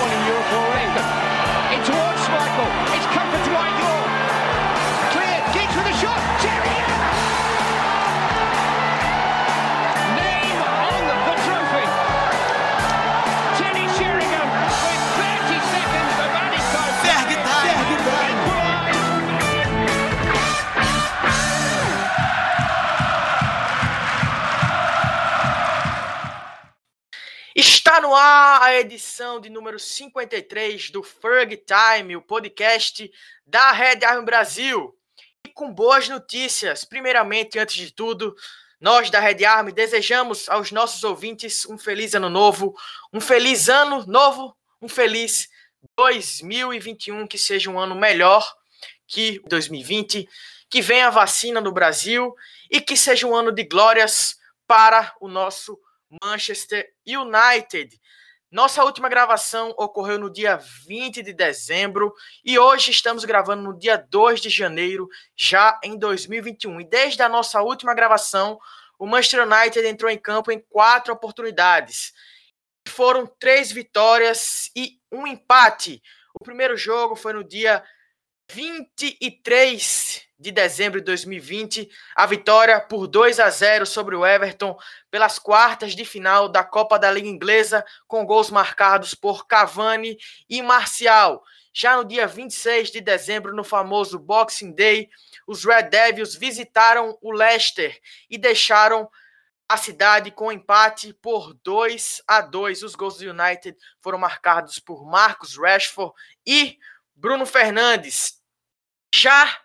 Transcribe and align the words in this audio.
one 0.00 0.12
in 0.12 0.26
Europe 0.26 0.61
Está 27.92 28.00
no 28.00 28.14
ar 28.14 28.62
a 28.62 28.80
edição 28.80 29.38
de 29.38 29.50
número 29.50 29.78
53 29.78 30.88
do 30.88 31.02
Ferg 31.02 31.58
Time, 31.58 32.16
o 32.16 32.22
podcast 32.22 33.12
da 33.46 33.70
Red 33.70 34.02
Army 34.02 34.24
Brasil. 34.24 34.96
E 35.46 35.50
com 35.50 35.70
boas 35.70 36.08
notícias. 36.08 36.86
Primeiramente, 36.86 37.58
antes 37.58 37.76
de 37.76 37.92
tudo, 37.92 38.34
nós 38.80 39.10
da 39.10 39.20
Red 39.20 39.44
Army 39.44 39.72
desejamos 39.72 40.48
aos 40.48 40.72
nossos 40.72 41.04
ouvintes 41.04 41.66
um 41.66 41.76
feliz 41.76 42.14
ano 42.14 42.30
novo, 42.30 42.74
um 43.12 43.20
feliz 43.20 43.68
ano 43.68 44.06
novo, 44.06 44.56
um 44.80 44.88
feliz 44.88 45.50
2021, 45.94 47.26
que 47.26 47.36
seja 47.36 47.70
um 47.70 47.78
ano 47.78 47.94
melhor 47.94 48.50
que 49.06 49.38
2020, 49.46 50.26
que 50.70 50.80
venha 50.80 51.08
a 51.08 51.10
vacina 51.10 51.60
no 51.60 51.70
Brasil 51.70 52.34
e 52.70 52.80
que 52.80 52.96
seja 52.96 53.26
um 53.26 53.36
ano 53.36 53.52
de 53.52 53.64
glórias 53.64 54.38
para 54.66 55.14
o 55.20 55.28
nosso 55.28 55.78
Manchester 56.22 56.86
United. 57.06 57.98
Nossa 58.50 58.84
última 58.84 59.08
gravação 59.08 59.74
ocorreu 59.78 60.18
no 60.18 60.30
dia 60.30 60.56
20 60.86 61.22
de 61.22 61.32
dezembro 61.32 62.12
e 62.44 62.58
hoje 62.58 62.90
estamos 62.90 63.24
gravando 63.24 63.62
no 63.62 63.78
dia 63.78 63.96
2 63.96 64.42
de 64.42 64.50
janeiro, 64.50 65.08
já 65.34 65.80
em 65.82 65.96
2021. 65.96 66.82
E 66.82 66.84
desde 66.84 67.22
a 67.22 67.30
nossa 67.30 67.62
última 67.62 67.94
gravação, 67.94 68.58
o 68.98 69.06
Manchester 69.06 69.46
United 69.46 69.86
entrou 69.86 70.10
em 70.10 70.18
campo 70.18 70.52
em 70.52 70.60
quatro 70.60 71.14
oportunidades. 71.14 72.12
Foram 72.86 73.26
três 73.26 73.72
vitórias 73.72 74.70
e 74.76 74.98
um 75.10 75.26
empate. 75.26 76.02
O 76.34 76.44
primeiro 76.44 76.76
jogo 76.76 77.16
foi 77.16 77.32
no 77.32 77.42
dia 77.42 77.82
23 78.54 80.28
de 80.38 80.50
dezembro 80.50 81.00
de 81.00 81.06
2020, 81.06 81.88
a 82.14 82.26
vitória 82.26 82.80
por 82.80 83.06
2 83.06 83.40
a 83.40 83.48
0 83.48 83.86
sobre 83.86 84.14
o 84.14 84.26
Everton 84.26 84.76
pelas 85.10 85.38
quartas 85.38 85.94
de 85.94 86.04
final 86.04 86.48
da 86.48 86.62
Copa 86.62 86.98
da 86.98 87.10
Liga 87.10 87.28
Inglesa, 87.28 87.84
com 88.06 88.26
gols 88.26 88.50
marcados 88.50 89.14
por 89.14 89.46
Cavani 89.46 90.18
e 90.50 90.60
Marcial. 90.60 91.42
Já 91.72 91.96
no 91.96 92.04
dia 92.04 92.26
26 92.26 92.90
de 92.90 93.00
dezembro, 93.00 93.54
no 93.54 93.64
famoso 93.64 94.18
Boxing 94.18 94.74
Day, 94.74 95.08
os 95.46 95.64
Red 95.64 95.84
Devils 95.84 96.34
visitaram 96.34 97.16
o 97.22 97.32
Leicester 97.32 97.98
e 98.28 98.36
deixaram 98.36 99.08
a 99.66 99.78
cidade 99.78 100.30
com 100.30 100.52
empate 100.52 101.14
por 101.14 101.54
2 101.54 102.22
a 102.26 102.42
2. 102.42 102.82
Os 102.82 102.94
gols 102.94 103.16
do 103.16 103.30
United 103.30 103.74
foram 104.02 104.18
marcados 104.18 104.78
por 104.78 105.06
Marcos 105.06 105.56
Rashford 105.56 106.12
e 106.44 106.76
Bruno 107.14 107.46
Fernandes. 107.46 108.41
Já 109.14 109.58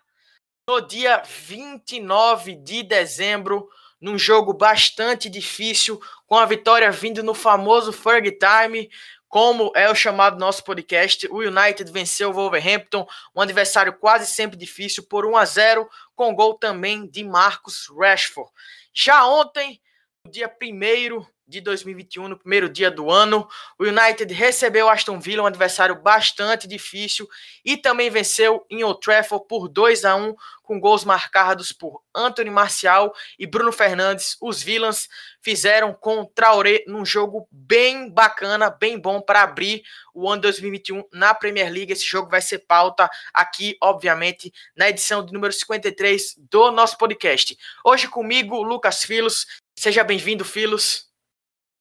no 0.68 0.80
dia 0.82 1.22
29 1.24 2.54
de 2.56 2.82
dezembro, 2.82 3.66
num 3.98 4.18
jogo 4.18 4.52
bastante 4.52 5.30
difícil, 5.30 5.98
com 6.26 6.36
a 6.36 6.44
vitória 6.44 6.90
vindo 6.90 7.22
no 7.22 7.32
famoso 7.32 7.90
Ferg 7.90 8.38
Time, 8.38 8.90
como 9.26 9.72
é 9.74 9.90
o 9.90 9.94
chamado 9.94 10.38
nosso 10.38 10.62
podcast, 10.62 11.26
o 11.28 11.38
United 11.38 11.90
venceu 11.90 12.28
o 12.28 12.32
Wolverhampton, 12.34 13.06
um 13.34 13.40
adversário 13.40 13.94
quase 13.94 14.26
sempre 14.26 14.56
difícil, 14.56 15.02
por 15.04 15.24
1 15.24 15.36
a 15.36 15.44
0, 15.46 15.88
com 16.14 16.34
gol 16.34 16.54
também 16.54 17.06
de 17.06 17.24
Marcos 17.24 17.88
Rashford. 17.98 18.50
Já 18.92 19.26
ontem, 19.26 19.80
dia 20.28 20.48
1 20.48 21.24
de 21.48 21.62
2021, 21.62 22.28
no 22.28 22.38
primeiro 22.38 22.68
dia 22.68 22.90
do 22.90 23.10
ano. 23.10 23.48
O 23.78 23.84
United 23.84 24.32
recebeu 24.34 24.88
Aston 24.88 25.18
Villa, 25.18 25.42
um 25.42 25.46
adversário 25.46 25.96
bastante 25.96 26.68
difícil, 26.68 27.26
e 27.64 27.76
também 27.76 28.10
venceu 28.10 28.66
em 28.68 28.84
Old 28.84 29.00
Trafford 29.00 29.46
por 29.48 29.68
2 29.68 30.04
a 30.04 30.14
1 30.14 30.34
com 30.68 30.78
gols 30.78 31.02
marcados 31.02 31.72
por 31.72 32.02
Anthony 32.14 32.50
Marcial 32.50 33.14
e 33.38 33.46
Bruno 33.46 33.72
Fernandes. 33.72 34.36
Os 34.38 34.62
Villans 34.62 35.08
fizeram 35.40 35.94
com 35.94 36.26
Traoré 36.26 36.84
num 36.86 37.06
jogo 37.06 37.48
bem 37.50 38.10
bacana, 38.10 38.68
bem 38.68 38.98
bom 38.98 39.18
para 39.18 39.42
abrir 39.42 39.82
o 40.12 40.28
ano 40.28 40.42
2021 40.42 41.04
na 41.10 41.32
Premier 41.32 41.72
League. 41.72 41.90
Esse 41.90 42.04
jogo 42.04 42.28
vai 42.28 42.42
ser 42.42 42.58
pauta 42.58 43.08
aqui, 43.32 43.78
obviamente, 43.80 44.52
na 44.76 44.90
edição 44.90 45.24
de 45.24 45.32
número 45.32 45.54
53 45.54 46.34
do 46.50 46.70
nosso 46.70 46.98
podcast. 46.98 47.56
Hoje 47.82 48.06
comigo, 48.06 48.62
Lucas 48.62 49.02
Filos. 49.02 49.46
Seja 49.78 50.02
bem-vindo, 50.02 50.44
Filos. 50.44 51.06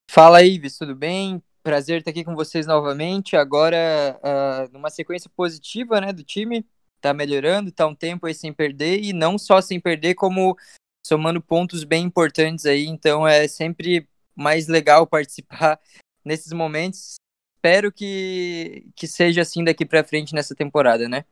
Fala 0.08 0.44
Ives, 0.44 0.78
tudo 0.78 0.96
bem? 0.96 1.42
Prazer 1.64 1.98
estar 1.98 2.12
aqui 2.12 2.24
com 2.24 2.36
vocês 2.36 2.68
novamente. 2.68 3.36
Agora, 3.36 4.20
uh, 4.22 4.72
numa 4.72 4.92
sequência 4.92 5.32
positiva 5.36 6.00
né, 6.00 6.14
do 6.14 6.24
time, 6.24 6.64
tá 7.02 7.12
melhorando, 7.12 7.72
tá 7.72 7.88
um 7.88 7.96
tempo 7.96 8.28
aí 8.28 8.36
sem 8.36 8.54
perder, 8.54 9.04
e 9.04 9.14
não 9.14 9.36
só 9.36 9.62
sem 9.62 9.80
perder, 9.80 10.14
como 10.14 10.56
somando 11.04 11.42
pontos 11.42 11.84
bem 11.84 12.04
importantes 12.04 12.68
aí. 12.68 12.86
Então 12.86 13.28
é 13.28 13.48
sempre 13.48 14.08
mais 14.36 14.68
legal 14.68 15.08
participar 15.10 15.80
nesses 16.24 16.54
momentos. 16.54 17.16
Espero 17.56 17.92
que, 17.92 18.92
que 18.96 19.08
seja 19.08 19.42
assim 19.42 19.64
daqui 19.64 19.84
para 19.84 20.04
frente 20.04 20.36
nessa 20.36 20.54
temporada, 20.54 21.10
né? 21.10 21.26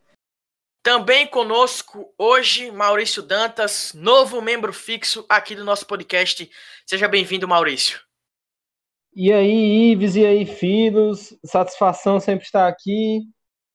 Também 0.85 1.25
conosco 1.25 2.13
hoje, 2.15 2.69
Maurício 2.69 3.23
Dantas, 3.23 3.91
novo 3.95 4.39
membro 4.39 4.71
fixo 4.71 5.25
aqui 5.27 5.55
do 5.55 5.63
nosso 5.65 5.87
podcast. 5.87 6.47
Seja 6.85 7.07
bem-vindo, 7.07 7.47
Maurício. 7.47 8.01
E 9.11 9.33
aí, 9.33 9.93
Ives, 9.93 10.15
e 10.15 10.23
aí, 10.23 10.45
filhos, 10.45 11.35
satisfação 11.43 12.19
sempre 12.19 12.45
estar 12.45 12.67
aqui. 12.67 13.23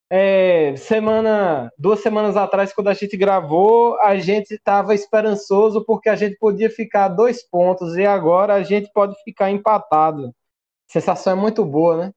É, 0.09 0.77
semana, 0.77 1.69
duas 1.77 1.99
semanas 1.99 2.37
atrás, 2.37 2.73
quando 2.73 2.87
a 2.87 2.95
gente 2.95 3.17
gravou, 3.17 4.01
a 4.03 4.17
gente 4.17 4.55
estava 4.55 4.95
esperançoso 4.95 5.85
porque 5.85 6.09
a 6.09 6.15
gente 6.15 6.37
podia 6.39 6.71
ficar 6.71 7.09
dois 7.09 7.43
pontos 7.43 7.97
e 7.97 8.07
agora 8.07 8.55
a 8.55 8.63
gente 8.63 8.89
pode 8.93 9.21
ficar 9.25 9.51
empatado. 9.51 10.29
A 10.29 10.93
sensação 10.93 11.33
é 11.33 11.37
muito 11.37 11.65
boa, 11.65 11.97
né? 11.97 12.13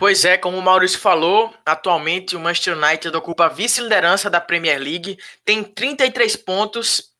Pois 0.00 0.24
é, 0.24 0.38
como 0.38 0.56
o 0.56 0.62
Maurício 0.62 0.98
falou, 0.98 1.54
atualmente 1.62 2.34
o 2.34 2.40
Manchester 2.40 2.74
United 2.74 3.14
ocupa 3.14 3.44
a 3.44 3.48
vice-liderança 3.50 4.30
da 4.30 4.40
Premier 4.40 4.80
League, 4.80 5.18
tem 5.44 5.62
33 5.62 6.36
pontos, 6.36 7.12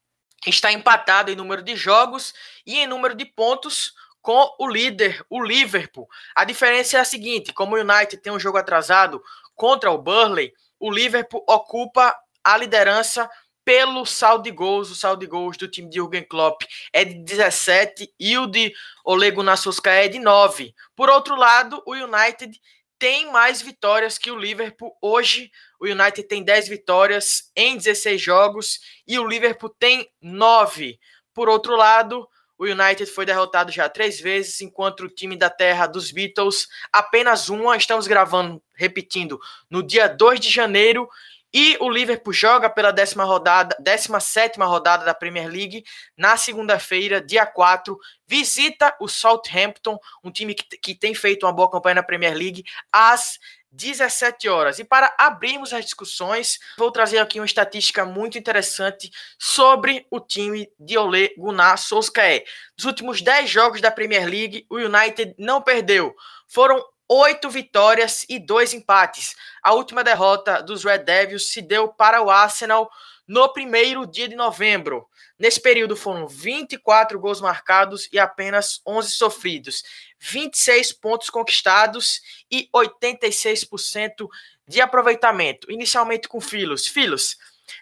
está 0.46 0.72
empatado 0.72 1.30
em 1.30 1.36
número 1.36 1.62
de 1.62 1.76
jogos 1.76 2.32
e 2.64 2.78
em 2.78 2.86
número 2.86 3.14
de 3.14 3.26
pontos 3.26 3.92
com 4.22 4.56
o 4.58 4.66
líder, 4.66 5.22
o 5.28 5.42
Liverpool. 5.42 6.08
A 6.34 6.42
diferença 6.42 6.96
é 6.96 7.00
a 7.00 7.04
seguinte: 7.04 7.52
como 7.52 7.76
o 7.76 7.78
United 7.78 8.16
tem 8.16 8.32
um 8.32 8.40
jogo 8.40 8.56
atrasado 8.56 9.22
contra 9.54 9.90
o 9.90 9.98
Burnley, 9.98 10.50
o 10.78 10.90
Liverpool 10.90 11.44
ocupa 11.46 12.16
a 12.42 12.56
liderança 12.56 13.28
pelo 13.70 14.04
saldo 14.04 14.42
de 14.42 14.50
gols. 14.50 14.90
O 14.90 14.96
saldo 14.96 15.20
de 15.20 15.28
gols 15.28 15.56
do 15.56 15.68
time 15.68 15.88
de 15.88 15.98
Jurgen 15.98 16.24
Klopp 16.24 16.62
é 16.92 17.04
de 17.04 17.14
17 17.22 18.12
e 18.18 18.36
o 18.36 18.48
de 18.48 18.74
Ole 19.04 19.30
Gunnar 19.30 19.56
Solskjaer 19.56 20.06
é 20.06 20.08
de 20.08 20.18
9. 20.18 20.74
Por 20.96 21.08
outro 21.08 21.36
lado, 21.36 21.80
o 21.86 21.92
United 21.92 22.60
tem 22.98 23.30
mais 23.30 23.62
vitórias 23.62 24.18
que 24.18 24.28
o 24.28 24.36
Liverpool. 24.36 24.92
Hoje, 25.00 25.52
o 25.78 25.86
United 25.86 26.24
tem 26.24 26.42
10 26.42 26.66
vitórias 26.66 27.52
em 27.54 27.76
16 27.76 28.20
jogos 28.20 28.80
e 29.06 29.16
o 29.20 29.24
Liverpool 29.24 29.70
tem 29.78 30.04
9. 30.20 30.98
Por 31.32 31.48
outro 31.48 31.76
lado, 31.76 32.28
o 32.58 32.64
United 32.64 33.06
foi 33.06 33.24
derrotado 33.24 33.70
já 33.70 33.88
três 33.88 34.20
vezes, 34.20 34.60
enquanto 34.60 35.04
o 35.04 35.08
time 35.08 35.34
da 35.34 35.48
terra 35.48 35.86
dos 35.86 36.10
Beatles 36.10 36.66
apenas 36.92 37.48
uma. 37.48 37.76
Estamos 37.76 38.08
gravando, 38.08 38.60
repetindo, 38.74 39.40
no 39.70 39.80
dia 39.80 40.08
2 40.08 40.40
de 40.40 40.50
janeiro. 40.50 41.08
E 41.52 41.76
o 41.80 41.90
Liverpool 41.90 42.32
joga 42.32 42.70
pela 42.70 42.92
décima 42.92 43.24
rodada, 43.24 43.76
17 43.80 44.58
rodada 44.60 45.04
da 45.04 45.14
Premier 45.14 45.48
League 45.48 45.84
na 46.16 46.36
segunda-feira, 46.36 47.20
dia 47.20 47.44
4. 47.44 47.98
Visita 48.26 48.96
o 49.00 49.08
Southampton, 49.08 49.98
um 50.22 50.30
time 50.30 50.54
que, 50.54 50.64
que 50.78 50.94
tem 50.94 51.14
feito 51.14 51.44
uma 51.44 51.52
boa 51.52 51.70
campanha 51.70 51.96
na 51.96 52.02
Premier 52.02 52.34
League, 52.34 52.64
às 52.92 53.38
17 53.72 54.48
horas. 54.48 54.78
E 54.78 54.84
para 54.84 55.14
abrirmos 55.18 55.72
as 55.72 55.84
discussões, 55.84 56.58
vou 56.76 56.90
trazer 56.90 57.18
aqui 57.18 57.38
uma 57.38 57.46
estatística 57.46 58.04
muito 58.04 58.36
interessante 58.36 59.10
sobre 59.38 60.06
o 60.10 60.20
time 60.20 60.70
de 60.78 60.98
Ole 60.98 61.32
Gunnar 61.36 61.76
Solskjaer. 61.78 62.44
Nos 62.76 62.84
últimos 62.84 63.22
10 63.22 63.48
jogos 63.48 63.80
da 63.80 63.90
Premier 63.90 64.28
League, 64.28 64.66
o 64.68 64.76
United 64.76 65.34
não 65.38 65.62
perdeu. 65.62 66.14
Foram 66.48 66.84
oito 67.10 67.50
vitórias 67.50 68.24
e 68.28 68.38
dois 68.38 68.72
empates. 68.72 69.34
A 69.60 69.74
última 69.74 70.04
derrota 70.04 70.62
dos 70.62 70.84
Red 70.84 70.98
Devils 70.98 71.50
se 71.50 71.60
deu 71.60 71.88
para 71.88 72.22
o 72.22 72.30
Arsenal 72.30 72.88
no 73.26 73.52
primeiro 73.52 74.06
dia 74.06 74.28
de 74.28 74.36
novembro. 74.36 75.08
Nesse 75.36 75.60
período 75.60 75.96
foram 75.96 76.28
24 76.28 77.18
gols 77.18 77.40
marcados 77.40 78.08
e 78.12 78.18
apenas 78.18 78.80
11 78.86 79.10
sofridos, 79.10 79.82
26 80.20 80.92
pontos 80.92 81.30
conquistados 81.30 82.20
e 82.48 82.68
86% 82.74 84.28
de 84.68 84.80
aproveitamento. 84.80 85.70
Inicialmente 85.70 86.28
com 86.28 86.40
Filos. 86.40 86.86
Filos, 86.86 87.36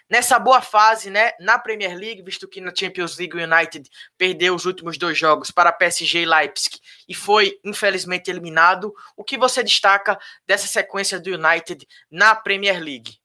nessa 0.09 0.37
boa 0.39 0.61
fase, 0.61 1.09
né, 1.09 1.31
na 1.39 1.57
Premier 1.57 1.97
League, 1.97 2.21
visto 2.21 2.47
que 2.47 2.61
na 2.61 2.73
Champions 2.75 3.17
League 3.17 3.35
o 3.35 3.43
United 3.43 3.89
perdeu 4.17 4.55
os 4.55 4.65
últimos 4.65 4.97
dois 4.97 5.17
jogos 5.17 5.51
para 5.51 5.71
PSG 5.71 6.21
e 6.21 6.25
Leipzig 6.25 6.79
e 7.07 7.13
foi 7.13 7.59
infelizmente 7.63 8.29
eliminado, 8.29 8.93
o 9.15 9.23
que 9.23 9.37
você 9.37 9.63
destaca 9.63 10.17
dessa 10.45 10.67
sequência 10.67 11.19
do 11.19 11.33
United 11.33 11.87
na 12.09 12.35
Premier 12.35 12.79
League? 12.79 13.17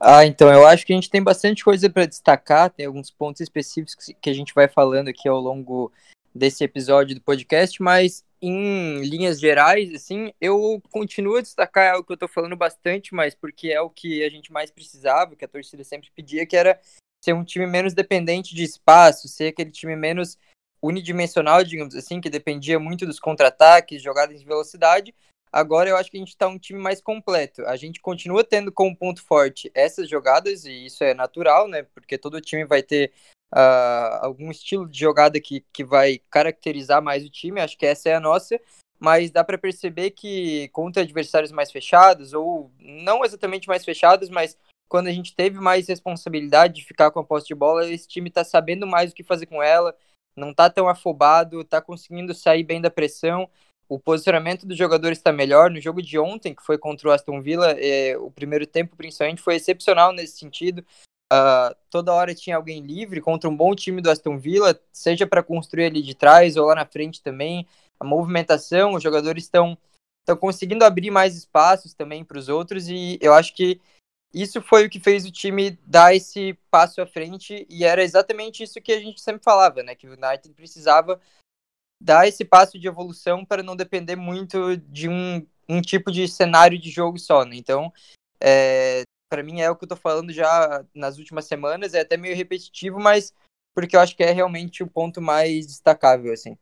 Ah, 0.00 0.24
então 0.24 0.52
eu 0.52 0.64
acho 0.64 0.86
que 0.86 0.92
a 0.92 0.96
gente 0.96 1.10
tem 1.10 1.22
bastante 1.22 1.64
coisa 1.64 1.90
para 1.90 2.06
destacar, 2.06 2.70
tem 2.70 2.86
alguns 2.86 3.10
pontos 3.10 3.40
específicos 3.40 4.06
que 4.20 4.30
a 4.30 4.32
gente 4.32 4.54
vai 4.54 4.68
falando 4.68 5.08
aqui 5.08 5.28
ao 5.28 5.40
longo 5.40 5.92
desse 6.38 6.64
episódio 6.64 7.14
do 7.14 7.20
podcast, 7.20 7.82
mas 7.82 8.24
em 8.40 9.02
linhas 9.02 9.40
gerais, 9.40 9.92
assim, 9.92 10.32
eu 10.40 10.80
continuo 10.90 11.36
a 11.36 11.40
destacar 11.40 11.92
algo 11.92 12.06
que 12.06 12.12
eu 12.12 12.16
tô 12.16 12.28
falando 12.28 12.56
bastante, 12.56 13.12
mas 13.14 13.34
porque 13.34 13.68
é 13.68 13.80
o 13.80 13.90
que 13.90 14.22
a 14.24 14.30
gente 14.30 14.52
mais 14.52 14.70
precisava, 14.70 15.34
que 15.34 15.44
a 15.44 15.48
torcida 15.48 15.82
sempre 15.82 16.10
pedia, 16.14 16.46
que 16.46 16.56
era 16.56 16.80
ser 17.22 17.32
um 17.32 17.44
time 17.44 17.66
menos 17.66 17.94
dependente 17.94 18.54
de 18.54 18.62
espaço, 18.62 19.28
ser 19.28 19.48
aquele 19.48 19.72
time 19.72 19.96
menos 19.96 20.38
unidimensional, 20.80 21.64
digamos 21.64 21.96
assim, 21.96 22.20
que 22.20 22.30
dependia 22.30 22.78
muito 22.78 23.04
dos 23.04 23.18
contra-ataques, 23.18 24.00
jogadas 24.00 24.38
de 24.38 24.46
velocidade. 24.46 25.12
Agora 25.50 25.90
eu 25.90 25.96
acho 25.96 26.10
que 26.10 26.16
a 26.16 26.20
gente 26.20 26.28
está 26.28 26.46
um 26.46 26.58
time 26.58 26.78
mais 26.78 27.00
completo. 27.00 27.64
A 27.66 27.74
gente 27.74 28.00
continua 28.00 28.44
tendo 28.44 28.70
como 28.70 28.96
ponto 28.96 29.22
forte 29.22 29.70
essas 29.74 30.08
jogadas, 30.08 30.64
e 30.64 30.86
isso 30.86 31.02
é 31.02 31.14
natural, 31.14 31.66
né? 31.66 31.82
Porque 31.94 32.16
todo 32.16 32.40
time 32.40 32.64
vai 32.64 32.82
ter 32.82 33.12
uh, 33.54 34.18
algum 34.20 34.50
estilo 34.50 34.88
de 34.88 34.98
jogada 34.98 35.40
que, 35.40 35.64
que 35.72 35.84
vai 35.84 36.20
caracterizar 36.30 37.02
mais 37.02 37.24
o 37.24 37.30
time, 37.30 37.60
acho 37.60 37.76
que 37.76 37.86
essa 37.86 38.08
é 38.08 38.14
a 38.14 38.20
nossa, 38.20 38.60
mas 38.98 39.30
dá 39.30 39.44
para 39.44 39.58
perceber 39.58 40.10
que 40.10 40.68
contra 40.68 41.02
adversários 41.02 41.52
mais 41.52 41.70
fechados, 41.70 42.32
ou 42.32 42.70
não 42.78 43.24
exatamente 43.24 43.68
mais 43.68 43.84
fechados, 43.84 44.28
mas 44.28 44.56
quando 44.88 45.06
a 45.08 45.12
gente 45.12 45.34
teve 45.34 45.60
mais 45.60 45.86
responsabilidade 45.86 46.74
de 46.74 46.84
ficar 46.84 47.10
com 47.10 47.20
a 47.20 47.24
posse 47.24 47.46
de 47.46 47.54
bola, 47.54 47.88
esse 47.88 48.08
time 48.08 48.28
está 48.28 48.42
sabendo 48.42 48.86
mais 48.86 49.12
o 49.12 49.14
que 49.14 49.22
fazer 49.22 49.46
com 49.46 49.62
ela, 49.62 49.94
não 50.34 50.50
está 50.50 50.70
tão 50.70 50.88
afobado, 50.88 51.60
está 51.60 51.80
conseguindo 51.80 52.34
sair 52.34 52.64
bem 52.64 52.80
da 52.80 52.90
pressão. 52.90 53.48
O 53.88 53.98
posicionamento 53.98 54.66
dos 54.66 54.76
jogadores 54.76 55.18
está 55.18 55.32
melhor. 55.32 55.70
No 55.70 55.80
jogo 55.80 56.00
de 56.02 56.18
ontem, 56.18 56.54
que 56.54 56.62
foi 56.62 56.78
contra 56.78 57.08
o 57.08 57.12
Aston 57.12 57.40
Villa, 57.40 57.72
é, 57.72 58.16
o 58.18 58.30
primeiro 58.30 58.66
tempo, 58.66 58.96
principalmente, 58.96 59.42
foi 59.42 59.56
excepcional 59.56 60.12
nesse 60.12 60.38
sentido. 60.38 60.84
Uh, 61.32 61.76
toda 61.90 62.12
hora 62.12 62.34
tinha 62.34 62.56
alguém 62.56 62.80
livre 62.80 63.20
contra 63.20 63.50
um 63.50 63.56
bom 63.56 63.74
time 63.74 64.00
do 64.00 64.10
Aston 64.10 64.38
Villa, 64.38 64.80
seja 64.90 65.26
para 65.26 65.42
construir 65.42 65.86
ali 65.86 66.02
de 66.02 66.14
trás 66.14 66.56
ou 66.56 66.66
lá 66.66 66.74
na 66.74 66.86
frente 66.86 67.22
também. 67.22 67.66
A 68.00 68.04
movimentação, 68.04 68.94
os 68.94 69.02
jogadores 69.02 69.44
estão 69.44 69.76
estão 70.20 70.36
conseguindo 70.36 70.84
abrir 70.84 71.10
mais 71.10 71.34
espaços 71.34 71.94
também 71.94 72.22
para 72.22 72.38
os 72.38 72.50
outros 72.50 72.86
e 72.88 73.18
eu 73.20 73.32
acho 73.32 73.54
que 73.54 73.80
isso 74.32 74.60
foi 74.60 74.84
o 74.84 74.90
que 74.90 75.00
fez 75.00 75.24
o 75.24 75.32
time 75.32 75.70
dar 75.86 76.14
esse 76.14 76.52
passo 76.70 77.00
à 77.00 77.06
frente 77.06 77.66
e 77.68 77.82
era 77.82 78.02
exatamente 78.04 78.62
isso 78.62 78.80
que 78.80 78.92
a 78.92 79.00
gente 79.00 79.22
sempre 79.22 79.42
falava, 79.42 79.82
né? 79.82 79.94
Que 79.94 80.06
o 80.06 80.12
United 80.12 80.54
precisava 80.54 81.18
dar 82.00 82.28
esse 82.28 82.44
passo 82.44 82.78
de 82.78 82.86
evolução 82.86 83.42
para 83.44 83.62
não 83.62 83.74
depender 83.74 84.16
muito 84.16 84.76
de 84.76 85.08
um, 85.08 85.46
um 85.66 85.80
tipo 85.80 86.12
de 86.12 86.28
cenário 86.28 86.78
de 86.78 86.90
jogo 86.90 87.18
só, 87.18 87.44
né? 87.44 87.56
Então, 87.56 87.90
é, 88.38 89.02
para 89.28 89.42
mim 89.42 89.60
é 89.60 89.70
o 89.70 89.76
que 89.76 89.84
eu 89.84 89.88
tô 89.88 89.96
falando 89.96 90.32
já 90.32 90.84
nas 90.94 91.18
últimas 91.18 91.46
semanas, 91.46 91.94
é 91.94 92.00
até 92.00 92.16
meio 92.16 92.36
repetitivo, 92.36 92.98
mas 92.98 93.32
porque 93.74 93.94
eu 93.94 94.00
acho 94.00 94.16
que 94.16 94.24
é 94.24 94.32
realmente 94.32 94.82
o 94.82 94.90
ponto 94.90 95.20
mais 95.20 95.66
destacável, 95.66 96.32
assim. 96.32 96.56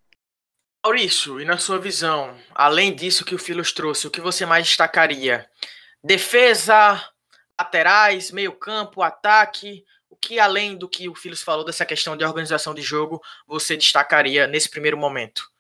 Maurício, 0.85 1.41
e 1.41 1.45
na 1.45 1.59
sua 1.59 1.79
visão, 1.79 2.37
além 2.55 2.95
disso 2.95 3.25
que 3.25 3.35
o 3.35 3.39
Filos 3.39 3.73
trouxe, 3.73 4.07
o 4.07 4.11
que 4.11 4.21
você 4.21 4.45
mais 4.47 4.67
destacaria? 4.67 5.49
Defesa, 6.05 7.03
laterais, 7.59 8.31
meio 8.31 8.53
campo, 8.53 9.03
ataque, 9.03 9.85
o 10.09 10.15
que 10.15 10.39
além 10.39 10.77
do 10.77 10.89
que 10.89 11.09
o 11.09 11.15
Filos 11.15 11.43
falou 11.43 11.65
dessa 11.65 11.85
questão 11.85 12.17
de 12.17 12.25
organização 12.25 12.75
de 12.75 12.83
jogo, 12.83 13.21
você 13.47 13.77
destacaria 13.77 14.47
nesse 14.47 14.71
primeiro 14.71 14.97
momento? 14.97 15.51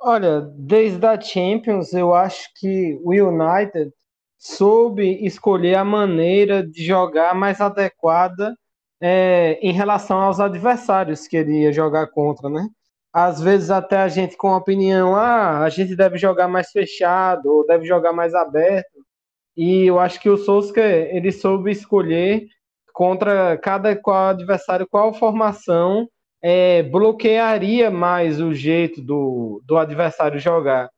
Olha, 0.00 0.40
desde 0.40 1.04
a 1.04 1.20
Champions, 1.20 1.92
eu 1.92 2.14
acho 2.14 2.48
que 2.54 2.98
o 3.02 3.12
United 3.12 3.92
soube 4.40 5.22
escolher 5.22 5.76
a 5.76 5.84
maneira 5.84 6.66
de 6.66 6.82
jogar 6.82 7.34
mais 7.34 7.60
adequada 7.60 8.56
é, 9.00 9.58
em 9.62 9.72
relação 9.72 10.18
aos 10.18 10.40
adversários 10.40 11.28
que 11.28 11.36
ele 11.36 11.62
ia 11.62 11.72
jogar 11.72 12.06
contra, 12.08 12.48
né? 12.48 12.66
Às 13.12 13.40
vezes 13.40 13.70
até 13.70 13.98
a 13.98 14.08
gente 14.08 14.36
com 14.36 14.48
a 14.48 14.56
opinião, 14.56 15.14
ah, 15.14 15.60
a 15.62 15.68
gente 15.68 15.94
deve 15.94 16.16
jogar 16.16 16.48
mais 16.48 16.70
fechado 16.70 17.46
ou 17.46 17.66
deve 17.66 17.84
jogar 17.84 18.12
mais 18.14 18.34
aberto. 18.34 19.04
E 19.56 19.86
eu 19.86 19.98
acho 19.98 20.20
que 20.20 20.30
o 20.30 20.38
Solskjaer, 20.38 21.14
ele 21.14 21.32
soube 21.32 21.70
escolher 21.70 22.46
contra 22.94 23.58
cada 23.58 23.94
qual 23.96 24.28
adversário 24.28 24.86
qual 24.88 25.12
formação 25.12 26.08
é, 26.42 26.82
bloquearia 26.84 27.90
mais 27.90 28.40
o 28.40 28.54
jeito 28.54 29.02
do, 29.02 29.62
do 29.66 29.76
adversário 29.76 30.40
jogar 30.40 30.88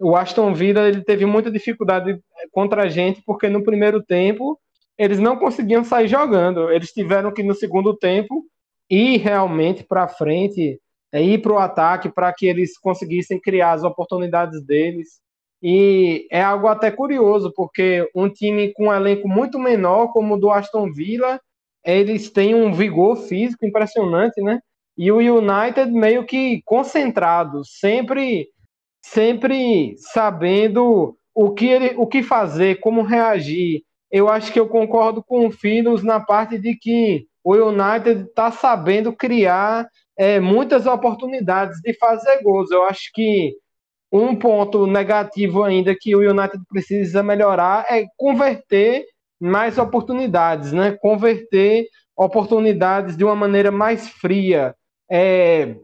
o 0.00 0.16
Aston 0.16 0.54
Villa 0.54 0.88
ele 0.88 1.02
teve 1.02 1.26
muita 1.26 1.50
dificuldade 1.50 2.20
contra 2.52 2.84
a 2.84 2.88
gente, 2.88 3.22
porque 3.26 3.48
no 3.48 3.64
primeiro 3.64 4.02
tempo 4.02 4.58
eles 4.96 5.18
não 5.18 5.36
conseguiam 5.36 5.84
sair 5.84 6.08
jogando. 6.08 6.70
Eles 6.70 6.92
tiveram 6.92 7.32
que, 7.32 7.42
no 7.42 7.54
segundo 7.54 7.96
tempo, 7.96 8.44
ir 8.90 9.18
realmente 9.18 9.84
para 9.84 10.08
frente, 10.08 10.80
é, 11.12 11.22
ir 11.22 11.40
para 11.40 11.52
o 11.52 11.58
ataque, 11.58 12.08
para 12.08 12.32
que 12.32 12.46
eles 12.46 12.76
conseguissem 12.78 13.40
criar 13.40 13.72
as 13.72 13.84
oportunidades 13.84 14.64
deles. 14.64 15.20
E 15.62 16.26
é 16.30 16.40
algo 16.40 16.68
até 16.68 16.90
curioso, 16.90 17.52
porque 17.54 18.08
um 18.14 18.28
time 18.28 18.72
com 18.72 18.88
um 18.88 18.92
elenco 18.92 19.28
muito 19.28 19.58
menor, 19.58 20.12
como 20.12 20.34
o 20.34 20.38
do 20.38 20.50
Aston 20.50 20.92
Villa, 20.92 21.40
eles 21.84 22.30
têm 22.30 22.54
um 22.54 22.72
vigor 22.72 23.16
físico 23.16 23.64
impressionante, 23.64 24.40
né? 24.40 24.60
E 24.96 25.12
o 25.12 25.18
United 25.18 25.90
meio 25.92 26.24
que 26.26 26.60
concentrado, 26.64 27.64
sempre 27.64 28.48
sempre 29.12 29.94
sabendo 29.98 31.16
o 31.34 31.50
que, 31.52 31.66
ele, 31.66 31.94
o 31.96 32.06
que 32.06 32.22
fazer, 32.22 32.80
como 32.80 33.02
reagir. 33.02 33.82
Eu 34.10 34.28
acho 34.28 34.52
que 34.52 34.58
eu 34.58 34.68
concordo 34.68 35.22
com 35.22 35.46
o 35.46 35.50
Filos 35.50 36.02
na 36.02 36.20
parte 36.20 36.58
de 36.58 36.74
que 36.74 37.26
o 37.44 37.54
United 37.54 38.24
está 38.24 38.50
sabendo 38.50 39.12
criar 39.12 39.88
é, 40.16 40.40
muitas 40.40 40.86
oportunidades 40.86 41.80
de 41.80 41.94
fazer 41.94 42.42
gols. 42.42 42.70
Eu 42.70 42.84
acho 42.84 43.10
que 43.14 43.54
um 44.12 44.34
ponto 44.34 44.86
negativo 44.86 45.62
ainda 45.62 45.94
que 45.98 46.14
o 46.14 46.20
United 46.20 46.62
precisa 46.68 47.22
melhorar 47.22 47.86
é 47.90 48.04
converter 48.16 49.04
mais 49.40 49.78
oportunidades, 49.78 50.72
né? 50.72 50.96
Converter 51.00 51.86
oportunidades 52.16 53.16
de 53.16 53.24
uma 53.24 53.36
maneira 53.36 53.70
mais 53.70 54.08
fria, 54.08 54.74
é, 55.10 55.76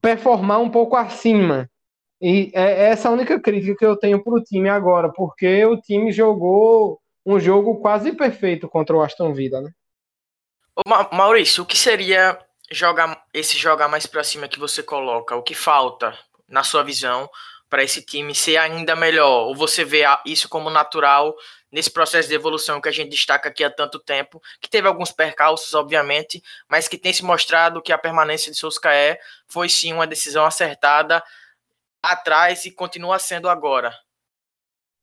performar 0.00 0.60
um 0.60 0.68
pouco 0.68 0.94
acima. 0.94 1.68
E 2.20 2.50
é 2.52 2.90
essa 2.90 3.08
a 3.08 3.12
única 3.12 3.40
crítica 3.40 3.76
que 3.76 3.86
eu 3.86 3.96
tenho 3.96 4.22
para 4.22 4.34
o 4.34 4.42
time 4.42 4.68
agora, 4.68 5.10
porque 5.12 5.64
o 5.64 5.80
time 5.80 6.10
jogou 6.10 7.00
um 7.24 7.38
jogo 7.38 7.80
quase 7.80 8.12
perfeito 8.12 8.68
contra 8.68 8.96
o 8.96 9.02
Aston 9.02 9.32
Villa, 9.32 9.60
né? 9.60 9.70
Ô, 10.74 11.14
Maurício, 11.14 11.62
o 11.62 11.66
que 11.66 11.76
seria 11.76 12.38
jogar 12.70 13.24
esse 13.32 13.56
jogar 13.56 13.88
mais 13.88 14.06
para 14.06 14.24
cima 14.24 14.48
que 14.48 14.58
você 14.58 14.82
coloca? 14.82 15.36
O 15.36 15.42
que 15.42 15.54
falta, 15.54 16.16
na 16.48 16.64
sua 16.64 16.82
visão, 16.82 17.28
para 17.68 17.84
esse 17.84 18.04
time 18.04 18.34
ser 18.34 18.56
ainda 18.56 18.96
melhor? 18.96 19.46
Ou 19.46 19.54
você 19.54 19.84
vê 19.84 20.02
isso 20.24 20.48
como 20.48 20.70
natural 20.70 21.34
nesse 21.70 21.90
processo 21.90 22.28
de 22.28 22.34
evolução 22.34 22.80
que 22.80 22.88
a 22.88 22.92
gente 22.92 23.10
destaca 23.10 23.48
aqui 23.48 23.62
há 23.62 23.70
tanto 23.70 23.98
tempo, 23.98 24.40
que 24.60 24.70
teve 24.70 24.88
alguns 24.88 25.12
percalços, 25.12 25.74
obviamente, 25.74 26.42
mas 26.68 26.88
que 26.88 26.96
tem 26.96 27.12
se 27.12 27.22
mostrado 27.22 27.82
que 27.82 27.92
a 27.92 27.98
permanência 27.98 28.50
de 28.50 28.56
Solskjaer 28.56 29.20
foi 29.46 29.68
sim 29.68 29.92
uma 29.92 30.06
decisão 30.06 30.46
acertada 30.46 31.22
atrás 32.02 32.64
e 32.64 32.70
continua 32.70 33.18
sendo 33.18 33.48
agora. 33.48 33.92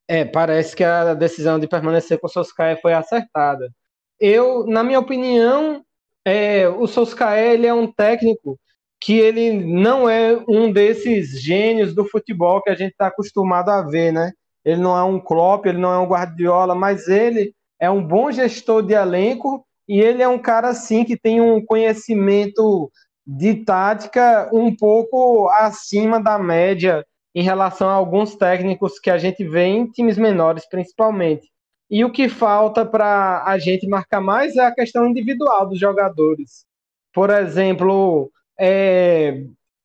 É, 0.08 0.24
parece 0.24 0.76
que 0.76 0.84
a 0.84 1.14
decisão 1.14 1.60
de 1.60 1.68
permanecer 1.68 2.20
com 2.20 2.28
o 2.28 2.30
Solskjaer 2.30 2.80
foi 2.82 2.94
acertada. 2.94 3.72
Eu, 4.20 4.66
na 4.68 4.84
minha 4.84 5.00
opinião, 5.00 5.84
é, 6.24 6.68
o 6.68 6.88
Solskjaer 6.88 7.54
ele 7.54 7.68
é 7.68 7.74
um 7.74 7.92
técnico 7.92 8.60
que 9.02 9.20
ele 9.20 9.52
não 9.52 10.10
é 10.10 10.42
um 10.48 10.72
desses 10.72 11.42
gênios 11.42 11.94
do 11.94 12.06
futebol 12.06 12.62
que 12.62 12.70
a 12.70 12.76
gente 12.76 12.92
está 12.92 13.08
acostumado 13.08 13.70
a 13.70 13.82
ver, 13.82 14.12
né? 14.12 14.32
Ele 14.64 14.82
não 14.82 14.98
é 14.98 15.04
um 15.04 15.20
Klopp, 15.20 15.66
ele 15.66 15.78
não 15.78 15.94
é 15.94 16.00
um 16.00 16.08
Guardiola, 16.08 16.74
mas 16.74 17.08
ele 17.08 17.54
é 17.80 17.90
um 17.90 18.06
bom 18.06 18.32
gestor 18.32 18.82
de 18.82 18.94
elenco 18.94 19.66
e 19.88 20.00
ele 20.00 20.24
é 20.24 20.28
um 20.28 20.40
cara 20.40 20.70
assim 20.70 21.04
que 21.04 21.18
tem 21.18 21.40
um 21.40 21.64
conhecimento 21.64 22.92
de 23.26 23.56
tática 23.64 24.50
um 24.54 24.76
pouco 24.76 25.50
acima 25.50 26.22
da 26.22 26.38
média 26.38 27.06
em 27.34 27.42
relação 27.42 27.90
a 27.90 27.94
alguns 27.94 28.36
técnicos 28.36 29.00
que 29.00 29.10
a 29.10 29.18
gente 29.18 29.44
vê 29.44 29.66
em 29.66 29.90
times 29.90 30.18
menores, 30.18 30.68
principalmente. 30.70 31.50
E 31.90 32.04
o 32.04 32.12
que 32.12 32.30
falta 32.30 32.86
para 32.86 33.44
a 33.46 33.58
gente 33.58 33.88
marcar 33.88 34.22
mais 34.22 34.56
é 34.56 34.66
a 34.66 34.74
questão 34.74 35.08
individual 35.08 35.68
dos 35.68 35.80
jogadores. 35.80 36.66
Por 37.14 37.30
exemplo, 37.30 38.32
é, 38.60 39.44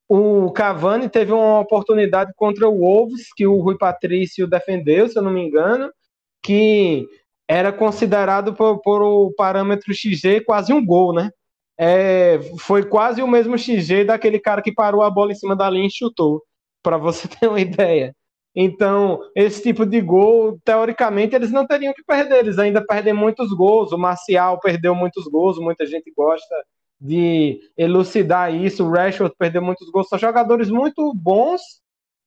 o 0.09 0.51
Cavani 0.53 1.09
teve 1.09 1.33
uma 1.33 1.61
oportunidade 1.61 2.33
contra 2.37 2.69
o 2.69 2.79
Wolves, 2.79 3.33
que 3.35 3.47
o 3.47 3.61
Rui 3.61 3.77
Patrício 3.77 4.47
defendeu, 4.47 5.09
se 5.09 5.19
eu 5.19 5.23
não 5.23 5.31
me 5.31 5.41
engano, 5.41 5.91
que 6.43 7.07
era 7.49 7.73
considerado 7.73 8.55
por, 8.55 8.81
por 8.81 9.03
o 9.03 9.33
parâmetro 9.37 9.93
XG 9.93 10.43
quase 10.45 10.73
um 10.73 10.85
gol, 10.85 11.13
né? 11.13 11.31
É, 11.83 12.39
foi 12.59 12.85
quase 12.85 13.23
o 13.23 13.27
mesmo 13.27 13.57
XG 13.57 14.05
daquele 14.05 14.39
cara 14.39 14.61
que 14.61 14.71
parou 14.71 15.01
a 15.01 15.09
bola 15.09 15.33
em 15.33 15.35
cima 15.35 15.57
da 15.57 15.71
linha 15.71 15.87
e 15.87 15.91
chutou, 15.91 16.43
para 16.83 16.99
você 16.99 17.27
ter 17.41 17.49
uma 17.49 17.59
ideia. 17.59 18.15
Então, 18.55 19.19
esse 19.35 19.63
tipo 19.63 19.87
de 19.87 19.99
gol, 20.03 20.59
teoricamente, 20.63 21.35
eles 21.35 21.51
não 21.51 21.67
teriam 21.67 21.95
que 21.95 22.05
perder, 22.05 22.41
eles 22.41 22.59
ainda 22.59 22.85
perdem 22.85 23.15
muitos 23.15 23.51
gols. 23.55 23.93
O 23.93 23.99
Marcial 23.99 24.61
perdeu 24.61 24.95
muitos 24.95 25.25
gols, 25.27 25.59
muita 25.59 25.87
gente 25.87 26.13
gosta 26.15 26.55
de 27.01 27.59
elucidar 27.79 28.55
isso. 28.55 28.85
O 28.85 28.91
Rashford 28.91 29.35
perdeu 29.39 29.63
muitos 29.63 29.89
gols. 29.89 30.09
São 30.09 30.19
jogadores 30.19 30.69
muito 30.69 31.15
bons 31.15 31.63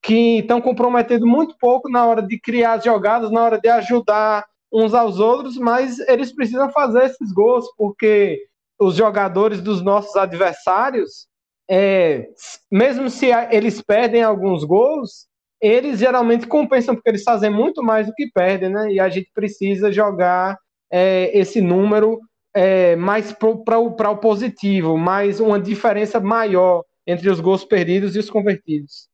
que 0.02 0.40
estão 0.40 0.60
comprometendo 0.60 1.28
muito 1.28 1.56
pouco 1.60 1.90
na 1.92 2.04
hora 2.06 2.24
de 2.24 2.40
criar 2.40 2.74
as 2.74 2.84
jogadas, 2.84 3.30
na 3.30 3.44
hora 3.44 3.60
de 3.60 3.70
ajudar 3.70 4.46
uns 4.72 4.96
aos 4.96 5.20
outros, 5.20 5.58
mas 5.58 6.00
eles 6.00 6.34
precisam 6.34 6.72
fazer 6.72 7.04
esses 7.04 7.32
gols, 7.32 7.68
porque 7.78 8.42
os 8.80 8.96
jogadores 8.96 9.62
dos 9.62 9.82
nossos 9.82 10.16
adversários, 10.16 11.28
é, 11.70 12.28
mesmo 12.72 13.10
se 13.10 13.28
eles 13.52 13.82
perdem 13.82 14.24
alguns 14.24 14.64
gols, 14.64 15.28
eles 15.62 16.00
geralmente 16.00 16.46
compensam 16.46 16.94
porque 16.94 17.10
eles 17.10 17.24
fazem 17.24 17.50
muito 17.50 17.82
mais 17.82 18.08
do 18.08 18.14
que 18.14 18.30
perdem, 18.34 18.70
né? 18.70 18.92
E 18.92 19.00
a 19.00 19.08
gente 19.08 19.32
precisa 19.34 19.92
jogar 19.92 20.58
é, 20.92 21.32
esse 21.38 21.62
número 21.62 22.20
é, 22.54 22.96
mais 22.96 23.32
para 23.32 23.80
o 23.80 24.18
positivo, 24.18 24.98
mais 24.98 25.40
uma 25.40 25.60
diferença 25.60 26.20
maior 26.20 26.84
entre 27.08 27.30
os 27.30 27.40
gols 27.40 27.64
perdidos 27.64 28.16
e 28.16 28.20
os 28.20 28.30
convertidos. 28.30 29.08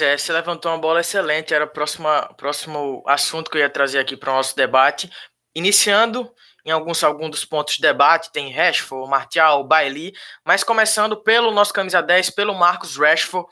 É, 0.00 0.16
você 0.16 0.32
levantou 0.32 0.70
uma 0.70 0.78
bola 0.78 1.00
excelente, 1.00 1.54
era 1.54 1.64
o 1.64 1.68
próximo, 1.68 2.08
próximo 2.36 3.02
assunto 3.06 3.50
que 3.50 3.56
eu 3.56 3.62
ia 3.62 3.70
trazer 3.70 3.98
aqui 3.98 4.16
para 4.16 4.32
o 4.32 4.36
nosso 4.36 4.56
debate. 4.56 5.10
Iniciando 5.54 6.30
em 6.66 6.72
alguns, 6.72 7.04
alguns 7.04 7.30
dos 7.30 7.44
pontos 7.44 7.76
de 7.76 7.80
debate, 7.80 8.32
tem 8.32 8.50
Rashford, 8.50 9.08
Martial, 9.08 9.62
Bailey, 9.62 10.12
mas 10.44 10.64
começando 10.64 11.16
pelo 11.16 11.52
nosso 11.52 11.72
camisa 11.72 12.02
10, 12.02 12.30
pelo 12.30 12.56
Marcos 12.56 12.96
Rashford. 12.96 13.48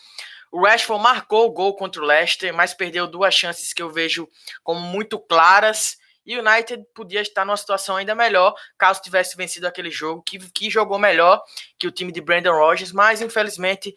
O 0.51 0.67
Rashford 0.67 1.01
marcou 1.01 1.47
o 1.47 1.53
gol 1.53 1.77
contra 1.77 2.03
o 2.03 2.05
Leicester, 2.05 2.53
mas 2.53 2.75
perdeu 2.75 3.07
duas 3.07 3.33
chances 3.33 3.73
que 3.73 3.81
eu 3.81 3.89
vejo 3.89 4.29
como 4.65 4.81
muito 4.81 5.17
claras. 5.17 5.97
E 6.27 6.37
o 6.37 6.41
United 6.41 6.85
podia 6.93 7.21
estar 7.21 7.45
numa 7.45 7.57
situação 7.57 7.95
ainda 7.95 8.17
melhor 8.17 8.53
caso 8.77 9.01
tivesse 9.01 9.37
vencido 9.37 9.69
aquele 9.69 9.93
jogo, 9.93 10.21
que, 10.23 10.39
que 10.51 10.69
jogou 10.69 10.99
melhor 10.99 11.41
que 11.79 11.87
o 11.87 11.93
time 11.93 12.11
de 12.11 12.21
Brandon 12.21 12.53
Rodgers, 12.53 12.91
mas 12.91 13.23
infelizmente 13.23 13.95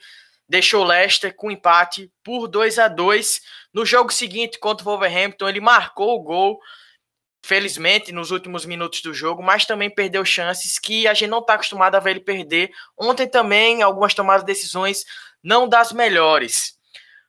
deixou 0.47 0.83
o 0.83 0.87
Leicester 0.87 1.35
com 1.35 1.49
empate 1.49 2.11
por 2.23 2.47
2 2.47 2.77
a 2.77 2.87
2 2.87 3.41
No 3.73 3.83
jogo 3.83 4.13
seguinte 4.13 4.59
contra 4.59 4.83
o 4.83 4.91
Wolverhampton, 4.91 5.49
ele 5.49 5.59
marcou 5.59 6.15
o 6.15 6.21
gol, 6.21 6.59
felizmente, 7.47 8.11
nos 8.11 8.29
últimos 8.29 8.65
minutos 8.65 9.01
do 9.01 9.13
jogo, 9.13 9.41
mas 9.41 9.65
também 9.65 9.89
perdeu 9.89 10.25
chances 10.25 10.77
que 10.77 11.07
a 11.07 11.13
gente 11.13 11.29
não 11.29 11.39
está 11.39 11.53
acostumado 11.53 11.95
a 11.95 11.99
ver 11.99 12.11
ele 12.11 12.19
perder. 12.19 12.71
Ontem 12.97 13.25
também, 13.25 13.81
algumas 13.81 14.13
tomadas 14.13 14.41
de 14.41 14.47
decisões 14.47 15.05
não 15.41 15.65
das 15.65 15.93
melhores. 15.93 16.77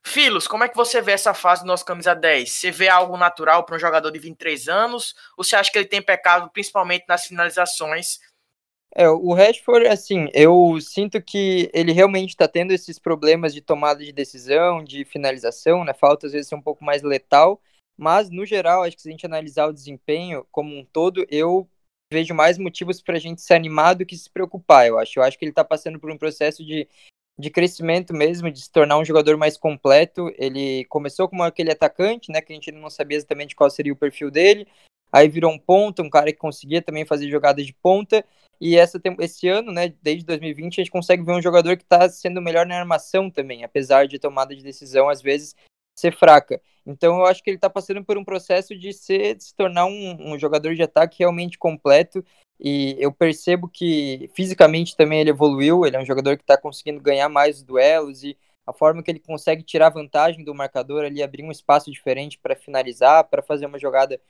Filos, 0.03 0.49
como 0.49 0.65
é 0.65 0.69
que 0.69 0.77
você 0.77 1.01
vê 1.01 1.13
essa 1.13 1.33
fase 1.33 1.63
do 1.63 1.69
nosso 1.69 1.85
camisa 1.85 2.15
10? 2.15 2.51
Você 2.51 2.71
vê 2.73 2.89
algo 2.89 3.17
natural 3.17 3.65
para 3.65 3.77
um 3.77 3.79
jogador 3.79 4.11
de 4.11 4.19
23 4.19 4.69
anos? 4.69 5.15
Ou 5.37 5.45
você 5.45 5.55
acha 5.55 5.71
que 5.71 5.79
ele 5.79 5.87
tem 5.87 6.03
pecado 6.03 6.51
principalmente 6.53 7.05
nas 7.07 7.25
finalizações? 7.27 8.19
É, 8.97 9.09
o 9.09 9.33
Rashford, 9.33 9.87
assim, 9.87 10.29
eu 10.35 10.81
sinto 10.81 11.23
que 11.23 11.71
ele 11.73 11.93
realmente 11.93 12.31
está 12.31 12.49
tendo 12.49 12.73
esses 12.73 12.99
problemas 12.99 13.55
de 13.55 13.61
tomada 13.61 14.05
de 14.05 14.13
decisão, 14.13 14.83
de 14.83 15.05
finalização, 15.05 15.85
né? 15.85 15.95
Falta 15.95 16.27
às 16.27 16.33
vezes 16.33 16.49
ser 16.49 16.57
um 16.57 16.63
pouco 16.63 16.83
mais 16.83 17.03
letal, 17.03 17.61
mas 17.99 18.31
no 18.31 18.47
geral, 18.47 18.83
acho 18.83 18.97
que 18.97 19.03
se 19.03 19.09
a 19.09 19.11
gente 19.11 19.27
analisar 19.27 19.67
o 19.67 19.73
desempenho 19.73 20.47
como 20.51 20.77
um 20.77 20.85
todo, 20.85 21.27
eu 21.29 21.69
vejo 22.11 22.35
mais 22.35 22.57
motivos 22.57 23.03
para 23.03 23.17
a 23.17 23.21
gente 23.21 23.43
se 23.43 23.53
animar 23.53 23.95
do 23.95 24.07
que 24.07 24.17
se 24.17 24.31
preocupar, 24.31 24.87
eu 24.87 24.99
acho. 24.99 25.19
Eu 25.19 25.23
acho 25.23 25.39
que 25.39 25.45
ele 25.45 25.51
está 25.51 25.65
passando 25.65 25.99
por 25.99 26.11
um 26.11 26.17
processo 26.17 26.65
de 26.65 26.89
de 27.39 27.51
crescimento 27.51 28.13
mesmo, 28.13 28.51
de 28.51 28.61
se 28.61 28.71
tornar 28.71 28.99
um 28.99 29.05
jogador 29.05 29.37
mais 29.37 29.57
completo. 29.57 30.33
Ele 30.37 30.85
começou 30.87 31.29
como 31.29 31.45
aquele 31.45 31.71
atacante, 31.71 32.33
né, 32.33 32.41
que 32.41 32.53
a 32.53 32.57
gente 32.57 32.73
não 32.73 32.91
sabia 32.91 33.17
exatamente 33.17 33.55
qual 33.55 33.71
seria 33.71 33.93
o 33.93 33.97
perfil 33.97 34.31
dele. 34.31 34.67
Aí 35.13 35.29
virou 35.29 35.53
um 35.53 35.59
ponta, 35.59 36.03
um 36.03 36.11
cara 36.11 36.33
que 36.33 36.39
conseguia 36.39 36.83
também 36.83 37.07
fazer 37.07 37.31
jogadas 37.31 37.65
de 37.65 37.73
ponta. 37.73 38.25
E 38.61 38.77
essa, 38.77 39.01
esse 39.21 39.47
ano, 39.47 39.71
né, 39.71 39.95
desde 40.03 40.25
2020, 40.27 40.81
a 40.81 40.85
gente 40.85 40.91
consegue 40.91 41.23
ver 41.23 41.33
um 41.33 41.41
jogador 41.41 41.77
que 41.77 41.85
está 41.85 42.09
sendo 42.09 42.43
melhor 42.43 42.67
na 42.67 42.77
armação 42.77 43.31
também, 43.31 43.63
apesar 43.63 44.09
de 44.09 44.19
tomada 44.19 44.55
de 44.55 44.65
decisão 44.65 45.09
às 45.09 45.23
vezes 45.23 45.55
ser 45.99 46.17
fraca. 46.17 46.61
Então 46.87 47.19
eu 47.19 47.27
acho 47.27 47.43
que 47.43 47.51
ele 47.51 47.57
está 47.57 47.69
passando 47.69 48.05
por 48.05 48.17
um 48.17 48.25
processo 48.25 48.77
de, 48.77 48.93
ser, 48.93 49.35
de 49.35 49.45
se 49.45 49.55
tornar 49.55 49.87
um, 49.87 50.33
um 50.33 50.39
jogador 50.39 50.75
de 50.75 50.83
ataque 50.83 51.19
realmente 51.19 51.59
completo 51.59 52.25
e 52.61 52.97
eu 52.99 53.13
percebo 53.13 53.69
que 53.69 54.31
fisicamente 54.35 54.97
também 54.97 55.21
ele 55.21 55.31
evoluiu, 55.31 55.87
ele 55.87 55.97
é 55.97 56.01
um 56.01 56.07
jogador 56.07 56.37
que 56.37 56.43
está 56.43 56.57
conseguindo 56.57 57.01
ganhar 57.01 57.29
mais 57.29 57.63
duelos 57.63 58.25
e 58.25 58.37
a 58.67 58.73
forma 58.73 59.03
que 59.03 59.11
ele 59.11 59.21
consegue 59.21 59.63
tirar 59.63 59.91
vantagem 59.91 60.45
do 60.45 60.55
marcador 60.55 61.05
ali, 61.05 61.23
abrir 61.23 61.43
um 61.43 61.53
espaço 61.53 61.91
diferente 61.91 62.39
para 62.39 62.57
finalizar, 62.57 63.25
para 63.25 63.43
fazer 63.43 63.67
uma 63.67 63.79
jogada 63.79 64.21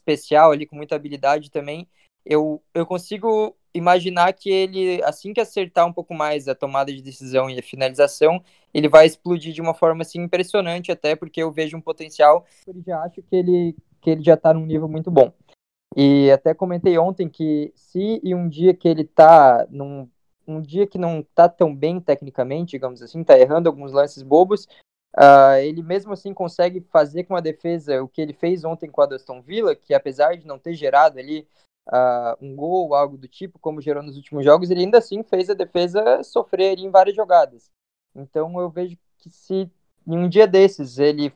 especial 0.00 0.50
ali 0.50 0.66
com 0.66 0.76
muita 0.76 0.96
habilidade 0.96 1.50
também. 1.50 1.86
Eu, 2.24 2.62
eu 2.72 2.86
consigo 2.86 3.56
imaginar 3.74 4.32
que 4.32 4.50
ele, 4.50 5.02
assim 5.02 5.32
que 5.32 5.40
acertar 5.40 5.86
um 5.86 5.92
pouco 5.92 6.14
mais 6.14 6.46
a 6.46 6.54
tomada 6.54 6.92
de 6.92 7.02
decisão 7.02 7.50
e 7.50 7.58
a 7.58 7.62
finalização, 7.62 8.42
ele 8.72 8.88
vai 8.88 9.04
explodir 9.04 9.52
de 9.52 9.60
uma 9.60 9.74
forma 9.74 10.02
assim 10.02 10.22
impressionante, 10.22 10.92
até 10.92 11.16
porque 11.16 11.42
eu 11.42 11.50
vejo 11.50 11.76
um 11.76 11.80
potencial. 11.80 12.46
Eu 12.66 12.80
já 12.86 13.00
acho 13.02 13.20
que 13.22 13.34
ele, 13.34 13.76
que 14.00 14.10
ele 14.10 14.22
já 14.22 14.34
está 14.34 14.54
num 14.54 14.64
nível 14.64 14.88
muito 14.88 15.10
bom. 15.10 15.32
E 15.96 16.30
até 16.30 16.54
comentei 16.54 16.96
ontem 16.98 17.28
que 17.28 17.72
se 17.74 18.20
em 18.24 18.34
um 18.34 18.48
dia 18.48 18.74
que 18.74 18.88
ele 18.88 19.04
tá 19.04 19.66
num 19.70 20.08
um 20.46 20.60
dia 20.60 20.86
que 20.86 20.98
não 20.98 21.22
tá 21.34 21.48
tão 21.48 21.74
bem 21.74 21.98
tecnicamente, 21.98 22.72
digamos 22.72 23.00
assim, 23.00 23.24
tá 23.24 23.38
errando 23.38 23.66
alguns 23.66 23.92
lances 23.92 24.22
bobos, 24.22 24.66
uh, 25.16 25.56
ele 25.62 25.82
mesmo 25.82 26.12
assim 26.12 26.34
consegue 26.34 26.82
fazer 26.92 27.24
com 27.24 27.34
a 27.34 27.40
defesa 27.40 28.02
o 28.02 28.08
que 28.08 28.20
ele 28.20 28.34
fez 28.34 28.62
ontem 28.62 28.90
com 28.90 29.00
a 29.00 29.06
Aston 29.06 29.40
Villa, 29.40 29.74
que 29.74 29.94
apesar 29.94 30.36
de 30.36 30.46
não 30.46 30.58
ter 30.58 30.74
gerado 30.74 31.18
ali 31.18 31.48
uh, 31.88 32.36
um 32.40 32.54
gol 32.54 32.88
ou 32.88 32.94
algo 32.94 33.16
do 33.16 33.28
tipo, 33.28 33.58
como 33.58 33.80
gerou 33.80 34.02
nos 34.02 34.16
últimos 34.16 34.44
jogos, 34.44 34.70
ele 34.70 34.80
ainda 34.80 34.98
assim 34.98 35.22
fez 35.22 35.50
a 35.50 35.54
defesa 35.54 36.22
sofrer 36.22 36.78
em 36.78 36.90
várias 36.90 37.16
jogadas. 37.16 37.70
Então 38.14 38.58
eu 38.60 38.70
vejo 38.70 38.96
que 39.18 39.30
se 39.30 39.70
em 40.06 40.18
um 40.18 40.28
dia 40.28 40.46
desses 40.46 40.98
ele 40.98 41.32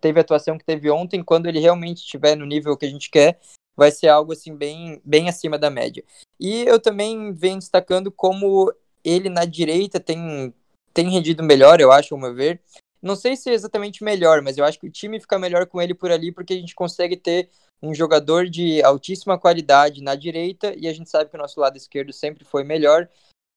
teve 0.00 0.18
a 0.18 0.22
atuação 0.22 0.58
que 0.58 0.64
teve 0.64 0.90
ontem, 0.90 1.22
quando 1.22 1.46
ele 1.46 1.60
realmente 1.60 1.98
estiver 1.98 2.36
no 2.36 2.44
nível 2.44 2.76
que 2.76 2.84
a 2.84 2.90
gente 2.90 3.08
quer, 3.08 3.38
vai 3.76 3.90
ser 3.90 4.08
algo 4.08 4.32
assim 4.32 4.54
bem, 4.54 5.00
bem 5.04 5.28
acima 5.28 5.58
da 5.58 5.70
média. 5.70 6.04
E 6.38 6.62
eu 6.62 6.80
também 6.80 7.32
venho 7.32 7.58
destacando 7.58 8.10
como 8.10 8.72
ele 9.04 9.28
na 9.28 9.44
direita 9.44 10.00
tem, 10.00 10.52
tem 10.92 11.08
rendido 11.08 11.42
melhor, 11.42 11.80
eu 11.80 11.92
acho, 11.92 12.14
ao 12.14 12.20
meu 12.20 12.34
ver. 12.34 12.60
Não 13.00 13.16
sei 13.16 13.36
se 13.36 13.50
é 13.50 13.52
exatamente 13.52 14.04
melhor, 14.04 14.42
mas 14.42 14.58
eu 14.58 14.64
acho 14.64 14.78
que 14.78 14.86
o 14.86 14.90
time 14.90 15.20
fica 15.20 15.38
melhor 15.38 15.66
com 15.66 15.80
ele 15.80 15.94
por 15.94 16.10
ali 16.10 16.30
porque 16.30 16.52
a 16.52 16.56
gente 16.56 16.74
consegue 16.74 17.16
ter 17.16 17.48
um 17.82 17.94
jogador 17.94 18.48
de 18.48 18.82
altíssima 18.82 19.38
qualidade 19.38 20.02
na 20.02 20.14
direita 20.14 20.72
e 20.76 20.86
a 20.86 20.92
gente 20.92 21.10
sabe 21.10 21.28
que 21.28 21.36
o 21.36 21.40
nosso 21.40 21.58
lado 21.58 21.76
esquerdo 21.76 22.12
sempre 22.12 22.44
foi 22.44 22.62
melhor. 22.62 23.08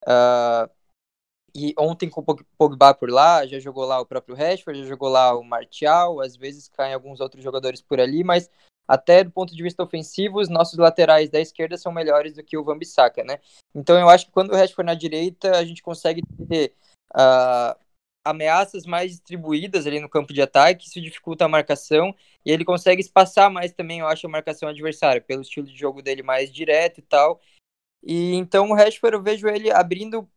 Uh, 0.03 0.69
e 1.55 1.73
ontem 1.77 2.09
com 2.09 2.21
o 2.21 2.43
Pogba 2.57 2.93
por 2.93 3.09
lá, 3.09 3.45
já 3.45 3.59
jogou 3.59 3.85
lá 3.85 3.99
o 4.01 4.05
próprio 4.05 4.35
Rashford, 4.35 4.81
já 4.81 4.89
jogou 4.89 5.07
lá 5.07 5.33
o 5.37 5.43
Martial, 5.43 6.19
às 6.19 6.35
vezes 6.35 6.67
caem 6.67 6.93
alguns 6.93 7.21
outros 7.21 7.41
jogadores 7.41 7.81
por 7.81 7.99
ali, 7.99 8.23
mas 8.23 8.49
até 8.87 9.23
do 9.23 9.31
ponto 9.31 9.55
de 9.55 9.63
vista 9.63 9.81
ofensivo, 9.81 10.39
os 10.39 10.49
nossos 10.49 10.77
laterais 10.77 11.29
da 11.29 11.39
esquerda 11.39 11.77
são 11.77 11.91
melhores 11.91 12.33
do 12.33 12.43
que 12.43 12.57
o 12.57 12.63
Van 12.63 12.77
Bissaka, 12.77 13.23
né? 13.23 13.39
Então 13.73 13.97
eu 13.97 14.09
acho 14.09 14.25
que 14.25 14.31
quando 14.31 14.51
o 14.51 14.55
Rashford 14.55 14.85
na 14.85 14.93
direita, 14.93 15.57
a 15.57 15.63
gente 15.63 15.81
consegue 15.81 16.21
ter 16.47 16.73
uh, 17.13 17.79
ameaças 18.25 18.85
mais 18.85 19.11
distribuídas 19.11 19.85
ali 19.85 19.99
no 19.99 20.09
campo 20.09 20.33
de 20.33 20.41
ataque, 20.41 20.87
isso 20.87 20.99
dificulta 20.99 21.45
a 21.45 21.47
marcação, 21.47 22.13
e 22.43 22.51
ele 22.51 22.65
consegue 22.65 22.99
espaçar 23.01 23.51
mais 23.51 23.71
também, 23.71 23.99
eu 23.99 24.07
acho, 24.07 24.25
a 24.25 24.29
marcação 24.29 24.67
adversária, 24.67 25.21
pelo 25.21 25.43
estilo 25.43 25.67
de 25.67 25.77
jogo 25.77 26.01
dele 26.01 26.23
mais 26.23 26.51
direto 26.51 26.97
e 26.97 27.03
tal. 27.03 27.39
E 28.03 28.33
então 28.33 28.69
o 28.69 28.73
Rashford 28.73 29.15
eu 29.15 29.23
vejo 29.23 29.47
ele 29.47 29.71
abrindo 29.71 30.29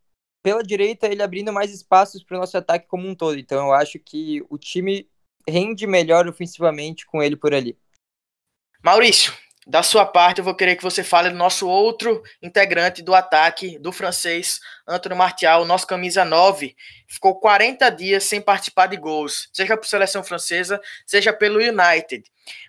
pela 0.43 0.63
direita, 0.63 1.07
ele 1.07 1.23
abrindo 1.23 1.53
mais 1.53 1.73
espaços 1.73 2.23
para 2.23 2.37
o 2.37 2.41
nosso 2.41 2.57
ataque 2.57 2.87
como 2.87 3.09
um 3.09 3.15
todo. 3.15 3.39
Então 3.39 3.67
eu 3.67 3.73
acho 3.73 3.99
que 3.99 4.45
o 4.49 4.59
time 4.59 5.09
rende 5.49 5.87
melhor 5.87 6.29
ofensivamente 6.29 7.07
com 7.07 7.23
ele 7.23 7.37
por 7.37 7.55
ali. 7.55 7.79
Maurício, 8.83 9.33
Da 9.69 9.83
sua 9.83 10.07
parte, 10.07 10.39
eu 10.39 10.45
vou 10.45 10.55
querer 10.55 10.77
que 10.77 10.83
você 10.83 11.05
fale 11.05 11.29
do 11.29 11.37
nosso 11.37 11.69
outro 11.69 12.23
integrante 12.41 13.03
do 13.03 13.15
ataque, 13.15 13.79
do 13.79 13.93
francês, 13.93 14.61
Antônio 14.87 15.19
Martial, 15.19 15.67
nosso 15.67 15.87
camisa 15.87 16.25
9. 16.25 16.75
Ficou 17.07 17.39
40 17.39 17.91
dias 17.91 18.25
sem 18.25 18.41
participar 18.41 18.87
de 18.87 18.97
gols, 18.97 19.51
seja 19.53 19.77
por 19.77 19.85
seleção 19.85 20.25
francesa, 20.25 20.81
seja 21.05 21.35
pelo 21.35 21.59
United. 21.59 22.25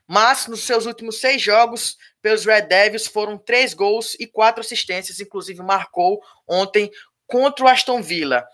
Mas 0.05 0.45
nos 0.47 0.65
seus 0.65 0.85
últimos 0.85 1.21
seis 1.21 1.41
jogos, 1.41 1.97
pelos 2.21 2.45
Red 2.45 2.63
Devils, 2.63 3.07
foram 3.07 3.37
três 3.37 3.73
gols 3.73 4.17
e 4.19 4.27
quatro 4.27 4.59
assistências, 4.59 5.21
inclusive 5.21 5.63
marcou 5.63 6.21
ontem 6.45 6.91
contra 7.25 7.63
o 7.63 7.69
Aston 7.69 8.01
Villa. 8.01 8.45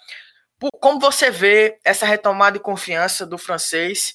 Como 0.79 0.99
você 0.99 1.31
vê 1.31 1.79
essa 1.83 2.05
retomada 2.05 2.59
de 2.59 2.63
confiança 2.63 3.25
do 3.25 3.39
francês 3.39 4.13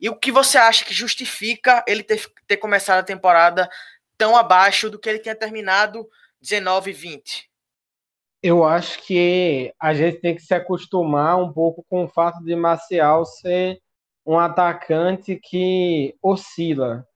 e 0.00 0.08
o 0.08 0.16
que 0.16 0.32
você 0.32 0.56
acha 0.56 0.84
que 0.84 0.94
justifica 0.94 1.84
ele 1.86 2.02
ter, 2.02 2.26
ter 2.46 2.56
começado 2.56 3.00
a 3.00 3.04
temporada 3.04 3.68
tão 4.16 4.36
abaixo 4.36 4.88
do 4.88 4.98
que 4.98 5.08
ele 5.08 5.18
tinha 5.18 5.34
terminado 5.34 6.08
19 6.40 6.90
e 6.90 6.94
20? 6.94 7.50
Eu 8.42 8.64
acho 8.64 9.02
que 9.02 9.72
a 9.78 9.92
gente 9.92 10.18
tem 10.18 10.34
que 10.34 10.40
se 10.40 10.54
acostumar 10.54 11.36
um 11.36 11.52
pouco 11.52 11.84
com 11.88 12.04
o 12.04 12.08
fato 12.08 12.42
de 12.42 12.56
Marcial 12.56 13.26
ser 13.26 13.78
um 14.24 14.38
atacante 14.38 15.36
que 15.36 16.14
oscila. 16.22 17.06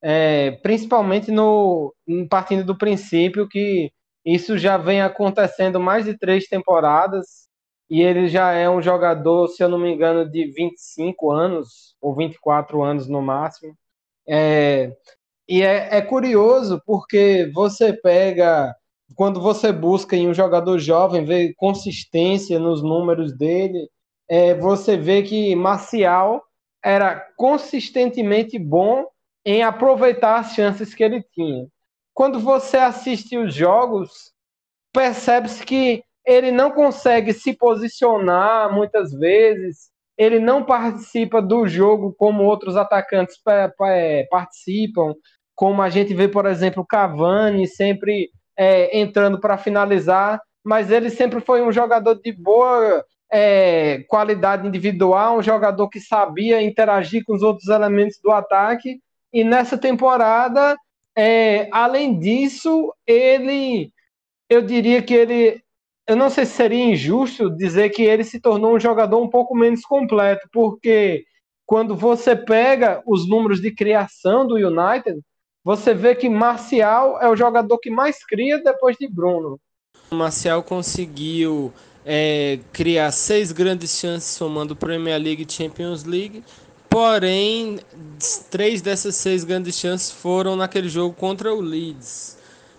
É, 0.00 0.52
principalmente 0.62 1.32
no 1.32 1.92
partindo 2.30 2.62
do 2.62 2.78
princípio 2.78 3.48
que 3.48 3.90
isso 4.24 4.56
já 4.56 4.76
vem 4.76 5.00
acontecendo 5.00 5.80
mais 5.80 6.04
de 6.04 6.16
três 6.16 6.46
temporadas 6.46 7.47
e 7.90 8.02
ele 8.02 8.28
já 8.28 8.52
é 8.52 8.68
um 8.68 8.82
jogador, 8.82 9.48
se 9.48 9.62
eu 9.62 9.68
não 9.68 9.78
me 9.78 9.92
engano, 9.92 10.28
de 10.28 10.46
25 10.52 11.30
anos, 11.30 11.96
ou 12.00 12.14
24 12.14 12.82
anos 12.82 13.08
no 13.08 13.22
máximo. 13.22 13.74
É, 14.28 14.92
e 15.48 15.62
é, 15.62 15.96
é 15.96 16.02
curioso 16.02 16.82
porque 16.84 17.50
você 17.54 17.92
pega, 17.92 18.74
quando 19.14 19.40
você 19.40 19.72
busca 19.72 20.14
em 20.14 20.28
um 20.28 20.34
jogador 20.34 20.78
jovem, 20.78 21.24
vê 21.24 21.54
consistência 21.56 22.58
nos 22.58 22.82
números 22.82 23.36
dele, 23.36 23.88
é, 24.28 24.54
você 24.54 24.96
vê 24.96 25.22
que 25.22 25.56
Marcial 25.56 26.42
era 26.84 27.18
consistentemente 27.36 28.58
bom 28.58 29.06
em 29.44 29.62
aproveitar 29.62 30.40
as 30.40 30.52
chances 30.52 30.94
que 30.94 31.02
ele 31.02 31.22
tinha. 31.32 31.66
Quando 32.12 32.38
você 32.38 32.76
assiste 32.76 33.38
os 33.38 33.54
jogos, 33.54 34.32
percebe-se 34.92 35.64
que 35.64 36.02
ele 36.28 36.52
não 36.52 36.70
consegue 36.70 37.32
se 37.32 37.54
posicionar 37.56 38.70
muitas 38.70 39.12
vezes, 39.12 39.88
ele 40.16 40.38
não 40.38 40.62
participa 40.62 41.40
do 41.40 41.66
jogo 41.66 42.14
como 42.18 42.44
outros 42.44 42.76
atacantes 42.76 43.36
é, 43.86 44.26
participam, 44.30 45.14
como 45.54 45.80
a 45.80 45.88
gente 45.88 46.12
vê, 46.12 46.28
por 46.28 46.44
exemplo, 46.44 46.82
o 46.82 46.86
Cavani 46.86 47.66
sempre 47.66 48.28
é, 48.54 48.98
entrando 48.98 49.40
para 49.40 49.56
finalizar, 49.56 50.38
mas 50.62 50.90
ele 50.90 51.08
sempre 51.08 51.40
foi 51.40 51.62
um 51.62 51.72
jogador 51.72 52.16
de 52.16 52.30
boa 52.30 53.02
é, 53.32 54.04
qualidade 54.06 54.68
individual, 54.68 55.38
um 55.38 55.42
jogador 55.42 55.88
que 55.88 55.98
sabia 55.98 56.60
interagir 56.60 57.24
com 57.24 57.34
os 57.34 57.42
outros 57.42 57.68
elementos 57.68 58.18
do 58.22 58.30
ataque, 58.30 59.00
e 59.32 59.42
nessa 59.42 59.78
temporada, 59.78 60.76
é, 61.16 61.70
além 61.72 62.18
disso, 62.18 62.92
ele, 63.06 63.90
eu 64.50 64.60
diria 64.60 65.00
que 65.00 65.14
ele 65.14 65.62
eu 66.08 66.16
não 66.16 66.30
sei 66.30 66.46
se 66.46 66.54
seria 66.54 66.84
injusto 66.86 67.50
dizer 67.50 67.90
que 67.90 68.02
ele 68.02 68.24
se 68.24 68.40
tornou 68.40 68.74
um 68.74 68.80
jogador 68.80 69.22
um 69.22 69.28
pouco 69.28 69.54
menos 69.54 69.82
completo, 69.82 70.48
porque 70.50 71.26
quando 71.66 71.94
você 71.94 72.34
pega 72.34 73.02
os 73.06 73.28
números 73.28 73.60
de 73.60 73.70
criação 73.70 74.46
do 74.46 74.54
United, 74.54 75.20
você 75.62 75.92
vê 75.92 76.14
que 76.14 76.26
Marcial 76.26 77.20
é 77.20 77.28
o 77.28 77.36
jogador 77.36 77.76
que 77.76 77.90
mais 77.90 78.24
cria 78.24 78.58
depois 78.62 78.96
de 78.96 79.06
Bruno. 79.06 79.60
O 80.10 80.14
Marcial 80.14 80.62
conseguiu 80.62 81.70
é, 82.06 82.58
criar 82.72 83.10
seis 83.10 83.52
grandes 83.52 83.90
chances 83.90 84.30
somando 84.30 84.74
Premier 84.74 85.20
League 85.20 85.44
e 85.46 85.52
Champions 85.52 86.04
League, 86.04 86.42
porém 86.88 87.80
três 88.50 88.80
dessas 88.80 89.14
seis 89.16 89.44
grandes 89.44 89.74
chances 89.74 90.10
foram 90.10 90.56
naquele 90.56 90.88
jogo 90.88 91.14
contra 91.14 91.52
o 91.52 91.60
Leeds. 91.60 92.37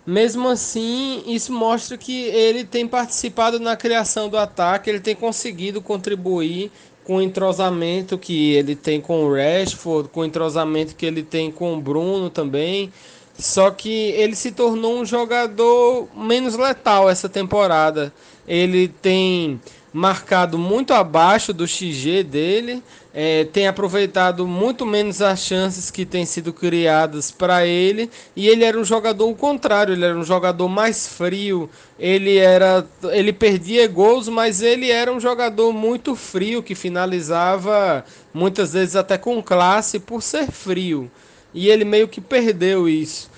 Mesmo 0.09 0.49
assim, 0.49 1.21
isso 1.27 1.53
mostra 1.53 1.95
que 1.95 2.23
ele 2.23 2.63
tem 2.63 2.87
participado 2.87 3.59
na 3.59 3.77
criação 3.77 4.27
do 4.27 4.39
ataque, 4.39 4.89
ele 4.89 4.99
tem 4.99 5.15
conseguido 5.15 5.83
contribuir 5.83 6.71
com 7.03 7.17
o 7.17 7.21
entrosamento 7.21 8.17
que 8.17 8.53
ele 8.53 8.75
tem 8.75 8.99
com 8.99 9.23
o 9.23 9.35
Rashford, 9.35 10.09
com 10.09 10.21
o 10.21 10.25
entrosamento 10.25 10.95
que 10.95 11.05
ele 11.05 11.21
tem 11.21 11.51
com 11.51 11.75
o 11.75 11.79
Bruno 11.79 12.27
também. 12.27 12.91
Só 13.37 13.69
que 13.69 13.89
ele 13.89 14.35
se 14.35 14.51
tornou 14.51 14.99
um 14.99 15.05
jogador 15.05 16.07
menos 16.17 16.57
letal 16.57 17.07
essa 17.07 17.29
temporada. 17.29 18.11
Ele 18.47 18.87
tem 18.87 19.61
marcado 19.91 20.57
muito 20.57 20.93
abaixo 20.93 21.51
do 21.51 21.67
XG 21.67 22.23
dele, 22.23 22.83
é, 23.13 23.45
tem 23.45 23.67
aproveitado 23.67 24.47
muito 24.47 24.85
menos 24.85 25.21
as 25.21 25.39
chances 25.39 25.89
que 25.89 26.05
têm 26.05 26.25
sido 26.25 26.53
criadas 26.53 27.31
para 27.31 27.65
ele 27.65 28.09
e 28.35 28.47
ele 28.47 28.63
era 28.63 28.79
um 28.79 28.83
jogador 28.83 29.27
o 29.27 29.35
contrário, 29.35 29.93
ele 29.93 30.05
era 30.05 30.17
um 30.17 30.23
jogador 30.23 30.69
mais 30.69 31.07
frio, 31.07 31.69
ele 31.97 32.37
era 32.37 32.85
ele 33.11 33.33
perdia 33.33 33.87
gols, 33.87 34.29
mas 34.29 34.61
ele 34.61 34.91
era 34.91 35.11
um 35.11 35.19
jogador 35.19 35.73
muito 35.73 36.15
frio 36.15 36.61
que 36.61 36.75
finalizava 36.75 38.05
muitas 38.33 38.73
vezes 38.73 38.95
até 38.95 39.17
com 39.17 39.41
classe 39.41 39.99
por 39.99 40.21
ser 40.21 40.51
frio. 40.51 41.09
E 41.51 41.67
ele 41.67 41.83
meio 41.83 42.07
que 42.07 42.21
perdeu 42.21 42.87
isso. 42.87 43.29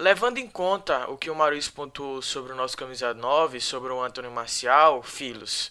Levando 0.00 0.38
em 0.38 0.48
conta 0.48 1.10
o 1.10 1.18
que 1.18 1.28
o 1.28 1.34
Maurício 1.34 1.72
pontuou 1.72 2.22
sobre 2.22 2.54
o 2.54 2.56
nosso 2.56 2.74
camisa 2.74 3.12
9, 3.12 3.60
sobre 3.60 3.92
o 3.92 4.02
Antônio 4.02 4.30
Marcial, 4.30 5.02
Filos, 5.02 5.70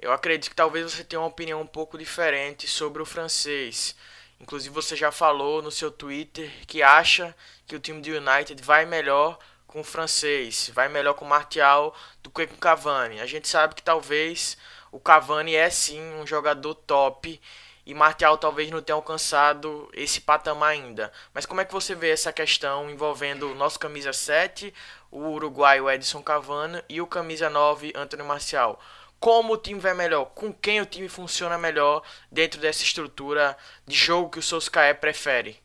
eu 0.00 0.12
acredito 0.12 0.50
que 0.50 0.56
talvez 0.56 0.90
você 0.90 1.04
tenha 1.04 1.20
uma 1.20 1.28
opinião 1.28 1.60
um 1.60 1.66
pouco 1.66 1.96
diferente 1.96 2.66
sobre 2.66 3.00
o 3.00 3.06
francês. 3.06 3.94
Inclusive 4.40 4.74
você 4.74 4.96
já 4.96 5.12
falou 5.12 5.62
no 5.62 5.70
seu 5.70 5.92
Twitter 5.92 6.50
que 6.66 6.82
acha 6.82 7.36
que 7.64 7.76
o 7.76 7.78
time 7.78 8.02
do 8.02 8.10
United 8.10 8.60
vai 8.64 8.84
melhor 8.84 9.38
com 9.64 9.82
o 9.82 9.84
francês, 9.84 10.68
vai 10.74 10.88
melhor 10.88 11.14
com 11.14 11.24
o 11.24 11.28
Martial 11.28 11.94
do 12.20 12.30
que 12.30 12.48
com 12.48 12.56
o 12.56 12.58
Cavani. 12.58 13.20
A 13.20 13.26
gente 13.26 13.46
sabe 13.46 13.76
que 13.76 13.82
talvez 13.82 14.58
o 14.90 14.98
Cavani 14.98 15.54
é 15.54 15.70
sim 15.70 16.02
um 16.14 16.26
jogador 16.26 16.74
top 16.74 17.40
e 17.84 17.94
Martial 17.94 18.38
talvez 18.38 18.70
não 18.70 18.80
tenha 18.80 18.96
alcançado 18.96 19.90
esse 19.92 20.20
patamar 20.20 20.70
ainda. 20.70 21.12
Mas 21.34 21.46
como 21.46 21.60
é 21.60 21.64
que 21.64 21.72
você 21.72 21.94
vê 21.94 22.10
essa 22.10 22.32
questão 22.32 22.88
envolvendo 22.88 23.50
o 23.50 23.54
nosso 23.54 23.78
camisa 23.78 24.12
7, 24.12 24.72
o 25.10 25.20
uruguaio 25.28 25.90
Edson 25.90 26.22
Cavani 26.22 26.82
e 26.88 27.00
o 27.00 27.06
camisa 27.06 27.50
9, 27.50 27.92
Antônio 27.94 28.24
Marcial? 28.24 28.80
Como 29.18 29.54
o 29.54 29.56
time 29.56 29.78
vai 29.78 29.94
melhor? 29.94 30.26
Com 30.34 30.52
quem 30.52 30.80
o 30.80 30.86
time 30.86 31.08
funciona 31.08 31.56
melhor 31.56 32.02
dentro 32.30 32.60
dessa 32.60 32.82
estrutura 32.82 33.56
de 33.86 33.96
jogo 33.96 34.30
que 34.30 34.38
o 34.38 34.42
Solskjaer 34.42 34.98
prefere? 34.98 35.60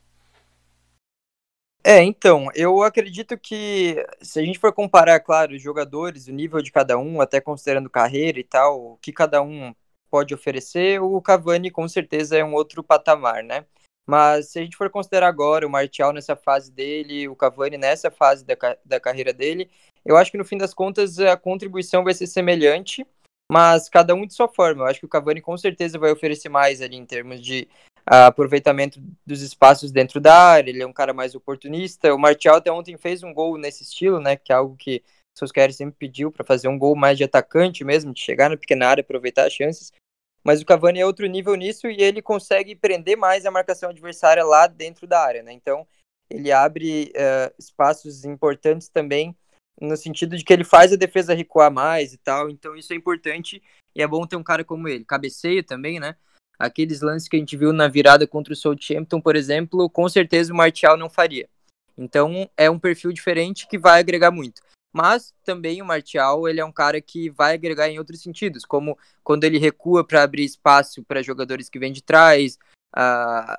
É, 1.84 2.02
então, 2.02 2.48
eu 2.54 2.82
acredito 2.82 3.38
que 3.38 4.04
se 4.20 4.38
a 4.38 4.42
gente 4.44 4.58
for 4.58 4.72
comparar, 4.72 5.20
claro, 5.20 5.54
os 5.54 5.62
jogadores, 5.62 6.26
o 6.26 6.32
nível 6.32 6.60
de 6.60 6.70
cada 6.70 6.98
um, 6.98 7.20
até 7.20 7.40
considerando 7.40 7.88
carreira 7.88 8.38
e 8.38 8.44
tal, 8.44 8.92
o 8.92 8.96
que 8.98 9.12
cada 9.12 9.40
um 9.40 9.74
pode 10.08 10.34
oferecer, 10.34 11.00
o 11.00 11.20
Cavani 11.20 11.70
com 11.70 11.86
certeza 11.88 12.36
é 12.36 12.44
um 12.44 12.54
outro 12.54 12.82
patamar, 12.82 13.42
né? 13.42 13.64
Mas 14.08 14.48
se 14.48 14.58
a 14.58 14.62
gente 14.62 14.76
for 14.76 14.88
considerar 14.88 15.28
agora 15.28 15.66
o 15.66 15.70
Martial 15.70 16.12
nessa 16.12 16.34
fase 16.34 16.72
dele, 16.72 17.28
o 17.28 17.36
Cavani 17.36 17.76
nessa 17.76 18.10
fase 18.10 18.44
da, 18.44 18.56
da 18.84 18.98
carreira 18.98 19.34
dele, 19.34 19.70
eu 20.04 20.16
acho 20.16 20.30
que 20.30 20.38
no 20.38 20.44
fim 20.44 20.56
das 20.56 20.72
contas 20.72 21.18
a 21.18 21.36
contribuição 21.36 22.02
vai 22.02 22.14
ser 22.14 22.26
semelhante, 22.26 23.06
mas 23.52 23.88
cada 23.88 24.14
um 24.14 24.26
de 24.26 24.32
sua 24.32 24.48
forma. 24.48 24.84
Eu 24.84 24.86
acho 24.86 25.00
que 25.00 25.06
o 25.06 25.10
Cavani 25.10 25.42
com 25.42 25.56
certeza 25.58 25.98
vai 25.98 26.10
oferecer 26.10 26.48
mais 26.48 26.80
ali 26.80 26.96
em 26.96 27.04
termos 27.04 27.40
de 27.40 27.68
uh, 28.10 28.26
aproveitamento 28.26 28.98
dos 29.26 29.42
espaços 29.42 29.92
dentro 29.92 30.20
da 30.20 30.34
área, 30.34 30.70
ele 30.70 30.82
é 30.82 30.86
um 30.86 30.92
cara 30.92 31.12
mais 31.12 31.34
oportunista. 31.34 32.14
O 32.14 32.18
Martial 32.18 32.56
até 32.56 32.72
ontem 32.72 32.96
fez 32.96 33.22
um 33.22 33.34
gol 33.34 33.58
nesse 33.58 33.82
estilo, 33.82 34.20
né, 34.20 34.36
que 34.36 34.52
é 34.52 34.56
algo 34.56 34.74
que 34.74 35.02
Solskjaer 35.38 35.72
sempre 35.72 35.96
pediu 35.98 36.30
para 36.30 36.44
fazer 36.44 36.68
um 36.68 36.78
gol 36.78 36.96
mais 36.96 37.16
de 37.16 37.24
atacante 37.24 37.84
mesmo, 37.84 38.12
de 38.12 38.20
chegar 38.20 38.50
na 38.50 38.56
pequena 38.56 38.88
área, 38.88 39.02
aproveitar 39.02 39.46
as 39.46 39.52
chances. 39.52 39.92
Mas 40.42 40.60
o 40.60 40.66
Cavani 40.66 41.00
é 41.00 41.06
outro 41.06 41.26
nível 41.26 41.54
nisso 41.54 41.88
e 41.88 42.00
ele 42.00 42.22
consegue 42.22 42.74
prender 42.74 43.16
mais 43.16 43.44
a 43.44 43.50
marcação 43.50 43.90
adversária 43.90 44.44
lá 44.44 44.66
dentro 44.66 45.06
da 45.06 45.20
área, 45.20 45.42
né? 45.42 45.52
Então 45.52 45.86
ele 46.30 46.52
abre 46.52 47.12
uh, 47.14 47.54
espaços 47.58 48.24
importantes 48.24 48.88
também 48.88 49.36
no 49.80 49.96
sentido 49.96 50.36
de 50.36 50.44
que 50.44 50.52
ele 50.52 50.64
faz 50.64 50.92
a 50.92 50.96
defesa 50.96 51.34
recuar 51.34 51.70
mais 51.70 52.12
e 52.12 52.18
tal. 52.18 52.50
Então 52.50 52.76
isso 52.76 52.92
é 52.92 52.96
importante 52.96 53.62
e 53.94 54.02
é 54.02 54.06
bom 54.06 54.26
ter 54.26 54.36
um 54.36 54.42
cara 54.42 54.64
como 54.64 54.88
ele. 54.88 55.04
Cabeceio 55.04 55.62
também, 55.62 56.00
né? 56.00 56.16
Aqueles 56.58 57.00
lances 57.00 57.28
que 57.28 57.36
a 57.36 57.38
gente 57.38 57.56
viu 57.56 57.72
na 57.72 57.86
virada 57.86 58.26
contra 58.26 58.52
o 58.52 58.56
Southampton, 58.56 59.20
por 59.20 59.36
exemplo, 59.36 59.88
com 59.88 60.08
certeza 60.08 60.52
o 60.52 60.56
Martial 60.56 60.96
não 60.96 61.08
faria. 61.08 61.48
Então 61.96 62.48
é 62.56 62.68
um 62.68 62.78
perfil 62.78 63.12
diferente 63.12 63.66
que 63.68 63.78
vai 63.78 64.00
agregar 64.00 64.30
muito. 64.30 64.60
Mas 64.92 65.34
também 65.44 65.82
o 65.82 65.84
Martial, 65.84 66.48
ele 66.48 66.60
é 66.60 66.64
um 66.64 66.72
cara 66.72 67.00
que 67.00 67.30
vai 67.30 67.54
agregar 67.54 67.88
em 67.88 67.98
outros 67.98 68.22
sentidos, 68.22 68.64
como 68.64 68.98
quando 69.22 69.44
ele 69.44 69.58
recua 69.58 70.04
para 70.04 70.22
abrir 70.22 70.44
espaço 70.44 71.02
para 71.04 71.22
jogadores 71.22 71.68
que 71.68 71.78
vêm 71.78 71.92
de 71.92 72.02
trás, 72.02 72.58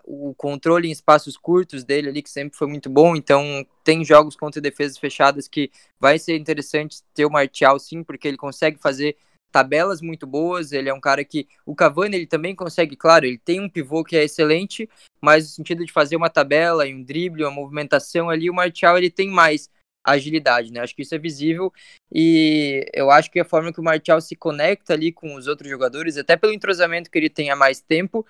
o 0.06 0.34
controle 0.36 0.88
em 0.88 0.92
espaços 0.92 1.38
curtos 1.38 1.84
dele 1.84 2.10
ali, 2.10 2.22
que 2.22 2.30
sempre 2.30 2.58
foi 2.58 2.68
muito 2.68 2.90
bom. 2.90 3.16
Então, 3.16 3.66
tem 3.84 4.04
jogos 4.04 4.36
contra 4.36 4.60
defesas 4.60 4.98
fechadas 4.98 5.48
que 5.48 5.72
vai 6.00 6.18
ser 6.18 6.36
interessante 6.36 7.02
ter 7.14 7.26
o 7.26 7.32
Martial, 7.32 7.80
sim, 7.80 8.04
porque 8.04 8.28
ele 8.28 8.38
consegue 8.38 8.80
fazer 8.80 9.16
tabelas 9.52 10.02
muito 10.02 10.26
boas. 10.28 10.72
Ele 10.72 10.90
é 10.90 10.94
um 10.94 11.00
cara 11.00 11.24
que. 11.24 11.48
O 11.66 11.76
Cavani, 11.76 12.16
ele 12.16 12.28
também 12.28 12.56
consegue, 12.56 12.96
claro, 12.96 13.26
ele 13.26 13.38
tem 13.38 13.62
um 13.62 13.70
pivô 13.70 14.04
que 14.04 14.18
é 14.18 14.24
excelente, 14.24 14.90
mas 15.22 15.44
no 15.44 15.50
sentido 15.50 15.86
de 15.86 15.92
fazer 15.92 16.16
uma 16.16 16.30
tabela 16.30 16.88
e 16.88 16.94
um 16.94 17.04
drible, 17.04 17.44
uma 17.44 17.52
movimentação 17.52 18.30
ali, 18.30 18.50
o 18.50 18.54
Martial 18.54 18.98
ele 18.98 19.12
tem 19.12 19.30
mais 19.30 19.70
agilidade, 20.12 20.72
né? 20.72 20.82
Acho 20.82 20.96
que 20.96 21.02
isso 21.02 21.16
é 21.16 21.18
visível 21.18 21.72
e 22.14 22.86
eu 22.94 23.12
acho 23.12 23.30
que 23.32 23.40
a 23.40 23.46
forma 23.46 23.72
que 23.72 23.80
o 23.80 23.84
Martial 23.84 24.20
se 24.22 24.36
conecta 24.36 24.94
ali 24.94 25.12
com 25.12 25.36
os 25.36 25.48
outros 25.48 25.70
jogadores, 25.70 26.18
até 26.18 26.36
pelo 26.36 26.54
entrosamento 26.54 27.10
que 27.10 27.18
ele 27.18 27.30
tem 27.30 27.50
há 27.50 27.56
mais 27.56 27.82
tempo, 27.82 28.26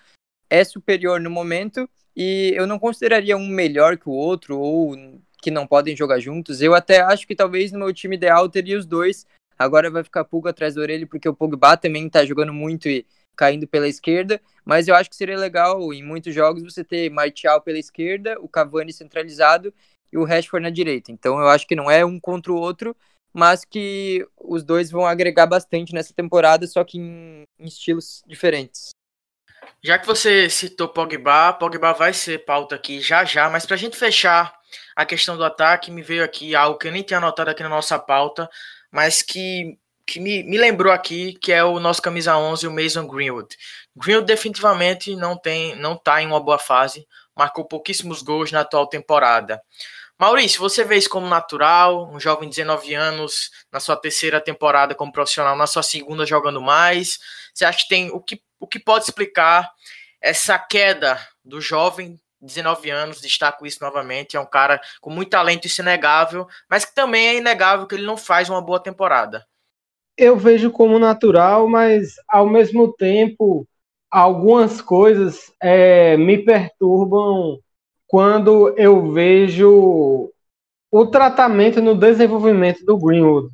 é 0.49 0.63
superior 0.63 1.19
no 1.19 1.29
momento 1.29 1.89
e 2.15 2.53
eu 2.55 2.67
não 2.67 2.79
consideraria 2.79 3.37
um 3.37 3.47
melhor 3.47 3.97
que 3.97 4.09
o 4.09 4.13
outro 4.13 4.59
ou 4.59 4.95
que 5.41 5.51
não 5.51 5.65
podem 5.65 5.95
jogar 5.95 6.19
juntos. 6.19 6.61
Eu 6.61 6.73
até 6.73 7.01
acho 7.01 7.25
que 7.25 7.35
talvez 7.35 7.71
no 7.71 7.79
meu 7.79 7.93
time 7.93 8.15
ideal 8.15 8.49
teria 8.49 8.77
os 8.77 8.85
dois. 8.85 9.25
Agora 9.57 9.89
vai 9.89 10.03
ficar 10.03 10.25
pulga 10.25 10.49
atrás 10.49 10.75
da 10.75 10.81
orelha 10.81 11.07
porque 11.07 11.27
o 11.27 11.33
Pogba 11.33 11.77
também 11.77 12.09
tá 12.09 12.25
jogando 12.25 12.53
muito 12.53 12.89
e 12.89 13.05
caindo 13.39 13.65
pela 13.65 13.87
esquerda, 13.87 14.41
mas 14.65 14.89
eu 14.89 14.95
acho 14.95 15.09
que 15.09 15.15
seria 15.15 15.37
legal 15.37 15.93
em 15.93 16.03
muitos 16.03 16.35
jogos 16.35 16.61
você 16.61 16.83
ter 16.83 17.09
Martial 17.09 17.61
pela 17.61 17.79
esquerda, 17.79 18.37
o 18.41 18.49
Cavani 18.49 18.91
centralizado 18.91 19.73
e 20.11 20.17
o 20.17 20.25
Rashford 20.25 20.63
na 20.63 20.69
direita. 20.69 21.11
Então 21.11 21.39
eu 21.39 21.47
acho 21.47 21.67
que 21.67 21.75
não 21.75 21.89
é 21.89 22.05
um 22.05 22.19
contra 22.19 22.51
o 22.51 22.57
outro, 22.57 22.95
mas 23.33 23.63
que 23.63 24.27
os 24.37 24.63
dois 24.63 24.89
vão 24.91 25.05
agregar 25.05 25.45
bastante 25.45 25.93
nessa 25.93 26.13
temporada, 26.13 26.65
só 26.67 26.83
que 26.83 26.97
em, 26.97 27.43
em 27.59 27.65
estilos 27.65 28.23
diferentes. 28.27 28.89
Já 29.83 29.97
que 29.97 30.07
você 30.07 30.49
citou 30.49 30.89
Pogba, 30.89 31.53
Pogba 31.53 31.93
vai 31.93 32.13
ser 32.13 32.43
pauta 32.43 32.75
aqui 32.75 32.99
já 32.99 33.23
já, 33.23 33.49
mas 33.49 33.65
para 33.65 33.75
a 33.75 33.77
gente 33.77 33.95
fechar 33.95 34.53
a 34.95 35.05
questão 35.05 35.37
do 35.37 35.43
ataque, 35.43 35.91
me 35.91 36.01
veio 36.01 36.23
aqui 36.23 36.55
algo 36.55 36.77
que 36.77 36.87
eu 36.87 36.91
nem 36.91 37.01
tinha 37.01 37.17
anotado 37.17 37.49
aqui 37.49 37.63
na 37.63 37.69
nossa 37.69 37.97
pauta, 37.97 38.49
mas 38.91 39.21
que, 39.21 39.77
que 40.05 40.19
me, 40.19 40.43
me 40.43 40.57
lembrou 40.57 40.91
aqui, 40.91 41.33
que 41.33 41.53
é 41.53 41.63
o 41.63 41.79
nosso 41.79 42.01
camisa 42.01 42.37
11, 42.37 42.67
o 42.67 42.71
Mason 42.71 43.07
Greenwood. 43.07 43.55
Greenwood 43.95 44.27
definitivamente 44.27 45.15
não 45.15 45.37
tem, 45.37 45.75
não 45.75 45.95
tá 45.95 46.21
em 46.21 46.27
uma 46.27 46.39
boa 46.39 46.59
fase, 46.59 47.07
marcou 47.35 47.63
pouquíssimos 47.63 48.21
gols 48.21 48.51
na 48.51 48.61
atual 48.61 48.87
temporada. 48.87 49.61
Maurício, 50.19 50.59
você 50.59 50.83
vê 50.83 50.97
isso 50.97 51.09
como 51.09 51.29
natural? 51.29 52.11
Um 52.11 52.19
jovem 52.19 52.49
de 52.49 52.57
19 52.57 52.93
anos, 52.93 53.51
na 53.71 53.79
sua 53.79 53.95
terceira 53.95 54.41
temporada 54.41 54.93
como 54.93 55.13
profissional, 55.13 55.55
na 55.55 55.65
sua 55.65 55.81
segunda 55.81 56.25
jogando 56.25 56.61
mais. 56.61 57.19
Você 57.53 57.63
acha 57.63 57.83
que 57.83 57.87
tem 57.87 58.11
o 58.11 58.19
que, 58.19 58.41
o 58.59 58.67
que 58.67 58.79
pode 58.79 59.05
explicar 59.05 59.71
essa 60.21 60.59
queda 60.59 61.17
do 61.43 61.61
jovem 61.61 62.19
19 62.41 62.89
anos, 62.89 63.21
destaco 63.21 63.65
isso 63.65 63.79
novamente, 63.81 64.35
é 64.35 64.39
um 64.39 64.45
cara 64.45 64.81
com 64.99 65.09
muito 65.09 65.29
talento, 65.29 65.67
isso 65.67 65.81
é 65.81 65.83
inegável, 65.83 66.47
mas 66.69 66.83
que 66.83 66.93
também 66.93 67.27
é 67.27 67.37
inegável 67.37 67.87
que 67.87 67.95
ele 67.95 68.05
não 68.05 68.17
faz 68.17 68.49
uma 68.49 68.61
boa 68.61 68.79
temporada. 68.81 69.45
Eu 70.17 70.37
vejo 70.37 70.69
como 70.69 70.99
natural, 70.99 71.67
mas 71.67 72.15
ao 72.27 72.45
mesmo 72.45 72.91
tempo 72.93 73.65
algumas 74.11 74.81
coisas 74.81 75.53
é, 75.61 76.17
me 76.17 76.37
perturbam 76.43 77.59
quando 78.09 78.73
eu 78.75 79.11
vejo 79.11 80.31
o 80.91 81.05
tratamento 81.05 81.79
no 81.79 81.93
desenvolvimento 81.93 82.83
do 82.83 82.97
Greenwood. 82.97 83.53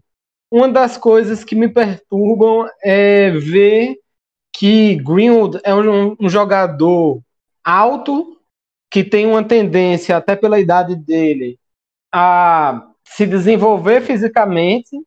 Uma 0.50 0.70
das 0.70 0.98
coisas 0.98 1.44
que 1.44 1.54
me 1.54 1.68
perturbam 1.68 2.66
é 2.82 3.32
ver 3.32 3.98
que 4.54 4.96
Greenwood 4.96 5.60
é 5.62 5.76
um, 5.76 6.16
um 6.18 6.30
jogador 6.30 7.20
alto, 7.62 8.40
que 8.90 9.04
tem 9.04 9.28
uma 9.28 9.44
tendência, 9.44 10.16
até 10.16 10.38
pela 10.38 10.58
idade 10.58 10.96
dele, 10.96 11.60
a 12.10 12.88
se 13.04 13.26
desenvolver 13.26 14.00
fisicamente. 14.04 14.98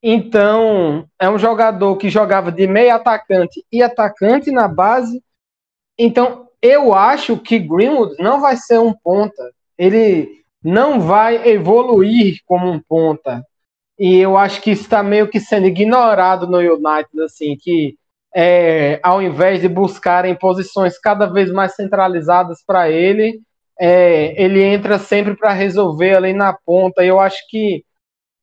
Então, 0.00 1.08
é 1.18 1.28
um 1.28 1.38
jogador 1.38 1.96
que 1.96 2.08
jogava 2.08 2.52
de 2.52 2.68
meio 2.68 2.94
atacante 2.94 3.66
e 3.72 3.82
atacante 3.82 4.52
na 4.52 4.68
base. 4.68 5.20
Então, 5.98 6.45
eu 6.66 6.92
acho 6.94 7.36
que 7.38 7.58
Greenwood 7.58 8.16
não 8.18 8.40
vai 8.40 8.56
ser 8.56 8.78
um 8.78 8.92
ponta. 8.92 9.42
Ele 9.78 10.28
não 10.62 11.00
vai 11.00 11.48
evoluir 11.48 12.38
como 12.46 12.70
um 12.70 12.80
ponta. 12.80 13.44
E 13.98 14.16
eu 14.16 14.36
acho 14.36 14.60
que 14.60 14.70
está 14.70 15.02
meio 15.02 15.28
que 15.28 15.40
sendo 15.40 15.66
ignorado 15.66 16.46
no 16.46 16.58
United, 16.58 17.22
assim, 17.24 17.56
que 17.56 17.96
é, 18.34 19.00
ao 19.02 19.22
invés 19.22 19.62
de 19.62 19.68
buscarem 19.68 20.34
posições 20.34 20.98
cada 20.98 21.26
vez 21.26 21.50
mais 21.50 21.74
centralizadas 21.74 22.62
para 22.66 22.90
ele, 22.90 23.40
é, 23.78 24.34
ele 24.42 24.62
entra 24.62 24.98
sempre 24.98 25.34
para 25.34 25.52
resolver 25.52 26.16
ali 26.16 26.32
na 26.34 26.52
ponta. 26.52 27.02
E 27.02 27.08
eu 27.08 27.18
acho 27.18 27.38
que 27.48 27.84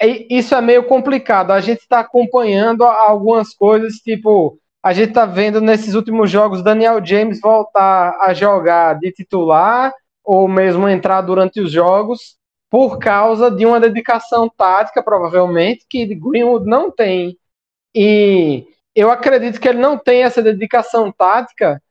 é, 0.01 0.33
isso 0.33 0.55
é 0.55 0.61
meio 0.61 0.83
complicado. 0.85 1.51
A 1.51 1.61
gente 1.61 1.81
está 1.81 1.99
acompanhando 1.99 2.83
algumas 2.83 3.53
coisas, 3.53 3.93
tipo, 3.95 4.57
a 4.83 4.91
gente 4.91 5.09
está 5.09 5.25
vendo 5.25 5.61
nesses 5.61 5.95
últimos 5.95 6.29
jogos 6.29 6.61
Daniel 6.61 7.03
James 7.03 7.39
voltar 7.39 8.17
a 8.19 8.33
jogar 8.33 8.99
de 8.99 9.13
titular 9.13 9.93
ou 10.21 10.45
mesmo 10.47 10.89
entrar 10.89 11.21
durante 11.21 11.61
os 11.61 11.71
jogos 11.71 12.35
por 12.69 12.99
causa 12.99 13.49
de 13.49 13.65
uma 13.65 13.79
dedicação 13.79 14.49
tática, 14.49 15.01
provavelmente, 15.01 15.85
que 15.87 16.05
Greenwood 16.15 16.65
não 16.65 16.91
tem. 16.91 17.37
E 17.95 18.65
eu 18.93 19.09
acredito 19.09 19.59
que 19.61 19.69
ele 19.69 19.79
não 19.79 19.97
tem 19.97 20.23
essa 20.23 20.41
dedicação 20.41 21.11
tática 21.11 21.81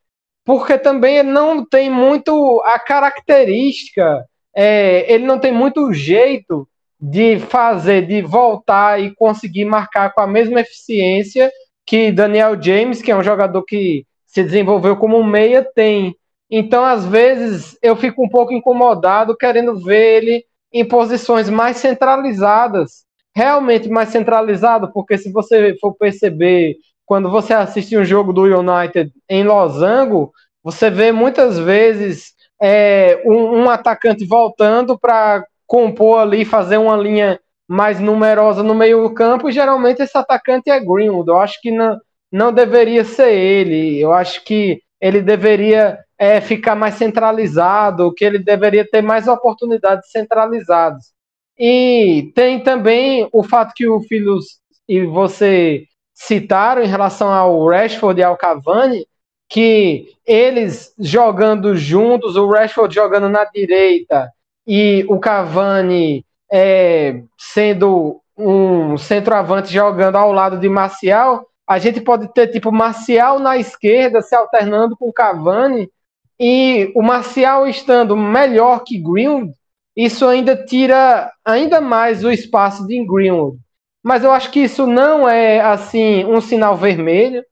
porque 0.44 0.76
também 0.76 1.18
ele 1.18 1.30
não 1.30 1.64
tem 1.64 1.88
muito 1.88 2.60
a 2.66 2.78
característica, 2.78 4.26
é, 4.54 5.10
ele 5.10 5.24
não 5.24 5.38
tem 5.38 5.52
muito 5.52 5.92
jeito 5.94 6.68
de 7.00 7.38
fazer, 7.38 8.06
de 8.06 8.22
voltar 8.22 9.00
e 9.00 9.14
conseguir 9.14 9.64
marcar 9.64 10.12
com 10.12 10.20
a 10.20 10.26
mesma 10.26 10.60
eficiência 10.60 11.50
que 11.86 12.12
Daniel 12.12 12.60
James, 12.60 13.02
que 13.02 13.10
é 13.10 13.16
um 13.16 13.22
jogador 13.22 13.62
que 13.62 14.06
se 14.26 14.42
desenvolveu 14.42 14.96
como 14.96 15.22
meia, 15.22 15.62
tem. 15.62 16.16
Então, 16.50 16.84
às 16.84 17.04
vezes, 17.04 17.76
eu 17.82 17.96
fico 17.96 18.24
um 18.24 18.28
pouco 18.28 18.52
incomodado 18.52 19.36
querendo 19.36 19.78
ver 19.82 20.22
ele 20.22 20.44
em 20.72 20.84
posições 20.84 21.50
mais 21.50 21.76
centralizadas, 21.76 23.04
realmente 23.34 23.88
mais 23.88 24.08
centralizado, 24.08 24.90
porque 24.92 25.18
se 25.18 25.30
você 25.30 25.76
for 25.80 25.94
perceber, 25.94 26.76
quando 27.04 27.30
você 27.30 27.52
assiste 27.52 27.96
um 27.96 28.04
jogo 28.04 28.32
do 28.32 28.44
United 28.44 29.12
em 29.28 29.44
losango, 29.44 30.32
você 30.62 30.88
vê 30.88 31.12
muitas 31.12 31.58
vezes 31.58 32.32
é, 32.60 33.20
um, 33.26 33.62
um 33.62 33.70
atacante 33.70 34.24
voltando 34.24 34.98
para 34.98 35.44
compor 35.66 36.20
ali, 36.20 36.44
fazer 36.44 36.76
uma 36.76 36.96
linha 36.96 37.38
mais 37.68 38.00
numerosa 38.00 38.62
no 38.62 38.74
meio 38.74 39.02
do 39.02 39.14
campo, 39.14 39.48
e 39.48 39.52
geralmente 39.52 40.02
esse 40.02 40.16
atacante 40.16 40.70
é 40.70 40.80
Greenwood. 40.80 41.28
Eu 41.28 41.38
acho 41.38 41.60
que 41.60 41.70
não, 41.70 41.98
não 42.30 42.52
deveria 42.52 43.04
ser 43.04 43.32
ele. 43.32 44.00
Eu 44.00 44.12
acho 44.12 44.44
que 44.44 44.82
ele 45.00 45.20
deveria 45.20 45.98
é, 46.18 46.40
ficar 46.40 46.74
mais 46.74 46.94
centralizado, 46.94 48.12
que 48.14 48.24
ele 48.24 48.38
deveria 48.38 48.86
ter 48.88 49.02
mais 49.02 49.26
oportunidades 49.26 50.10
centralizadas. 50.10 51.12
E 51.58 52.32
tem 52.34 52.62
também 52.62 53.28
o 53.32 53.42
fato 53.42 53.72
que 53.74 53.88
o 53.88 54.00
Filhos 54.02 54.60
e 54.88 55.04
você 55.04 55.84
citaram 56.14 56.82
em 56.82 56.86
relação 56.86 57.32
ao 57.32 57.66
Rashford 57.66 58.20
e 58.20 58.24
ao 58.24 58.36
Cavani, 58.36 59.06
que 59.48 60.14
eles 60.26 60.94
jogando 60.98 61.74
juntos, 61.76 62.36
o 62.36 62.48
Rashford 62.48 62.94
jogando 62.94 63.28
na 63.28 63.44
direita 63.44 64.30
e 64.66 65.04
o 65.08 65.18
Cavani 65.18 66.24
é, 66.52 67.22
sendo 67.38 68.20
um 68.36 68.98
centroavante 68.98 69.72
jogando 69.72 70.16
ao 70.16 70.32
lado 70.32 70.58
de 70.58 70.68
Marcial, 70.68 71.46
a 71.66 71.78
gente 71.78 72.00
pode 72.00 72.30
ter 72.34 72.48
tipo 72.48 72.70
Marcial 72.70 73.38
na 73.38 73.56
esquerda 73.56 74.20
se 74.20 74.34
alternando 74.34 74.96
com 74.96 75.12
Cavani 75.12 75.90
e 76.38 76.92
o 76.94 77.02
Marcial 77.02 77.66
estando 77.66 78.14
melhor 78.16 78.84
que 78.84 78.98
Greenwood, 78.98 79.52
isso 79.96 80.26
ainda 80.26 80.56
tira 80.56 81.32
ainda 81.44 81.80
mais 81.80 82.22
o 82.24 82.30
espaço 82.30 82.86
de 82.86 83.02
Greenwood. 83.04 83.58
Mas 84.02 84.24
eu 84.24 84.32
acho 84.32 84.50
que 84.50 84.60
isso 84.60 84.86
não 84.86 85.28
é 85.28 85.60
assim 85.60 86.24
um 86.24 86.40
sinal 86.40 86.76
vermelho, 86.76 87.42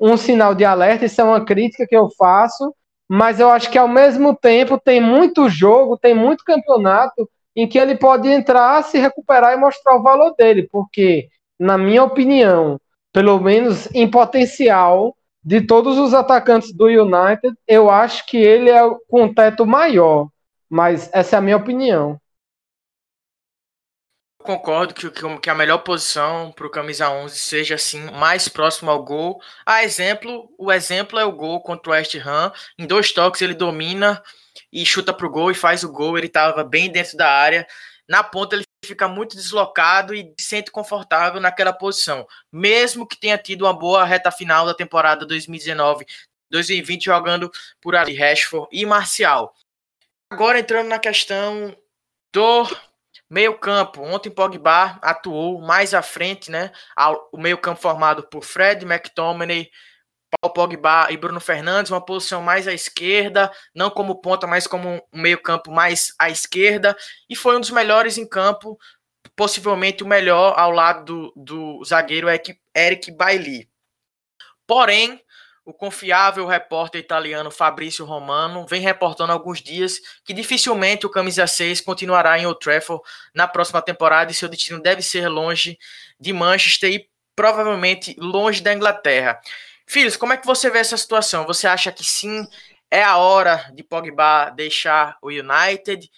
um 0.00 0.16
sinal 0.16 0.54
de 0.54 0.64
alerta, 0.64 1.04
isso 1.04 1.20
é 1.20 1.24
uma 1.24 1.44
crítica 1.44 1.86
que 1.86 1.96
eu 1.96 2.08
faço, 2.16 2.74
mas 3.08 3.38
eu 3.38 3.50
acho 3.50 3.70
que 3.70 3.78
ao 3.78 3.88
mesmo 3.88 4.34
tempo 4.34 4.80
tem 4.80 5.00
muito 5.00 5.48
jogo, 5.48 5.98
tem 5.98 6.14
muito 6.14 6.44
campeonato 6.44 7.28
em 7.58 7.66
que 7.66 7.76
ele 7.76 7.96
pode 7.96 8.28
entrar, 8.28 8.84
se 8.84 8.98
recuperar 8.98 9.52
e 9.52 9.56
mostrar 9.56 9.96
o 9.96 10.02
valor 10.02 10.32
dele, 10.38 10.68
porque, 10.70 11.28
na 11.58 11.76
minha 11.76 12.04
opinião, 12.04 12.80
pelo 13.12 13.40
menos 13.40 13.92
em 13.92 14.08
potencial, 14.08 15.16
de 15.42 15.62
todos 15.62 15.98
os 15.98 16.14
atacantes 16.14 16.72
do 16.72 16.86
United, 16.86 17.52
eu 17.66 17.90
acho 17.90 18.24
que 18.26 18.36
ele 18.36 18.70
é 18.70 18.80
com 19.08 19.24
um 19.24 19.34
teto 19.34 19.66
maior. 19.66 20.28
Mas 20.70 21.10
essa 21.12 21.34
é 21.34 21.38
a 21.38 21.42
minha 21.42 21.56
opinião. 21.56 22.20
concordo 24.38 24.94
que, 24.94 25.10
que 25.10 25.50
a 25.50 25.54
melhor 25.54 25.78
posição 25.78 26.52
para 26.52 26.66
o 26.66 26.70
camisa 26.70 27.10
11 27.10 27.36
seja 27.36 27.74
assim 27.74 28.08
mais 28.12 28.48
próximo 28.48 28.88
ao 28.88 29.02
gol. 29.02 29.40
A 29.66 29.82
exemplo, 29.82 30.48
o 30.56 30.70
exemplo 30.70 31.18
é 31.18 31.24
o 31.24 31.32
gol 31.32 31.60
contra 31.60 31.90
o 31.90 31.92
West 31.92 32.14
Ham. 32.24 32.52
Em 32.78 32.86
dois 32.86 33.10
toques 33.10 33.42
ele 33.42 33.54
domina 33.54 34.22
e 34.72 34.84
chuta 34.84 35.12
para 35.12 35.26
o 35.26 35.30
gol 35.30 35.50
e 35.50 35.54
faz 35.54 35.84
o 35.84 35.92
gol. 35.92 36.16
Ele 36.16 36.26
estava 36.26 36.64
bem 36.64 36.90
dentro 36.90 37.16
da 37.16 37.30
área. 37.30 37.66
Na 38.08 38.22
ponta 38.22 38.56
ele 38.56 38.64
fica 38.84 39.06
muito 39.06 39.36
deslocado 39.36 40.14
e 40.14 40.34
se 40.38 40.46
sente 40.46 40.70
confortável 40.70 41.40
naquela 41.40 41.72
posição, 41.72 42.26
mesmo 42.50 43.06
que 43.06 43.18
tenha 43.18 43.36
tido 43.36 43.62
uma 43.66 43.72
boa 43.72 44.04
reta 44.04 44.30
final 44.30 44.64
da 44.64 44.72
temporada 44.72 45.26
2019 45.26 46.06
2020 46.50 47.04
jogando 47.04 47.50
por 47.80 47.94
ali 47.94 48.14
Rashford 48.14 48.68
e 48.72 48.86
Marcial. 48.86 49.54
Agora 50.30 50.58
entrando 50.58 50.88
na 50.88 50.98
questão 50.98 51.76
do 52.32 52.66
meio-campo. 53.28 54.02
Ontem 54.02 54.30
Pogba 54.30 54.98
atuou 55.02 55.60
mais 55.60 55.92
à 55.92 56.02
frente, 56.02 56.50
né? 56.50 56.72
O 57.32 57.38
meio-campo 57.38 57.80
formado 57.80 58.22
por 58.24 58.42
Fred, 58.42 58.84
McTominay, 58.84 59.70
Paulo 60.30 60.54
Pogba 60.54 61.08
e 61.10 61.16
Bruno 61.16 61.40
Fernandes, 61.40 61.90
uma 61.90 62.04
posição 62.04 62.42
mais 62.42 62.68
à 62.68 62.72
esquerda, 62.72 63.50
não 63.74 63.90
como 63.90 64.20
ponta, 64.20 64.46
mas 64.46 64.66
como 64.66 65.02
um 65.12 65.20
meio-campo 65.20 65.70
mais 65.70 66.12
à 66.18 66.28
esquerda, 66.28 66.96
e 67.28 67.34
foi 67.34 67.56
um 67.56 67.60
dos 67.60 67.70
melhores 67.70 68.18
em 68.18 68.28
campo, 68.28 68.78
possivelmente 69.34 70.02
o 70.02 70.06
melhor 70.06 70.54
ao 70.58 70.70
lado 70.70 71.04
do, 71.04 71.32
do 71.36 71.84
zagueiro 71.84 72.28
Eric 72.28 73.10
Bailly. 73.12 73.68
Porém, 74.66 75.22
o 75.68 75.72
confiável 75.74 76.46
repórter 76.46 76.98
italiano 76.98 77.50
Fabrício 77.50 78.02
Romano 78.04 78.66
vem 78.66 78.80
reportando 78.80 79.32
há 79.32 79.34
alguns 79.34 79.60
dias 79.60 80.00
que 80.24 80.32
dificilmente 80.32 81.04
o 81.04 81.10
camisa 81.10 81.46
6 81.46 81.82
continuará 81.82 82.38
em 82.38 82.46
Old 82.46 82.58
Trafford 82.58 83.02
na 83.34 83.46
próxima 83.46 83.82
temporada 83.82 84.32
e 84.32 84.34
seu 84.34 84.48
destino 84.48 84.80
deve 84.80 85.02
ser 85.02 85.28
longe 85.28 85.78
de 86.18 86.32
Manchester 86.32 86.90
e 86.90 87.10
provavelmente 87.36 88.16
longe 88.18 88.62
da 88.62 88.72
Inglaterra. 88.72 89.38
Filhos, 89.88 90.18
como 90.18 90.34
é 90.34 90.36
que 90.36 90.46
você 90.46 90.68
vê 90.68 90.80
essa 90.80 90.98
situação? 90.98 91.46
Você 91.46 91.66
acha 91.66 91.90
que 91.90 92.04
sim, 92.04 92.46
é 92.90 93.02
a 93.02 93.16
hora 93.16 93.70
de 93.74 93.82
Pogba 93.82 94.50
deixar 94.50 95.16
o 95.22 95.28
United? 95.28 96.10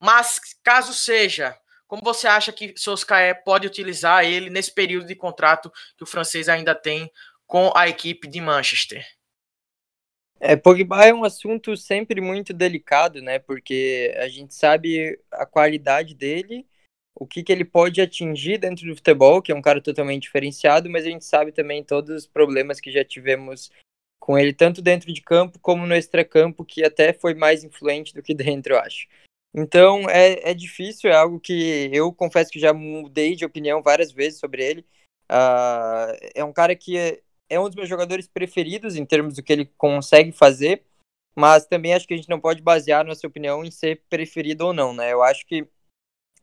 Mas 0.00 0.38
caso 0.62 0.94
seja, 0.94 1.56
como 1.88 2.02
você 2.04 2.28
acha 2.28 2.52
que 2.52 2.72
Solskjaer 2.76 3.42
pode 3.42 3.66
utilizar 3.66 4.24
ele 4.24 4.48
nesse 4.48 4.72
período 4.72 5.08
de 5.08 5.16
contrato 5.16 5.72
que 5.96 6.04
o 6.04 6.06
francês 6.06 6.48
ainda 6.48 6.72
tem 6.72 7.10
com 7.48 7.72
a 7.74 7.88
equipe 7.88 8.28
de 8.28 8.40
Manchester? 8.40 9.04
É, 10.38 10.54
Pogba 10.54 11.04
é 11.04 11.12
um 11.12 11.24
assunto 11.24 11.76
sempre 11.76 12.20
muito 12.20 12.52
delicado, 12.52 13.20
né? 13.20 13.40
Porque 13.40 14.14
a 14.18 14.28
gente 14.28 14.54
sabe 14.54 15.18
a 15.32 15.44
qualidade 15.44 16.14
dele, 16.14 16.64
o 17.18 17.26
que, 17.26 17.42
que 17.42 17.50
ele 17.50 17.64
pode 17.64 18.00
atingir 18.00 18.58
dentro 18.58 18.86
do 18.86 18.94
futebol, 18.94 19.40
que 19.40 19.50
é 19.50 19.54
um 19.54 19.62
cara 19.62 19.80
totalmente 19.80 20.24
diferenciado, 20.24 20.90
mas 20.90 21.06
a 21.06 21.08
gente 21.08 21.24
sabe 21.24 21.50
também 21.50 21.82
todos 21.82 22.14
os 22.14 22.26
problemas 22.26 22.78
que 22.78 22.92
já 22.92 23.02
tivemos 23.02 23.70
com 24.20 24.38
ele, 24.38 24.52
tanto 24.52 24.82
dentro 24.82 25.12
de 25.12 25.22
campo 25.22 25.58
como 25.58 25.86
no 25.86 25.94
extracampo, 25.94 26.64
que 26.64 26.84
até 26.84 27.12
foi 27.14 27.34
mais 27.34 27.64
influente 27.64 28.12
do 28.12 28.22
que 28.22 28.34
dentro, 28.34 28.74
eu 28.74 28.78
acho. 28.78 29.06
Então 29.54 30.08
é, 30.10 30.50
é 30.50 30.52
difícil, 30.52 31.10
é 31.10 31.16
algo 31.16 31.40
que 31.40 31.88
eu 31.90 32.12
confesso 32.12 32.50
que 32.50 32.60
já 32.60 32.74
mudei 32.74 33.34
de 33.34 33.46
opinião 33.46 33.82
várias 33.82 34.12
vezes 34.12 34.38
sobre 34.38 34.62
ele. 34.62 34.86
Uh, 35.32 36.12
é 36.34 36.44
um 36.44 36.52
cara 36.52 36.76
que 36.76 37.22
é 37.48 37.58
um 37.58 37.64
dos 37.64 37.74
meus 37.74 37.88
jogadores 37.88 38.28
preferidos 38.28 38.96
em 38.96 39.06
termos 39.06 39.34
do 39.34 39.42
que 39.42 39.52
ele 39.52 39.64
consegue 39.78 40.32
fazer, 40.32 40.84
mas 41.34 41.66
também 41.66 41.94
acho 41.94 42.06
que 42.06 42.12
a 42.12 42.16
gente 42.16 42.28
não 42.28 42.40
pode 42.40 42.60
basear 42.60 43.06
nossa 43.06 43.26
opinião 43.26 43.64
em 43.64 43.70
ser 43.70 44.02
preferido 44.10 44.66
ou 44.66 44.72
não, 44.74 44.92
né? 44.92 45.12
Eu 45.12 45.22
acho 45.22 45.46
que 45.46 45.66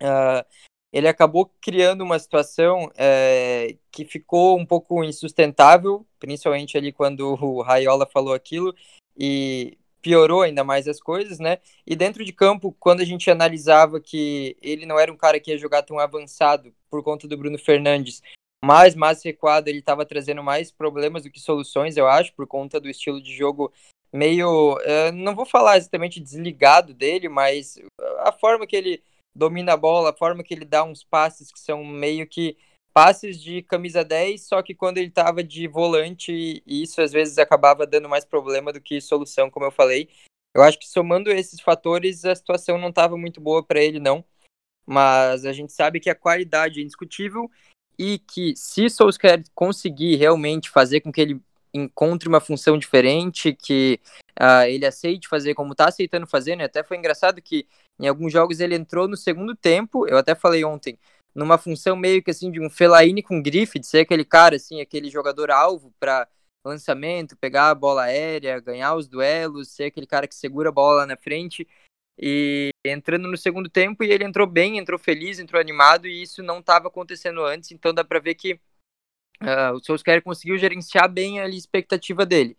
uh, 0.04 0.46
ele 0.92 1.08
acabou 1.08 1.52
criando 1.60 2.02
uma 2.02 2.20
situação 2.20 2.86
uh, 2.86 3.80
que 3.92 4.06
ficou 4.06 4.60
um 4.60 4.66
pouco 4.66 5.04
insustentável, 5.04 6.06
principalmente 6.20 6.78
ali 6.78 6.92
quando 6.92 7.36
o 7.42 7.62
Raiola 7.62 8.06
falou 8.06 8.34
aquilo, 8.34 8.76
e 9.18 9.76
piorou 10.04 10.42
ainda 10.44 10.64
mais 10.64 10.88
as 10.88 11.00
coisas, 11.00 11.40
né? 11.40 11.58
E 11.88 11.96
dentro 11.96 12.24
de 12.24 12.32
campo, 12.32 12.76
quando 12.80 13.02
a 13.02 13.06
gente 13.06 13.32
analisava 13.32 14.00
que 14.00 14.56
ele 14.62 14.86
não 14.86 15.00
era 15.00 15.12
um 15.12 15.18
cara 15.18 15.40
que 15.40 15.50
ia 15.50 15.58
jogar 15.58 15.82
tão 15.82 15.98
avançado 15.98 16.74
por 16.90 17.02
conta 17.02 17.28
do 17.28 17.38
Bruno 17.38 17.58
Fernandes, 17.58 18.22
mais 18.64 18.94
mais 18.94 19.24
recuado, 19.24 19.70
ele 19.70 19.80
estava 19.80 20.06
trazendo 20.06 20.44
mais 20.44 20.72
problemas 20.72 21.24
do 21.24 21.32
que 21.32 21.40
soluções, 21.40 21.98
eu 21.98 22.08
acho, 22.08 22.34
por 22.34 22.46
conta 22.46 22.80
do 22.80 22.90
estilo 22.90 23.22
de 23.22 23.36
jogo 23.36 23.74
meio, 24.12 24.76
uh, 24.76 25.12
não 25.12 25.34
vou 25.34 25.46
falar 25.46 25.78
exatamente 25.78 26.20
desligado 26.20 26.94
dele, 26.94 27.28
mas 27.28 27.80
a 28.20 28.32
forma 28.32 28.68
que 28.68 28.76
ele 28.76 29.02
domina 29.36 29.74
a 29.74 29.78
bola, 29.78 30.12
a 30.12 30.18
forma 30.18 30.44
que 30.44 30.54
ele 30.54 30.66
dá 30.66 30.84
uns 30.84 31.04
passes 31.04 31.52
que 31.52 31.60
são 31.60 31.84
meio 31.84 32.28
que 32.28 32.58
passes 32.94 33.42
de 33.42 33.64
camisa 33.64 34.04
10, 34.04 34.46
só 34.46 34.62
que 34.62 34.76
quando 34.76 35.00
ele 35.00 35.08
estava 35.08 35.44
de 35.44 35.68
volante, 35.68 36.62
isso 36.66 37.02
às 37.02 37.12
vezes 37.12 37.38
acabava 37.40 37.88
dando 37.88 38.08
mais 38.08 38.24
problema 38.24 38.72
do 38.72 38.80
que 38.80 39.02
solução, 39.02 39.50
como 39.50 39.66
eu 39.66 39.72
falei. 39.72 40.10
Eu 40.54 40.62
acho 40.62 40.78
que 40.78 40.88
somando 40.88 41.32
esses 41.32 41.60
fatores, 41.60 42.24
a 42.24 42.36
situação 42.36 42.78
não 42.78 42.90
estava 42.90 43.18
muito 43.18 43.42
boa 43.42 43.64
para 43.64 43.82
ele, 43.82 44.00
não. 44.00 44.24
Mas 44.86 45.46
a 45.46 45.54
gente 45.54 45.74
sabe 45.74 46.00
que 46.00 46.10
a 46.10 46.16
qualidade 46.16 46.80
é 46.80 46.84
indiscutível 46.84 47.50
e 47.98 48.20
que 48.20 48.56
se 48.56 48.90
Solskjaer 48.90 49.44
conseguir 49.56 50.16
realmente 50.18 50.70
fazer 50.70 51.02
com 51.02 51.12
que 51.12 51.22
ele 51.22 51.42
encontre 51.74 52.30
uma 52.30 52.40
função 52.40 52.78
diferente, 52.78 53.54
que 53.54 54.00
uh, 54.40 54.68
ele 54.68 54.86
aceite 54.86 55.28
fazer 55.28 55.56
como 55.56 55.72
está 55.72 55.88
aceitando 55.88 56.28
fazer, 56.28 56.56
né? 56.56 56.66
Até 56.66 56.84
foi 56.84 56.98
engraçado 56.98 57.42
que 57.42 57.68
em 58.00 58.08
alguns 58.08 58.32
jogos 58.32 58.60
ele 58.60 58.76
entrou 58.76 59.08
no 59.08 59.18
segundo 59.18 59.56
tempo, 59.56 60.08
eu 60.08 60.18
até 60.18 60.36
falei 60.36 60.64
ontem, 60.64 60.98
numa 61.34 61.58
função 61.58 61.96
meio 61.96 62.24
que 62.24 62.32
assim 62.32 62.52
de 62.52 62.60
um 62.60 62.70
Fellaini 62.70 63.24
com 63.24 63.42
grife, 63.42 63.80
de 63.80 63.88
ser 63.88 64.00
aquele 64.00 64.26
cara 64.26 64.56
assim, 64.56 64.82
aquele 64.82 65.10
jogador 65.10 65.52
alvo 65.52 65.94
para 66.00 66.28
lançamento, 66.66 67.38
pegar 67.38 67.70
a 67.70 67.76
bola 67.76 68.04
aérea, 68.04 68.60
ganhar 68.60 68.96
os 68.96 69.08
duelos, 69.08 69.70
ser 69.70 69.86
aquele 69.86 70.08
cara 70.08 70.28
que 70.28 70.36
segura 70.36 70.70
a 70.70 70.72
bola 70.72 71.06
na 71.06 71.18
frente. 71.18 71.68
E 72.18 72.70
entrando 72.86 73.28
no 73.28 73.38
segundo 73.38 73.70
tempo, 73.70 74.04
e 74.04 74.12
ele 74.12 74.24
entrou 74.24 74.46
bem, 74.46 74.78
entrou 74.78 75.00
feliz, 75.00 75.40
entrou 75.40 75.60
animado, 75.60 76.08
e 76.08 76.22
isso 76.22 76.44
não 76.44 76.60
estava 76.60 76.88
acontecendo 76.88 77.44
antes, 77.44 77.72
então 77.72 77.94
dá 77.94 78.04
para 78.04 78.20
ver 78.20 78.36
que 78.36 78.54
uh, 79.42 79.74
o 79.76 79.84
Solskjaer 79.84 80.22
conseguiu 80.22 80.58
gerenciar 80.58 81.10
bem 81.12 81.40
a 81.40 81.48
expectativa 81.48 82.26
dele. 82.26 82.56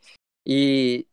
E 0.47 1.07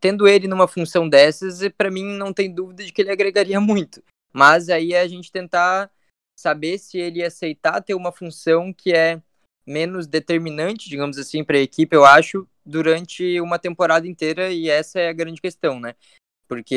tendo 0.00 0.26
ele 0.26 0.48
numa 0.48 0.68
função 0.68 1.08
dessas, 1.08 1.60
para 1.76 1.90
mim 1.90 2.04
não 2.04 2.32
tem 2.32 2.52
dúvida 2.52 2.84
de 2.84 2.92
que 2.92 3.02
ele 3.02 3.10
agregaria 3.10 3.60
muito. 3.60 4.02
Mas 4.32 4.68
aí 4.68 4.92
é 4.92 5.00
a 5.00 5.08
gente 5.08 5.30
tentar 5.30 5.90
saber 6.38 6.78
se 6.78 6.98
ele 6.98 7.22
aceitar 7.22 7.80
ter 7.80 7.94
uma 7.94 8.10
função 8.12 8.72
que 8.72 8.92
é 8.92 9.20
menos 9.66 10.06
determinante, 10.06 10.88
digamos 10.88 11.16
assim, 11.18 11.44
para 11.44 11.56
a 11.56 11.60
equipe, 11.60 11.94
eu 11.94 12.04
acho, 12.04 12.46
durante 12.66 13.40
uma 13.40 13.58
temporada 13.58 14.06
inteira, 14.06 14.50
e 14.50 14.68
essa 14.68 15.00
é 15.00 15.08
a 15.08 15.12
grande 15.12 15.40
questão, 15.40 15.80
né? 15.80 15.94
porque 16.48 16.74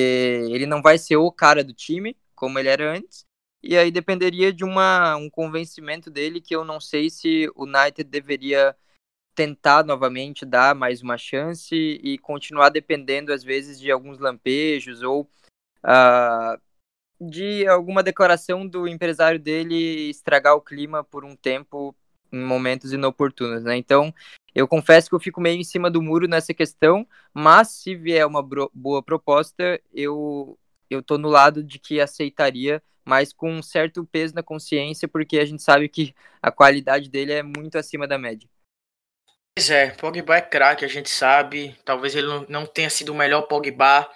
ele 0.49 0.65
não 0.65 0.81
vai 0.81 0.97
ser 0.97 1.17
o 1.17 1.31
cara 1.31 1.63
do 1.63 1.73
time, 1.73 2.15
como 2.35 2.57
ele 2.59 2.69
era 2.69 2.93
antes, 2.93 3.25
e 3.61 3.77
aí 3.77 3.91
dependeria 3.91 4.53
de 4.53 4.63
uma, 4.63 5.15
um 5.15 5.29
convencimento 5.29 6.09
dele 6.09 6.39
que 6.39 6.55
eu 6.55 6.63
não 6.63 6.79
sei 6.79 7.09
se 7.09 7.49
o 7.55 7.63
United 7.63 8.03
deveria 8.03 8.75
tentar 9.37 9.85
novamente 9.85 10.43
dar 10.43 10.73
mais 10.73 11.03
uma 11.03 11.15
chance 11.15 11.75
e 11.75 12.17
continuar 12.17 12.69
dependendo 12.69 13.31
às 13.31 13.43
vezes 13.43 13.79
de 13.79 13.91
alguns 13.91 14.17
lampejos 14.17 15.03
ou 15.03 15.29
uh, 15.85 16.59
de 17.21 17.67
alguma 17.67 18.01
declaração 18.01 18.67
do 18.67 18.87
empresário 18.87 19.39
dele 19.39 20.09
estragar 20.09 20.55
o 20.55 20.61
clima 20.61 21.03
por 21.03 21.23
um 21.23 21.35
tempo 21.35 21.95
em 22.31 22.39
momentos 22.39 22.91
inoportunos, 22.91 23.63
né? 23.63 23.77
Então, 23.77 24.11
eu 24.55 24.67
confesso 24.67 25.07
que 25.07 25.13
eu 25.13 25.19
fico 25.19 25.39
meio 25.39 25.59
em 25.59 25.63
cima 25.63 25.91
do 25.91 26.01
muro 26.01 26.27
nessa 26.27 26.51
questão, 26.51 27.07
mas 27.31 27.69
se 27.69 27.93
vier 27.93 28.25
uma 28.25 28.41
boa 28.73 29.03
proposta, 29.03 29.79
eu 29.93 30.57
eu 30.89 31.03
tô 31.03 31.17
no 31.19 31.29
lado 31.29 31.63
de 31.63 31.77
que 31.77 32.01
aceitaria, 32.01 32.81
mas 33.05 33.31
com 33.33 33.51
um 33.51 33.61
certo 33.61 34.03
peso 34.05 34.33
na 34.33 34.41
consciência, 34.41 35.07
porque 35.07 35.37
a 35.37 35.45
gente 35.45 35.61
sabe 35.61 35.87
que 35.89 36.15
a 36.41 36.49
qualidade 36.51 37.07
dele 37.09 37.33
é 37.33 37.43
muito 37.43 37.77
acima 37.77 38.07
da 38.07 38.17
média. 38.17 38.49
Pois 39.57 39.71
é, 39.71 39.89
Pogba 39.89 40.37
é 40.37 40.41
craque, 40.41 40.85
a 40.85 40.87
gente 40.87 41.09
sabe. 41.09 41.75
Talvez 41.83 42.13
ele 42.15 42.27
não 42.47 42.63
tenha 42.63 42.91
sido 42.91 43.09
o 43.09 43.15
melhor 43.15 43.41
Pogba 43.41 44.07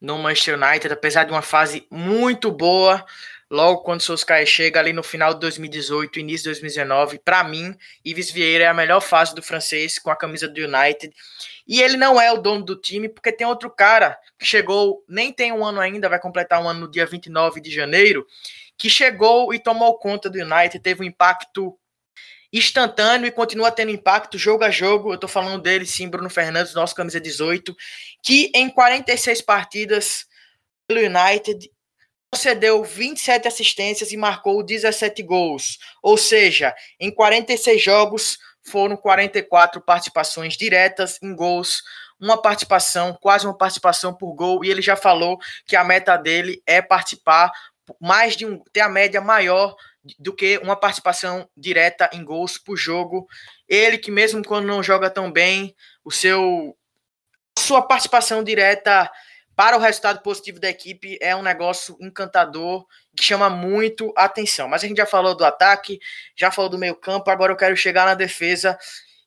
no 0.00 0.18
Manchester 0.18 0.60
United, 0.60 0.92
apesar 0.92 1.22
de 1.22 1.30
uma 1.30 1.42
fase 1.42 1.86
muito 1.88 2.50
boa 2.50 3.06
logo 3.48 3.82
quando 3.82 4.00
o 4.00 4.02
Solskjaer 4.02 4.44
chega 4.44 4.80
ali 4.80 4.92
no 4.92 5.04
final 5.04 5.32
de 5.32 5.38
2018, 5.38 6.18
início 6.18 6.42
de 6.42 6.48
2019, 6.48 7.20
para 7.20 7.44
mim, 7.44 7.72
Ives 8.04 8.32
Vieira 8.32 8.64
é 8.64 8.66
a 8.66 8.74
melhor 8.74 9.00
fase 9.00 9.32
do 9.32 9.40
francês 9.40 9.96
com 9.96 10.10
a 10.10 10.16
camisa 10.16 10.48
do 10.48 10.60
United. 10.60 11.14
E 11.68 11.80
ele 11.80 11.96
não 11.96 12.20
é 12.20 12.32
o 12.32 12.38
dono 12.38 12.64
do 12.64 12.74
time, 12.74 13.08
porque 13.08 13.30
tem 13.30 13.46
outro 13.46 13.70
cara 13.70 14.18
que 14.36 14.44
chegou, 14.44 15.04
nem 15.08 15.32
tem 15.32 15.52
um 15.52 15.64
ano 15.64 15.80
ainda, 15.80 16.08
vai 16.08 16.18
completar 16.18 16.60
um 16.60 16.68
ano 16.68 16.80
no 16.80 16.90
dia 16.90 17.06
29 17.06 17.60
de 17.60 17.70
janeiro, 17.70 18.26
que 18.76 18.90
chegou 18.90 19.54
e 19.54 19.60
tomou 19.60 19.96
conta 20.00 20.28
do 20.28 20.36
United, 20.36 20.80
teve 20.80 21.02
um 21.02 21.06
impacto 21.06 21.78
instantâneo 22.52 23.26
e 23.26 23.30
continua 23.30 23.70
tendo 23.70 23.90
impacto 23.90 24.38
jogo 24.38 24.64
a 24.64 24.70
jogo. 24.70 25.12
Eu 25.12 25.18
tô 25.18 25.28
falando 25.28 25.62
dele, 25.62 25.86
sim, 25.86 26.08
Bruno 26.08 26.30
Fernandes, 26.30 26.74
nosso 26.74 26.94
camisa 26.94 27.20
18, 27.20 27.76
que 28.22 28.50
em 28.54 28.68
46 28.68 29.42
partidas 29.42 30.26
pelo 30.86 31.00
United 31.00 31.70
cedeu 32.34 32.82
27 32.84 33.48
assistências 33.48 34.12
e 34.12 34.16
marcou 34.16 34.62
17 34.62 35.22
gols. 35.22 35.78
Ou 36.02 36.16
seja, 36.16 36.74
em 36.98 37.10
46 37.10 37.82
jogos 37.82 38.38
foram 38.62 38.96
44 38.96 39.80
participações 39.80 40.56
diretas 40.56 41.18
em 41.22 41.34
gols, 41.34 41.82
uma 42.20 42.40
participação, 42.40 43.16
quase 43.20 43.46
uma 43.46 43.56
participação 43.56 44.14
por 44.14 44.34
gol, 44.34 44.64
e 44.64 44.70
ele 44.70 44.82
já 44.82 44.94
falou 44.94 45.38
que 45.66 45.74
a 45.74 45.82
meta 45.82 46.16
dele 46.16 46.62
é 46.66 46.82
participar 46.82 47.50
mais 48.00 48.36
de 48.36 48.46
um, 48.46 48.62
ter 48.72 48.80
a 48.80 48.88
média 48.88 49.20
maior 49.20 49.74
do 50.18 50.34
que 50.34 50.58
uma 50.58 50.76
participação 50.76 51.48
direta 51.56 52.08
em 52.12 52.24
gols 52.24 52.56
por 52.58 52.76
jogo. 52.76 53.26
Ele 53.68 53.98
que 53.98 54.10
mesmo 54.10 54.42
quando 54.44 54.66
não 54.66 54.82
joga 54.82 55.10
tão 55.10 55.30
bem, 55.30 55.74
o 56.04 56.10
seu 56.10 56.76
sua 57.58 57.82
participação 57.82 58.42
direta 58.42 59.10
para 59.54 59.76
o 59.76 59.80
resultado 59.80 60.22
positivo 60.22 60.58
da 60.58 60.70
equipe 60.70 61.18
é 61.20 61.36
um 61.36 61.42
negócio 61.42 61.96
encantador 62.00 62.86
que 63.14 63.22
chama 63.22 63.50
muito 63.50 64.12
atenção. 64.16 64.66
Mas 64.68 64.82
a 64.82 64.88
gente 64.88 64.96
já 64.96 65.04
falou 65.04 65.36
do 65.36 65.44
ataque, 65.44 65.98
já 66.34 66.50
falou 66.50 66.70
do 66.70 66.78
meio-campo, 66.78 67.30
agora 67.30 67.52
eu 67.52 67.56
quero 67.56 67.76
chegar 67.76 68.06
na 68.06 68.14
defesa 68.14 68.78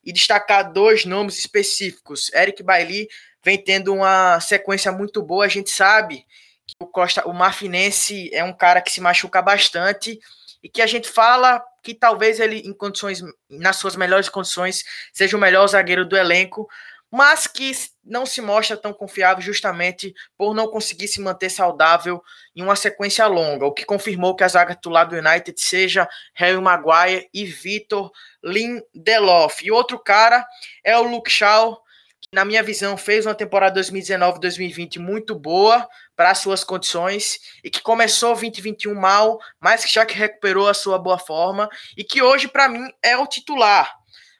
e 0.02 0.12
destacar 0.12 0.72
dois 0.72 1.04
nomes 1.04 1.38
específicos. 1.38 2.32
Eric 2.34 2.62
Bailly 2.62 3.06
vem 3.44 3.62
tendo 3.62 3.94
uma 3.94 4.40
sequência 4.40 4.90
muito 4.90 5.22
boa, 5.22 5.44
a 5.44 5.48
gente 5.48 5.70
sabe 5.70 6.26
que 6.66 6.74
o 6.80 6.86
Costa, 6.86 7.28
o 7.28 7.32
Marfinense 7.32 8.28
é 8.32 8.42
um 8.42 8.52
cara 8.52 8.80
que 8.80 8.90
se 8.90 9.00
machuca 9.00 9.40
bastante 9.40 10.18
e 10.64 10.68
que 10.70 10.80
a 10.80 10.86
gente 10.86 11.06
fala 11.06 11.62
que 11.82 11.94
talvez 11.94 12.40
ele 12.40 12.60
em 12.60 12.72
condições 12.72 13.20
nas 13.50 13.76
suas 13.76 13.94
melhores 13.94 14.30
condições 14.30 14.82
seja 15.12 15.36
o 15.36 15.40
melhor 15.40 15.66
zagueiro 15.68 16.06
do 16.06 16.16
elenco, 16.16 16.66
mas 17.10 17.46
que 17.46 17.70
não 18.02 18.24
se 18.24 18.40
mostra 18.40 18.74
tão 18.74 18.90
confiável 18.90 19.42
justamente 19.42 20.14
por 20.38 20.54
não 20.54 20.66
conseguir 20.66 21.06
se 21.06 21.20
manter 21.20 21.50
saudável 21.50 22.22
em 22.56 22.62
uma 22.62 22.74
sequência 22.76 23.26
longa, 23.26 23.66
o 23.66 23.72
que 23.72 23.84
confirmou 23.84 24.34
que 24.34 24.42
a 24.42 24.48
zaga 24.48 24.74
titular 24.74 25.06
do 25.06 25.16
United 25.16 25.60
seja 25.60 26.08
Harry 26.32 26.58
Maguire 26.58 27.28
e 27.32 27.44
Vitor 27.44 28.10
Lindelof. 28.42 29.62
E 29.62 29.70
outro 29.70 29.98
cara 29.98 30.46
é 30.82 30.96
o 30.96 31.02
Luke 31.02 31.30
Shaw, 31.30 31.78
que 32.22 32.28
na 32.32 32.44
minha 32.44 32.62
visão 32.62 32.96
fez 32.96 33.26
uma 33.26 33.34
temporada 33.34 33.78
2019-2020 33.80 34.98
muito 34.98 35.34
boa 35.34 35.86
para 36.16 36.34
suas 36.34 36.62
condições 36.62 37.38
e 37.62 37.70
que 37.70 37.80
começou 37.80 38.30
2021 38.30 38.94
mal, 38.94 39.38
mas 39.60 39.84
que 39.84 39.92
já 39.92 40.06
que 40.06 40.14
recuperou 40.14 40.68
a 40.68 40.74
sua 40.74 40.98
boa 40.98 41.18
forma 41.18 41.68
e 41.96 42.04
que 42.04 42.22
hoje 42.22 42.48
para 42.48 42.68
mim 42.68 42.88
é 43.02 43.16
o 43.16 43.26
titular. 43.26 43.92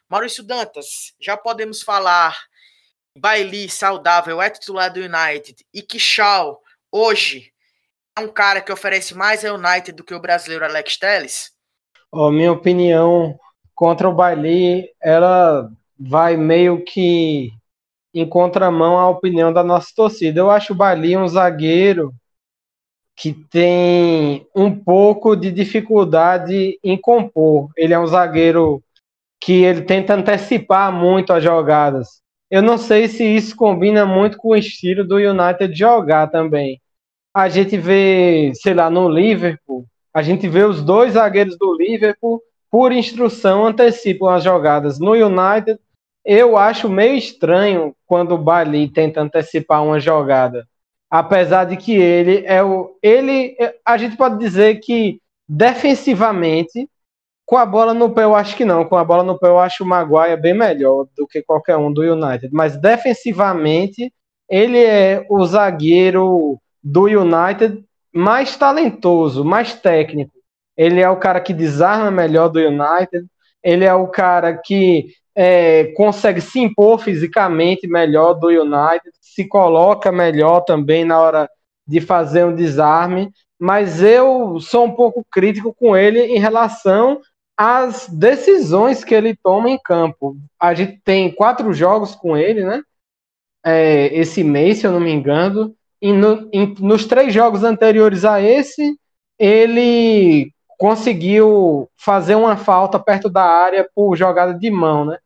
Maurício 0.09 0.43
Dantas, 0.43 1.13
já 1.19 1.35
podemos 1.35 1.81
falar 1.81 2.37
Bailey, 3.17 3.69
saudável, 3.69 4.41
é 4.41 4.49
titular 4.49 4.91
do 4.91 4.99
United, 4.99 5.65
e 5.73 5.81
que 5.81 5.97
Shaw, 5.97 6.61
hoje, 6.91 7.51
é 8.17 8.21
um 8.21 8.27
cara 8.27 8.61
que 8.61 8.71
oferece 8.71 9.15
mais 9.15 9.43
ao 9.43 9.55
United 9.55 9.93
do 9.93 10.03
que 10.03 10.13
o 10.13 10.19
brasileiro 10.19 10.65
Alex 10.65 10.97
Telles? 10.97 11.51
Oh, 12.11 12.29
minha 12.29 12.51
opinião 12.51 13.37
contra 13.73 14.07
o 14.07 14.13
Bailey, 14.13 14.89
ela 15.01 15.69
vai 15.97 16.35
meio 16.35 16.83
que 16.83 17.51
em 18.15 18.27
contramão 18.27 18.97
à 18.97 19.09
opinião 19.09 19.51
da 19.51 19.63
nossa 19.63 19.89
torcida. 19.93 20.39
Eu 20.39 20.49
acho 20.49 20.71
o 20.71 20.75
Bailey 20.75 21.17
um 21.17 21.27
zagueiro 21.27 22.13
que 23.13 23.33
tem 23.33 24.47
um 24.55 24.73
pouco 24.73 25.35
de 25.35 25.51
dificuldade 25.51 26.79
em 26.81 26.97
compor. 26.97 27.69
Ele 27.77 27.93
é 27.93 27.99
um 27.99 28.07
zagueiro 28.07 28.81
que 29.39 29.63
ele 29.63 29.81
tenta 29.81 30.15
antecipar 30.15 30.91
muito 30.91 31.33
as 31.33 31.43
jogadas. 31.43 32.21
Eu 32.49 32.61
não 32.61 32.77
sei 32.77 33.07
se 33.07 33.23
isso 33.23 33.55
combina 33.55 34.05
muito 34.05 34.37
com 34.37 34.49
o 34.49 34.55
estilo 34.55 35.03
do 35.03 35.15
United 35.15 35.73
jogar 35.77 36.27
também. 36.27 36.81
A 37.33 37.49
gente 37.49 37.77
vê, 37.77 38.51
sei 38.55 38.73
lá, 38.73 38.89
no 38.89 39.09
Liverpool, 39.09 39.85
a 40.13 40.21
gente 40.21 40.47
vê 40.47 40.63
os 40.63 40.81
dois 40.81 41.13
zagueiros 41.13 41.57
do 41.57 41.75
Liverpool, 41.75 42.41
por 42.71 42.91
instrução, 42.91 43.65
antecipam 43.65 44.29
as 44.29 44.43
jogadas. 44.43 44.99
No 44.99 45.11
United, 45.11 45.79
eu 46.25 46.57
acho 46.57 46.89
meio 46.89 47.15
estranho 47.15 47.95
quando 48.05 48.33
o 48.33 48.37
Bali 48.37 48.89
tenta 48.89 49.21
antecipar 49.21 49.83
uma 49.83 49.99
jogada. 49.99 50.67
Apesar 51.09 51.65
de 51.65 51.77
que 51.77 51.93
ele 51.93 52.43
é 52.45 52.63
o. 52.63 52.97
Ele. 53.01 53.55
A 53.85 53.95
gente 53.97 54.17
pode 54.17 54.37
dizer 54.39 54.79
que 54.79 55.21
defensivamente 55.47 56.89
com 57.45 57.57
a 57.57 57.65
bola 57.65 57.93
no 57.93 58.09
pé, 58.09 58.23
eu 58.23 58.35
acho 58.35 58.55
que 58.55 58.65
não. 58.65 58.83
Com 58.85 58.97
a 58.97 59.03
bola 59.03 59.23
no 59.23 59.37
pé, 59.37 59.47
eu 59.47 59.59
acho 59.59 59.83
o 59.83 59.87
Maguire 59.87 60.41
bem 60.41 60.53
melhor 60.53 61.07
do 61.15 61.27
que 61.27 61.43
qualquer 61.43 61.77
um 61.77 61.93
do 61.93 62.01
United. 62.01 62.49
Mas 62.51 62.75
defensivamente, 62.75 64.11
ele 64.49 64.83
é 64.83 65.25
o 65.29 65.45
zagueiro 65.45 66.59
do 66.83 67.03
United 67.03 67.83
mais 68.11 68.57
talentoso, 68.57 69.45
mais 69.45 69.75
técnico. 69.75 70.33
Ele 70.75 71.01
é 71.01 71.09
o 71.09 71.17
cara 71.17 71.39
que 71.39 71.53
desarma 71.53 72.09
melhor 72.09 72.49
do 72.49 72.59
United. 72.59 73.27
Ele 73.63 73.85
é 73.85 73.93
o 73.93 74.07
cara 74.07 74.57
que 74.57 75.13
é, 75.35 75.85
consegue 75.95 76.39
se 76.39 76.59
impor 76.59 76.99
fisicamente 76.99 77.87
melhor 77.87 78.33
do 78.33 78.47
United, 78.47 79.11
se 79.19 79.45
coloca 79.45 80.11
melhor 80.11 80.61
também 80.61 81.03
na 81.03 81.19
hora 81.19 81.49
de 81.85 81.99
fazer 81.99 82.45
um 82.45 82.55
desarme. 82.55 83.29
Mas 83.59 84.01
eu 84.01 84.59
sou 84.59 84.85
um 84.85 84.91
pouco 84.91 85.25
crítico 85.29 85.73
com 85.73 85.95
ele 85.95 86.21
em 86.21 86.39
relação 86.39 87.21
as 87.57 88.07
decisões 88.09 89.03
que 89.03 89.15
ele 89.15 89.35
toma 89.35 89.69
em 89.69 89.79
campo. 89.81 90.37
A 90.59 90.73
gente 90.73 90.99
tem 91.03 91.31
quatro 91.31 91.73
jogos 91.73 92.13
com 92.13 92.35
ele, 92.35 92.65
né? 92.65 92.81
É, 93.65 94.07
esse 94.13 94.43
mês, 94.43 94.79
se 94.79 94.87
eu 94.87 94.91
não 94.91 94.99
me 94.99 95.11
engano. 95.11 95.73
E 96.01 96.11
no, 96.11 96.49
em, 96.51 96.75
nos 96.79 97.05
três 97.05 97.33
jogos 97.33 97.63
anteriores 97.63 98.25
a 98.25 98.41
esse, 98.41 98.97
ele 99.39 100.51
conseguiu 100.77 101.89
fazer 101.97 102.35
uma 102.35 102.57
falta 102.57 102.99
perto 102.99 103.29
da 103.29 103.43
área 103.43 103.89
por 103.95 104.15
jogada 104.15 104.53
de 104.53 104.69
mão, 104.69 105.05
né? 105.05 105.17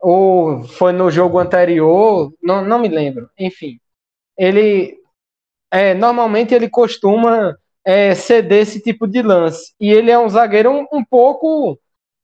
Ou 0.00 0.64
foi 0.64 0.92
no 0.92 1.10
jogo 1.10 1.38
anterior, 1.38 2.32
não, 2.42 2.64
não 2.64 2.78
me 2.78 2.88
lembro. 2.88 3.28
Enfim, 3.38 3.80
ele 4.36 4.98
é, 5.70 5.94
normalmente 5.94 6.54
ele 6.54 6.68
costuma 6.68 7.56
é, 7.84 8.14
ceder 8.14 8.60
esse 8.60 8.80
tipo 8.80 9.06
de 9.06 9.22
lance. 9.22 9.74
E 9.80 9.90
ele 9.90 10.10
é 10.10 10.18
um 10.18 10.28
zagueiro 10.28 10.70
um, 10.70 10.86
um 10.92 11.04
pouco 11.04 11.78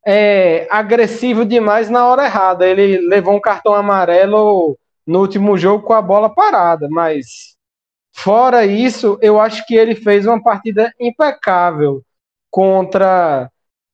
é, 0.06 0.66
agressivo 0.70 1.44
demais 1.44 1.90
na 1.90 2.06
hora 2.06 2.26
errada. 2.26 2.66
Ele 2.66 2.98
levou 3.08 3.34
um 3.34 3.40
cartão 3.40 3.74
amarelo 3.74 4.78
no 5.06 5.20
último 5.20 5.56
jogo 5.56 5.84
com 5.84 5.92
a 5.92 6.02
bola 6.02 6.28
parada, 6.34 6.88
mas 6.90 7.56
fora 8.12 8.64
isso, 8.64 9.18
eu 9.20 9.40
acho 9.40 9.66
que 9.66 9.74
ele 9.74 9.94
fez 9.94 10.26
uma 10.26 10.42
partida 10.42 10.92
impecável 10.98 12.02
contra 12.50 13.50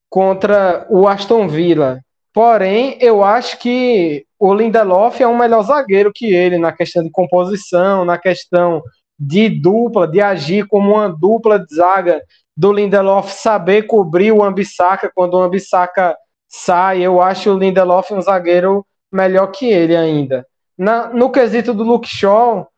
contra 0.09 0.87
o 0.90 1.07
Aston 1.07 1.47
Villa. 1.49 2.01
Porém, 2.33 2.97
eu 3.01 3.25
acho 3.25 3.59
que 3.59 4.25
o 4.38 4.55
Lindelof 4.55 5.21
é 5.21 5.27
um 5.27 5.37
melhor 5.37 5.62
zagueiro 5.62 6.12
que 6.14 6.33
ele 6.33 6.59
na 6.59 6.73
questão 6.73 7.03
de 7.03 7.11
composição, 7.11 8.05
na 8.05 8.16
questão 8.16 8.83
de 9.19 9.49
dupla, 9.49 10.07
de 10.09 10.21
agir 10.21 10.66
como 10.66 10.93
uma 10.93 11.09
dupla 11.09 11.59
de 11.59 11.75
zaga 11.75 12.23
do 12.57 12.73
Lindelof, 12.73 13.33
saber 13.33 13.83
cobrir 13.83 14.33
o 14.33 14.43
Ambissaca 14.43 15.11
quando 15.14 15.35
o 15.35 15.43
Ambissaca 15.43 16.16
sai. 16.49 17.03
Eu 17.03 17.21
acho 17.21 17.51
o 17.51 17.59
Lindelof 17.59 18.12
um 18.12 18.21
zagueiro 18.21 18.87
melhor 19.12 19.49
que 19.49 19.66
ele 19.66 19.97
ainda. 19.97 20.47
Na, 20.79 21.09
no 21.09 21.31
quesito 21.31 21.75
do 21.75 21.83
Luke 21.83 22.09
Shaw, 22.09 22.69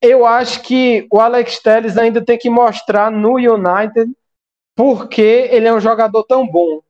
eu 0.00 0.24
acho 0.24 0.62
que 0.62 1.06
o 1.12 1.20
Alex 1.20 1.58
Telles 1.60 1.98
ainda 1.98 2.24
tem 2.24 2.38
que 2.38 2.48
mostrar 2.48 3.10
no 3.10 3.34
United 3.34 4.10
porque 4.74 5.48
ele 5.50 5.68
é 5.68 5.74
um 5.74 5.80
jogador 5.80 6.24
tão 6.24 6.46
bom. 6.46 6.80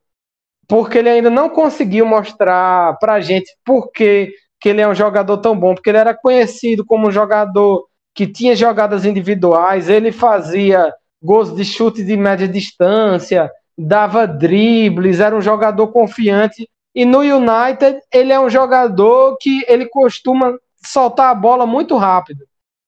Porque 0.73 0.97
ele 0.97 1.09
ainda 1.09 1.29
não 1.29 1.51
conseguiu 1.51 2.03
mostrar 2.03 2.97
pra 2.97 3.21
gente 3.21 3.47
por 3.63 3.91
que 3.91 4.33
ele 4.65 4.81
é 4.81 4.87
um 4.87 4.95
jogador 4.95 5.37
tão 5.37 5.55
bom. 5.55 5.75
Porque 5.75 5.91
ele 5.91 5.99
era 5.99 6.15
conhecido 6.15 6.83
como 6.83 7.07
um 7.07 7.11
jogador 7.11 7.85
que 8.11 8.25
tinha 8.25 8.55
jogadas 8.55 9.05
individuais, 9.05 9.87
ele 9.87 10.11
fazia 10.11 10.91
gols 11.21 11.55
de 11.55 11.63
chute 11.63 12.03
de 12.03 12.17
média 12.17 12.47
distância, 12.47 13.51
dava 13.77 14.25
dribles, 14.25 15.19
era 15.19 15.35
um 15.35 15.41
jogador 15.41 15.89
confiante. 15.89 16.67
E 16.95 17.05
no 17.05 17.19
United, 17.19 17.99
ele 18.11 18.33
é 18.33 18.39
um 18.39 18.49
jogador 18.49 19.37
que 19.39 19.63
ele 19.67 19.85
costuma 19.85 20.57
soltar 20.83 21.29
a 21.29 21.35
bola 21.35 21.67
muito 21.67 21.95
rápido. 21.97 22.47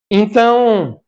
Então, 0.09 0.99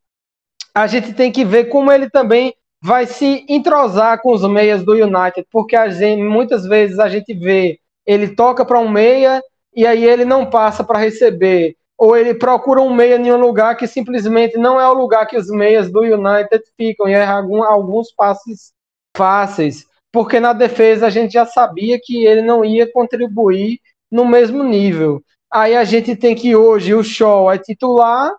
a 0.76 0.86
gente 0.86 1.12
tem 1.12 1.32
que 1.32 1.44
ver 1.44 1.70
como 1.70 1.92
ele 1.92 2.08
também 2.08 2.54
vai 2.82 3.06
se 3.06 3.46
entrosar 3.50 4.22
com 4.22 4.32
os 4.34 4.48
meias 4.48 4.84
do 4.84 4.94
United, 4.94 5.48
porque 5.52 5.76
gente, 5.92 6.22
muitas 6.22 6.66
vezes 6.66 7.00
a 7.00 7.10
gente 7.10 7.34
vê 7.34 7.80
ele 8.06 8.30
toca 8.30 8.66
para 8.66 8.80
um 8.80 8.88
meia 8.88 9.42
e 9.76 9.86
aí 9.86 10.06
ele 10.06 10.24
não 10.24 10.50
passa 10.50 10.84
para 10.84 11.00
receber 11.00 11.76
ou 11.98 12.16
ele 12.16 12.34
procura 12.34 12.82
um 12.82 12.94
meia 12.94 13.16
em 13.16 13.32
um 13.32 13.38
lugar 13.38 13.76
que 13.76 13.88
simplesmente 13.88 14.58
não 14.58 14.80
é 14.80 14.88
o 14.88 14.94
lugar 14.94 15.26
que 15.26 15.36
os 15.36 15.50
meias 15.50 15.92
do 15.92 16.02
United 16.02 16.64
ficam, 16.78 17.10
e 17.10 17.14
erra 17.14 17.38
algum, 17.38 17.64
alguns 17.64 18.14
passes 18.14 18.72
fáceis, 19.16 19.84
porque 20.12 20.40
na 20.40 20.54
defesa 20.54 21.08
a 21.08 21.10
gente 21.10 21.34
já 21.34 21.46
sabia 21.46 22.00
que 22.02 22.24
ele 22.24 22.44
não 22.44 22.64
ia 22.64 22.90
contribuir 22.92 23.80
no 24.12 24.26
mesmo 24.26 24.64
nível. 24.64 25.22
Aí 25.52 25.76
a 25.76 25.84
gente 25.84 26.16
tem 26.16 26.36
que 26.36 26.56
hoje 26.56 26.94
o 26.94 27.04
Shaw 27.04 27.52
é 27.52 27.58
titular 27.58 28.32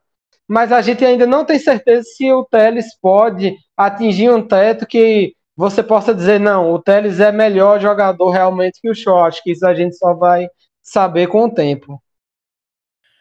mas 0.49 0.72
a 0.72 0.80
gente 0.80 1.05
ainda 1.05 1.26
não 1.26 1.44
tem 1.44 1.59
certeza 1.59 2.05
se 2.05 2.32
o 2.32 2.42
Teles 2.42 2.99
pode 3.01 3.55
atingir 3.76 4.30
um 4.30 4.40
teto 4.40 4.86
que 4.86 5.36
você 5.55 5.82
possa 5.82 6.14
dizer, 6.14 6.40
não, 6.40 6.72
o 6.72 6.80
Teles 6.80 7.20
é 7.20 7.30
melhor 7.30 7.78
jogador 7.80 8.30
realmente 8.30 8.80
que 8.80 8.88
o 8.88 8.94
Shaw. 8.94 9.24
Acho 9.24 9.42
que 9.42 9.53
isso 9.53 9.66
a 9.66 9.74
gente 9.74 9.96
só 9.96 10.14
vai 10.14 10.49
saber 10.80 11.26
com 11.26 11.44
o 11.44 11.53
tempo. 11.53 12.03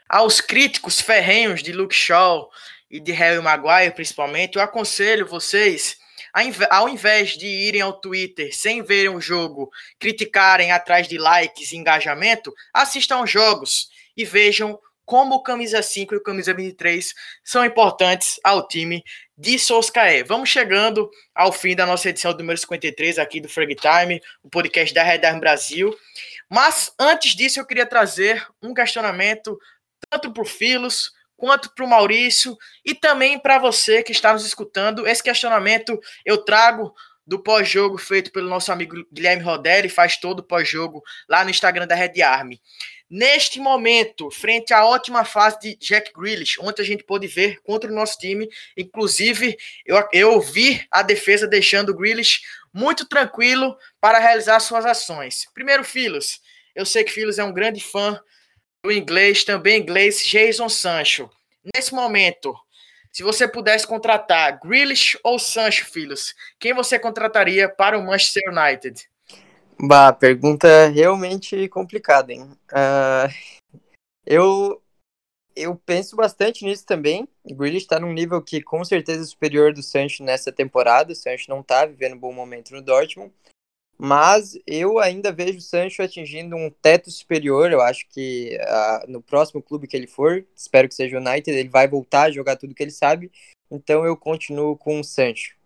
Aos 0.07 0.39
críticos 0.39 1.01
ferrenhos 1.01 1.61
de 1.61 1.73
Luke 1.73 1.93
Shaw 1.93 2.49
e 2.89 2.99
de 2.99 3.11
Harry 3.11 3.41
Maguire, 3.41 3.93
principalmente, 3.93 4.55
eu 4.55 4.61
aconselho 4.61 5.27
vocês, 5.27 5.97
ao 6.69 6.87
invés 6.87 7.31
de 7.31 7.45
irem 7.45 7.81
ao 7.81 7.99
Twitter 7.99 8.55
sem 8.55 8.81
verem 8.81 9.09
o 9.09 9.19
jogo, 9.19 9.69
criticarem 9.99 10.71
atrás 10.71 11.07
de 11.09 11.17
likes 11.17 11.73
e 11.73 11.75
engajamento, 11.75 12.53
assistam 12.73 13.17
aos 13.17 13.29
jogos 13.29 13.89
e 14.15 14.23
vejam 14.23 14.79
como 15.07 15.35
o 15.35 15.41
camisa 15.41 15.81
5 15.81 16.13
e 16.13 16.17
o 16.17 16.21
camisa 16.21 16.53
23 16.53 17.13
são 17.41 17.63
importantes 17.63 18.41
ao 18.43 18.67
time 18.67 19.01
de 19.37 19.57
Soscaé. 19.57 20.21
Vamos 20.21 20.49
chegando 20.49 21.09
ao 21.33 21.53
fim 21.53 21.73
da 21.77 21.85
nossa 21.85 22.09
edição 22.09 22.33
número 22.33 22.59
53 22.59 23.17
aqui 23.17 23.39
do 23.39 23.47
Frag 23.47 23.73
Time, 23.73 24.21
o 24.43 24.49
podcast 24.49 24.93
da 24.93 25.01
Red 25.01 25.25
Arm 25.25 25.39
Brasil. 25.39 25.97
Mas 26.49 26.91
antes 26.99 27.33
disso, 27.37 27.57
eu 27.57 27.65
queria 27.65 27.85
trazer 27.85 28.45
um 28.61 28.73
questionamento 28.73 29.57
tanto 30.09 30.33
para 30.33 30.43
o 30.43 30.45
Filos 30.45 31.13
quanto 31.37 31.73
para 31.73 31.85
o 31.85 31.89
Maurício 31.89 32.57
e 32.83 32.93
também 32.93 33.39
para 33.39 33.59
você 33.59 34.03
que 34.03 34.11
está 34.11 34.33
nos 34.33 34.45
escutando. 34.45 35.07
Esse 35.07 35.23
questionamento 35.23 35.97
eu 36.25 36.39
trago 36.39 36.93
do 37.25 37.41
pós-jogo 37.41 37.97
feito 37.97 38.31
pelo 38.31 38.49
nosso 38.49 38.71
amigo 38.73 39.05
Guilherme 39.11 39.43
Rodelli, 39.43 39.87
faz 39.87 40.17
todo 40.17 40.39
o 40.39 40.43
pós-jogo 40.43 41.01
lá 41.29 41.45
no 41.45 41.49
Instagram 41.49 41.87
da 41.87 41.95
Red 41.95 42.21
Army. 42.21 42.61
Neste 43.09 43.59
momento, 43.59 44.29
frente 44.29 44.73
à 44.73 44.85
ótima 44.85 45.23
fase 45.23 45.59
de 45.59 45.75
Jack 45.77 46.11
Grealish, 46.13 46.59
ontem 46.59 46.81
a 46.81 46.85
gente 46.85 47.05
pôde 47.05 47.25
ver 47.25 47.61
contra 47.61 47.89
o 47.89 47.95
nosso 47.95 48.17
time, 48.17 48.49
inclusive 48.75 49.57
eu, 49.85 50.07
eu 50.11 50.41
vi 50.41 50.85
a 50.91 51.01
defesa 51.01 51.47
deixando 51.47 51.89
o 51.89 51.95
Grealish 51.95 52.41
muito 52.73 53.07
tranquilo 53.07 53.77
para 54.01 54.19
realizar 54.19 54.59
suas 54.59 54.85
ações. 54.85 55.47
Primeiro, 55.53 55.85
Filos. 55.85 56.41
Eu 56.75 56.85
sei 56.85 57.03
que 57.03 57.11
Filos 57.11 57.39
é 57.39 57.43
um 57.43 57.53
grande 57.53 57.81
fã 57.81 58.21
do 58.83 58.91
inglês, 58.91 59.45
também 59.45 59.79
inglês, 59.79 60.25
Jason 60.25 60.67
Sancho. 60.67 61.29
Nesse 61.73 61.93
momento, 61.93 62.53
se 63.11 63.23
você 63.23 63.47
pudesse 63.47 63.87
contratar 63.87 64.59
Grealish 64.59 65.17
ou 65.23 65.39
Sancho, 65.39 65.85
Filos, 65.85 66.35
quem 66.59 66.73
você 66.73 66.99
contrataria 66.99 67.69
para 67.69 67.97
o 67.97 68.05
Manchester 68.05 68.43
United? 68.49 69.07
Bah, 69.79 70.11
pergunta 70.11 70.87
realmente 70.87 71.67
complicada, 71.69 72.33
hein? 72.33 72.49
Uh, 72.71 73.31
eu, 74.25 74.81
eu 75.55 75.75
penso 75.75 76.15
bastante 76.15 76.65
nisso 76.65 76.83
também. 76.83 77.27
O 77.43 77.53
Grealish 77.53 77.83
está 77.83 77.99
num 77.99 78.11
nível 78.11 78.41
que 78.41 78.61
com 78.61 78.83
certeza 78.83 79.21
é 79.21 79.25
superior 79.25 79.71
do 79.73 79.83
Sancho 79.83 80.23
nessa 80.23 80.51
temporada. 80.51 81.13
O 81.13 81.15
Sancho 81.15 81.49
não 81.49 81.61
está 81.61 81.85
vivendo 81.85 82.15
um 82.15 82.19
bom 82.19 82.33
momento 82.33 82.73
no 82.73 82.81
Dortmund. 82.81 83.31
Mas 83.99 84.57
eu 84.65 84.99
ainda 84.99 85.31
vejo 85.31 85.59
o 85.59 85.61
Sancho 85.61 86.01
atingindo 86.01 86.55
um 86.55 86.71
teto 86.71 87.11
superior. 87.11 87.71
Eu 87.71 87.81
acho 87.81 88.07
que 88.09 88.57
uh, 88.59 89.11
no 89.11 89.21
próximo 89.21 89.61
clube 89.61 89.87
que 89.87 89.95
ele 89.95 90.07
for, 90.07 90.45
espero 90.55 90.87
que 90.87 90.95
seja 90.95 91.17
o 91.17 91.21
United, 91.21 91.51
ele 91.55 91.69
vai 91.69 91.87
voltar 91.87 92.23
a 92.23 92.31
jogar 92.31 92.57
tudo 92.57 92.73
que 92.73 92.81
ele 92.81 92.91
sabe. 92.91 93.31
Então 93.69 94.05
eu 94.05 94.17
continuo 94.17 94.75
com 94.75 94.99
o 94.99 95.03
Sancho 95.03 95.56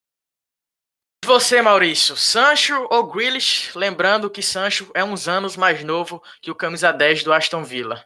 você, 1.23 1.61
Maurício, 1.61 2.15
Sancho 2.17 2.87
ou 2.89 3.03
Grealish? 3.03 3.71
Lembrando 3.75 4.29
que 4.29 4.41
Sancho 4.41 4.89
é 4.95 5.03
uns 5.03 5.27
anos 5.27 5.55
mais 5.55 5.83
novo 5.83 6.21
que 6.41 6.49
o 6.49 6.55
camisa 6.55 6.91
10 6.91 7.23
do 7.23 7.31
Aston 7.31 7.63
Villa. 7.63 8.03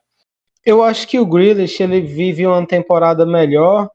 Eu 0.65 0.83
acho 0.83 1.07
que 1.07 1.17
o 1.19 1.25
Grealish 1.25 1.81
ele 1.81 2.01
vive 2.01 2.45
uma 2.45 2.67
temporada 2.67 3.25
melhor, 3.25 3.89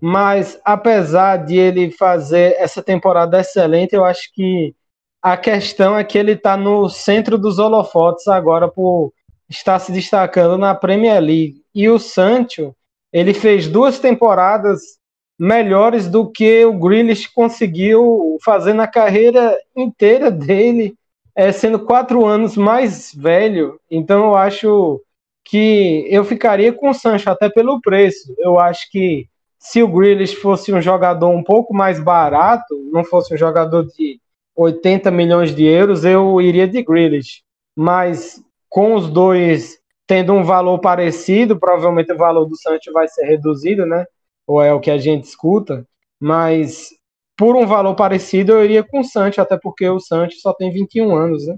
mas 0.00 0.58
apesar 0.64 1.36
de 1.44 1.56
ele 1.56 1.92
fazer 1.92 2.56
essa 2.58 2.82
temporada 2.82 3.38
excelente, 3.38 3.94
eu 3.94 4.04
acho 4.04 4.32
que 4.34 4.74
a 5.22 5.36
questão 5.36 5.96
é 5.96 6.02
que 6.02 6.18
ele 6.18 6.32
está 6.32 6.56
no 6.56 6.88
centro 6.88 7.38
dos 7.38 7.58
holofotes 7.58 8.26
agora 8.26 8.68
por 8.68 9.12
estar 9.48 9.78
se 9.78 9.92
destacando 9.92 10.58
na 10.58 10.74
Premier 10.74 11.20
League. 11.20 11.62
E 11.74 11.88
o 11.88 11.98
Sancho, 11.98 12.74
ele 13.12 13.32
fez 13.32 13.68
duas 13.68 13.98
temporadas 13.98 14.98
melhores 15.38 16.08
do 16.08 16.30
que 16.30 16.64
o 16.64 16.72
Grealish 16.72 17.28
conseguiu 17.32 18.38
fazer 18.44 18.72
na 18.72 18.86
carreira 18.86 19.58
inteira 19.76 20.30
dele, 20.30 20.94
é, 21.34 21.50
sendo 21.50 21.80
quatro 21.80 22.24
anos 22.24 22.56
mais 22.56 23.12
velho. 23.14 23.80
Então 23.90 24.24
eu 24.24 24.36
acho 24.36 25.00
que 25.44 26.06
eu 26.08 26.24
ficaria 26.24 26.72
com 26.72 26.90
o 26.90 26.94
Sancho 26.94 27.28
até 27.28 27.48
pelo 27.48 27.80
preço. 27.80 28.34
Eu 28.38 28.58
acho 28.58 28.90
que 28.90 29.28
se 29.58 29.82
o 29.82 29.88
Grealish 29.88 30.36
fosse 30.36 30.72
um 30.72 30.80
jogador 30.80 31.28
um 31.28 31.42
pouco 31.42 31.74
mais 31.74 31.98
barato, 31.98 32.74
não 32.92 33.04
fosse 33.04 33.34
um 33.34 33.36
jogador 33.36 33.86
de 33.86 34.20
80 34.56 35.10
milhões 35.10 35.54
de 35.54 35.64
euros, 35.64 36.04
eu 36.04 36.40
iria 36.40 36.68
de 36.68 36.82
Grealish. 36.82 37.42
Mas 37.76 38.40
com 38.68 38.94
os 38.94 39.08
dois 39.08 39.78
tendo 40.06 40.32
um 40.34 40.44
valor 40.44 40.78
parecido, 40.80 41.58
provavelmente 41.58 42.12
o 42.12 42.16
valor 42.16 42.44
do 42.44 42.56
Sancho 42.56 42.92
vai 42.92 43.08
ser 43.08 43.24
reduzido, 43.24 43.86
né? 43.86 44.04
Ou 44.46 44.62
é 44.62 44.72
o 44.72 44.80
que 44.80 44.90
a 44.90 44.98
gente 44.98 45.24
escuta, 45.24 45.86
mas 46.20 46.90
por 47.36 47.56
um 47.56 47.66
valor 47.66 47.94
parecido 47.94 48.52
eu 48.52 48.64
iria 48.64 48.84
com 48.84 49.00
o 49.00 49.04
Santos, 49.04 49.38
até 49.38 49.56
porque 49.56 49.88
o 49.88 50.00
Santos 50.00 50.40
só 50.40 50.52
tem 50.52 50.72
21 50.72 51.16
anos, 51.16 51.46
né? 51.46 51.56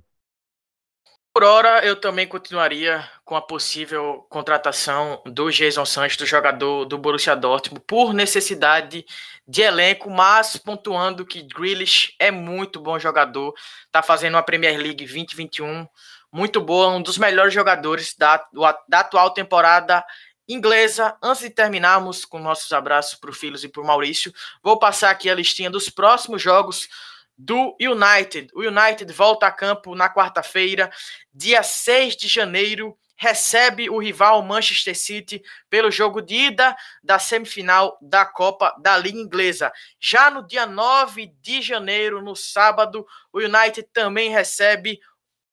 Por 1.36 1.44
hora, 1.44 1.84
eu 1.84 2.00
também 2.00 2.26
continuaria 2.26 3.06
com 3.22 3.36
a 3.36 3.42
possível 3.42 4.26
contratação 4.30 5.20
do 5.26 5.50
Jason 5.50 5.84
Santos, 5.84 6.16
do 6.16 6.24
jogador 6.24 6.86
do 6.86 6.96
Borussia 6.96 7.36
Dortmund, 7.36 7.84
por 7.86 8.14
necessidade 8.14 9.04
de 9.46 9.60
elenco, 9.60 10.08
mas 10.08 10.56
pontuando 10.56 11.26
que 11.26 11.42
Grealish 11.42 12.14
é 12.18 12.30
muito 12.30 12.80
bom 12.80 12.98
jogador, 12.98 13.52
está 13.84 14.02
fazendo 14.02 14.36
uma 14.36 14.42
Premier 14.42 14.78
League 14.78 15.04
2021 15.04 15.86
muito 16.32 16.58
boa, 16.58 16.88
um 16.88 17.02
dos 17.02 17.18
melhores 17.18 17.52
jogadores 17.52 18.14
da, 18.16 18.42
da 18.88 19.00
atual 19.00 19.30
temporada 19.30 20.02
inglesa. 20.48 21.16
Antes 21.22 21.42
de 21.42 21.50
terminarmos 21.50 22.24
com 22.24 22.38
nossos 22.38 22.72
abraços 22.72 23.18
para 23.18 23.30
o 23.30 23.34
Filhos 23.34 23.64
e 23.64 23.68
para 23.68 23.82
o 23.82 23.86
Maurício, 23.86 24.32
vou 24.62 24.78
passar 24.78 25.10
aqui 25.10 25.28
a 25.28 25.34
listinha 25.34 25.70
dos 25.70 25.88
próximos 25.88 26.40
jogos 26.40 26.88
do 27.36 27.76
United. 27.80 28.50
O 28.54 28.62
United 28.62 29.12
volta 29.12 29.46
a 29.46 29.52
campo 29.52 29.94
na 29.94 30.12
quarta-feira, 30.12 30.90
dia 31.32 31.62
6 31.62 32.16
de 32.16 32.28
janeiro, 32.28 32.96
recebe 33.16 33.88
o 33.88 33.98
rival 33.98 34.42
Manchester 34.42 34.96
City 34.96 35.42
pelo 35.70 35.90
jogo 35.90 36.20
de 36.20 36.34
ida 36.34 36.76
da 37.02 37.18
semifinal 37.18 37.98
da 38.00 38.26
Copa 38.26 38.74
da 38.78 38.96
Liga 38.96 39.18
Inglesa. 39.18 39.72
Já 39.98 40.30
no 40.30 40.46
dia 40.46 40.66
9 40.66 41.32
de 41.40 41.62
janeiro, 41.62 42.22
no 42.22 42.36
sábado, 42.36 43.06
o 43.32 43.38
United 43.38 43.88
também 43.92 44.30
recebe 44.30 45.00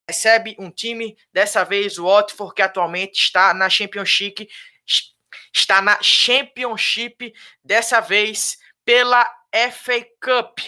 recebe 0.05 0.53
um 0.59 0.69
time, 0.69 1.17
dessa 1.31 1.63
vez 1.63 1.97
o 1.97 2.05
Watford, 2.05 2.53
que 2.53 2.61
atualmente 2.61 3.21
está 3.21 3.53
na 3.53 3.69
Championship 3.69 4.49
está 5.53 5.81
na 5.81 6.01
Championship, 6.01 7.33
dessa 7.63 7.99
vez 7.99 8.57
pela 8.83 9.23
FA 9.71 10.05
Cup. 10.21 10.59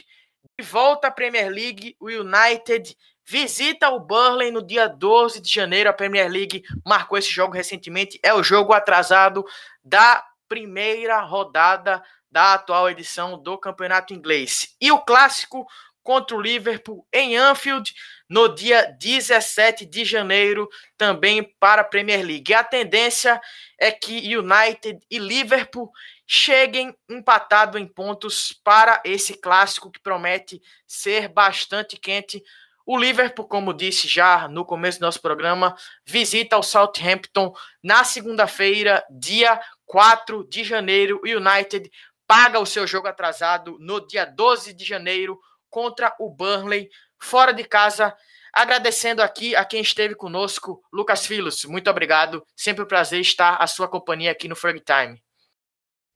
De 0.57 0.65
volta 0.65 1.07
à 1.07 1.11
Premier 1.11 1.49
League, 1.49 1.95
o 1.99 2.07
United 2.07 2.95
visita 3.25 3.89
o 3.89 3.99
Burnley 3.99 4.51
no 4.51 4.65
dia 4.65 4.87
12 4.87 5.41
de 5.41 5.51
janeiro. 5.51 5.89
A 5.89 5.93
Premier 5.93 6.29
League 6.29 6.63
marcou 6.85 7.17
esse 7.17 7.29
jogo 7.29 7.53
recentemente. 7.53 8.19
É 8.23 8.33
o 8.33 8.43
jogo 8.43 8.71
atrasado 8.71 9.43
da 9.83 10.23
primeira 10.47 11.19
rodada 11.21 12.01
da 12.31 12.53
atual 12.53 12.89
edição 12.89 13.41
do 13.41 13.57
Campeonato 13.57 14.13
Inglês. 14.13 14.75
E 14.79 14.91
o 14.91 14.99
clássico 14.99 15.65
contra 16.05 16.37
o 16.37 16.41
Liverpool 16.41 17.05
em 17.11 17.35
Anfield 17.35 17.91
no 18.29 18.47
dia 18.47 18.95
17 18.99 19.87
de 19.87 20.05
janeiro, 20.05 20.69
também 20.95 21.43
para 21.59 21.81
a 21.81 21.85
Premier 21.85 22.23
League. 22.23 22.53
A 22.53 22.63
tendência 22.63 23.41
é 23.79 23.91
que 23.91 24.37
United 24.37 24.99
e 25.09 25.17
Liverpool 25.17 25.91
cheguem 26.27 26.95
empatados 27.09 27.81
em 27.81 27.87
pontos 27.87 28.53
para 28.63 29.01
esse 29.03 29.33
clássico 29.33 29.91
que 29.91 29.99
promete 29.99 30.61
ser 30.87 31.27
bastante 31.27 31.97
quente. 31.97 32.43
O 32.85 32.99
Liverpool, 32.99 33.47
como 33.47 33.73
disse 33.73 34.07
já 34.07 34.47
no 34.47 34.63
começo 34.63 34.99
do 34.99 35.07
nosso 35.07 35.19
programa, 35.19 35.75
visita 36.05 36.55
o 36.55 36.61
Southampton 36.61 37.51
na 37.83 38.03
segunda-feira, 38.03 39.03
dia 39.09 39.59
4 39.87 40.47
de 40.47 40.63
janeiro. 40.63 41.19
O 41.23 41.27
United 41.27 41.89
paga 42.27 42.59
o 42.59 42.65
seu 42.65 42.85
jogo 42.85 43.07
atrasado 43.07 43.77
no 43.79 44.05
dia 44.05 44.23
12 44.23 44.71
de 44.71 44.85
janeiro 44.85 45.39
contra 45.69 46.15
o 46.19 46.29
Burnley 46.29 46.89
fora 47.19 47.53
de 47.53 47.63
casa. 47.63 48.15
Agradecendo 48.53 49.21
aqui 49.21 49.55
a 49.55 49.65
quem 49.65 49.81
esteve 49.81 50.15
conosco, 50.15 50.81
Lucas 50.91 51.25
Filos, 51.25 51.65
muito 51.65 51.89
obrigado. 51.89 52.45
Sempre 52.55 52.83
um 52.83 52.87
prazer 52.87 53.19
estar 53.19 53.55
à 53.57 53.67
sua 53.67 53.87
companhia 53.87 54.31
aqui 54.31 54.47
no 54.47 54.55
Frag 54.55 54.79
Time. 54.79 55.21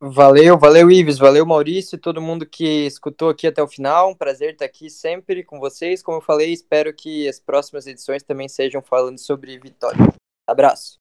Valeu, 0.01 0.57
valeu 0.57 0.89
Ives, 0.89 1.17
valeu 1.17 1.45
Maurício, 1.45 1.97
todo 1.97 2.21
mundo 2.21 2.45
que 2.45 2.85
escutou 2.85 3.27
aqui 3.27 3.45
até 3.45 3.61
o 3.61 3.67
final. 3.67 4.11
Um 4.11 4.15
prazer 4.15 4.53
estar 4.53 4.63
aqui 4.63 4.89
sempre 4.89 5.43
com 5.43 5.59
vocês. 5.59 6.01
Como 6.01 6.19
eu 6.19 6.21
falei, 6.21 6.53
espero 6.53 6.93
que 6.93 7.27
as 7.27 7.37
próximas 7.37 7.85
edições 7.85 8.23
também 8.23 8.47
sejam 8.47 8.81
falando 8.81 9.17
sobre 9.17 9.59
vitória. 9.59 9.99
Abraço. 10.47 10.97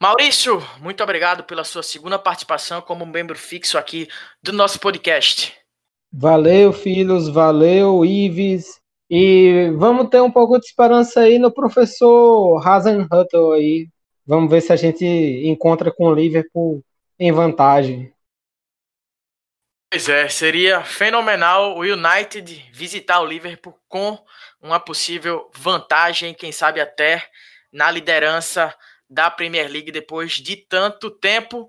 Maurício, 0.00 0.60
muito 0.78 1.02
obrigado 1.02 1.42
pela 1.42 1.64
sua 1.64 1.82
segunda 1.82 2.16
participação 2.16 2.80
como 2.80 3.04
membro 3.04 3.36
fixo 3.36 3.76
aqui 3.76 4.06
do 4.40 4.52
nosso 4.52 4.78
podcast. 4.78 5.52
Valeu, 6.12 6.72
filhos, 6.72 7.28
valeu, 7.28 8.04
Ives. 8.04 8.80
E 9.10 9.70
vamos 9.76 10.08
ter 10.08 10.20
um 10.20 10.30
pouco 10.30 10.58
de 10.58 10.66
esperança 10.66 11.20
aí 11.20 11.38
no 11.38 11.52
professor 11.52 12.60
Hasenhuttl 12.66 13.52
aí. 13.52 13.88
Vamos 14.26 14.50
ver 14.50 14.60
se 14.60 14.72
a 14.72 14.76
gente 14.76 15.04
encontra 15.04 15.90
com 15.90 16.06
o 16.06 16.14
Liverpool 16.14 16.84
em 17.18 17.32
vantagem. 17.32 18.12
Pois 19.90 20.06
é, 20.06 20.28
seria 20.28 20.84
fenomenal 20.84 21.78
o 21.78 21.80
United 21.80 22.70
visitar 22.72 23.20
o 23.20 23.26
Liverpool 23.26 23.74
com 23.88 24.18
uma 24.60 24.78
possível 24.78 25.50
vantagem, 25.54 26.34
quem 26.34 26.52
sabe 26.52 26.78
até 26.78 27.26
na 27.72 27.90
liderança 27.90 28.74
da 29.08 29.30
Premier 29.30 29.70
League 29.70 29.90
depois 29.90 30.32
de 30.32 30.56
tanto 30.56 31.10
tempo. 31.10 31.66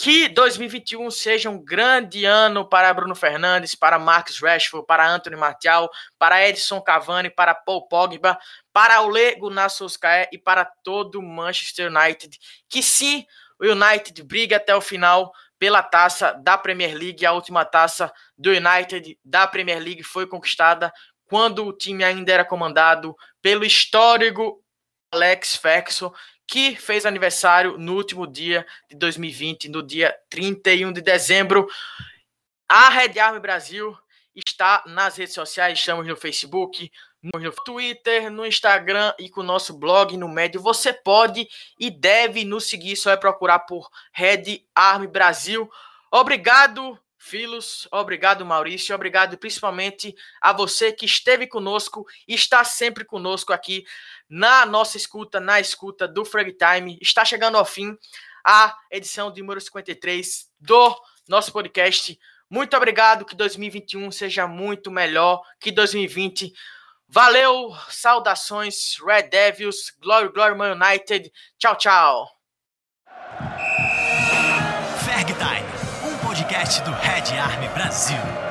Que 0.00 0.28
2021 0.28 1.10
seja 1.10 1.50
um 1.50 1.58
grande 1.58 2.24
ano 2.24 2.64
para 2.64 2.94
Bruno 2.94 3.16
Fernandes, 3.16 3.74
para 3.74 3.98
Marcus 3.98 4.38
Rashford, 4.40 4.86
para 4.86 5.04
Anthony 5.04 5.34
Martial, 5.34 5.90
para 6.16 6.48
Edson 6.48 6.80
Cavani, 6.80 7.28
para 7.28 7.52
Paul 7.52 7.88
Pogba, 7.88 8.38
para 8.72 9.00
o 9.00 9.08
Lego 9.08 9.50
Solskjaer 9.68 10.28
e 10.30 10.38
para 10.38 10.64
todo 10.64 11.18
o 11.18 11.22
Manchester 11.22 11.90
United. 11.90 12.38
Que 12.68 12.80
sim, 12.80 13.26
o 13.60 13.64
United 13.64 14.22
briga 14.22 14.58
até 14.58 14.72
o 14.72 14.80
final 14.80 15.32
pela 15.58 15.82
taça 15.82 16.32
da 16.32 16.56
Premier 16.56 16.96
League. 16.96 17.26
A 17.26 17.32
última 17.32 17.64
taça 17.64 18.12
do 18.38 18.50
United 18.50 19.18
da 19.24 19.48
Premier 19.48 19.80
League 19.80 20.04
foi 20.04 20.28
conquistada 20.28 20.92
quando 21.26 21.66
o 21.66 21.72
time 21.72 22.04
ainda 22.04 22.32
era 22.32 22.44
comandado 22.44 23.16
pelo 23.42 23.64
histórico 23.64 24.62
Alex 25.10 25.56
Ferguson, 25.56 26.12
que 26.48 26.74
fez 26.74 27.04
aniversário 27.04 27.76
no 27.76 27.94
último 27.94 28.26
dia 28.26 28.66
de 28.88 28.96
2020, 28.96 29.68
no 29.68 29.82
dia 29.82 30.16
31 30.30 30.90
de 30.90 31.02
dezembro. 31.02 31.68
A 32.66 32.88
Red 32.88 33.18
Army 33.18 33.38
Brasil 33.38 33.96
está 34.34 34.82
nas 34.86 35.16
redes 35.16 35.34
sociais, 35.34 35.78
estamos 35.78 36.06
no 36.06 36.16
Facebook, 36.16 36.90
no 37.22 37.52
Twitter, 37.64 38.30
no 38.30 38.46
Instagram 38.46 39.12
e 39.18 39.28
com 39.28 39.42
o 39.42 39.44
nosso 39.44 39.78
blog 39.78 40.16
no 40.16 40.28
Médio. 40.28 40.60
Você 40.62 40.90
pode 40.90 41.46
e 41.78 41.90
deve 41.90 42.44
nos 42.44 42.64
seguir, 42.64 42.96
só 42.96 43.10
é 43.10 43.16
procurar 43.16 43.60
por 43.60 43.90
Red 44.12 44.62
Army 44.74 45.06
Brasil. 45.06 45.70
Obrigado, 46.10 46.98
Filos, 47.20 47.88
obrigado, 47.90 48.46
Maurício, 48.46 48.94
obrigado 48.94 49.36
principalmente 49.36 50.14
a 50.40 50.52
você 50.52 50.92
que 50.92 51.04
esteve 51.04 51.48
conosco 51.48 52.06
e 52.26 52.34
está 52.34 52.64
sempre 52.64 53.04
conosco 53.04 53.52
aqui 53.52 53.84
na 54.28 54.66
nossa 54.66 54.96
escuta, 54.96 55.40
na 55.40 55.60
escuta 55.60 56.06
do 56.06 56.24
Frag 56.24 56.52
Time. 56.52 56.98
Está 57.00 57.24
chegando 57.24 57.56
ao 57.56 57.64
fim 57.64 57.96
a 58.44 58.76
edição 58.90 59.32
de 59.32 59.40
número 59.40 59.60
53 59.60 60.50
do 60.60 60.96
nosso 61.28 61.52
podcast. 61.52 62.18
Muito 62.50 62.76
obrigado, 62.76 63.24
que 63.24 63.34
2021 63.34 64.10
seja 64.10 64.46
muito 64.46 64.90
melhor 64.90 65.42
que 65.60 65.70
2020. 65.70 66.52
Valeu, 67.08 67.74
saudações, 67.88 68.96
Red 69.04 69.24
Devils, 69.24 69.94
Glory, 70.00 70.28
Glory, 70.30 70.54
Man 70.54 70.72
United. 70.74 71.32
Tchau, 71.58 71.76
tchau. 71.76 72.28
Ferg 75.04 75.32
Time, 75.34 76.10
um 76.12 76.26
podcast 76.26 76.82
do 76.82 76.90
Red 76.90 77.38
Army 77.38 77.68
Brasil. 77.68 78.47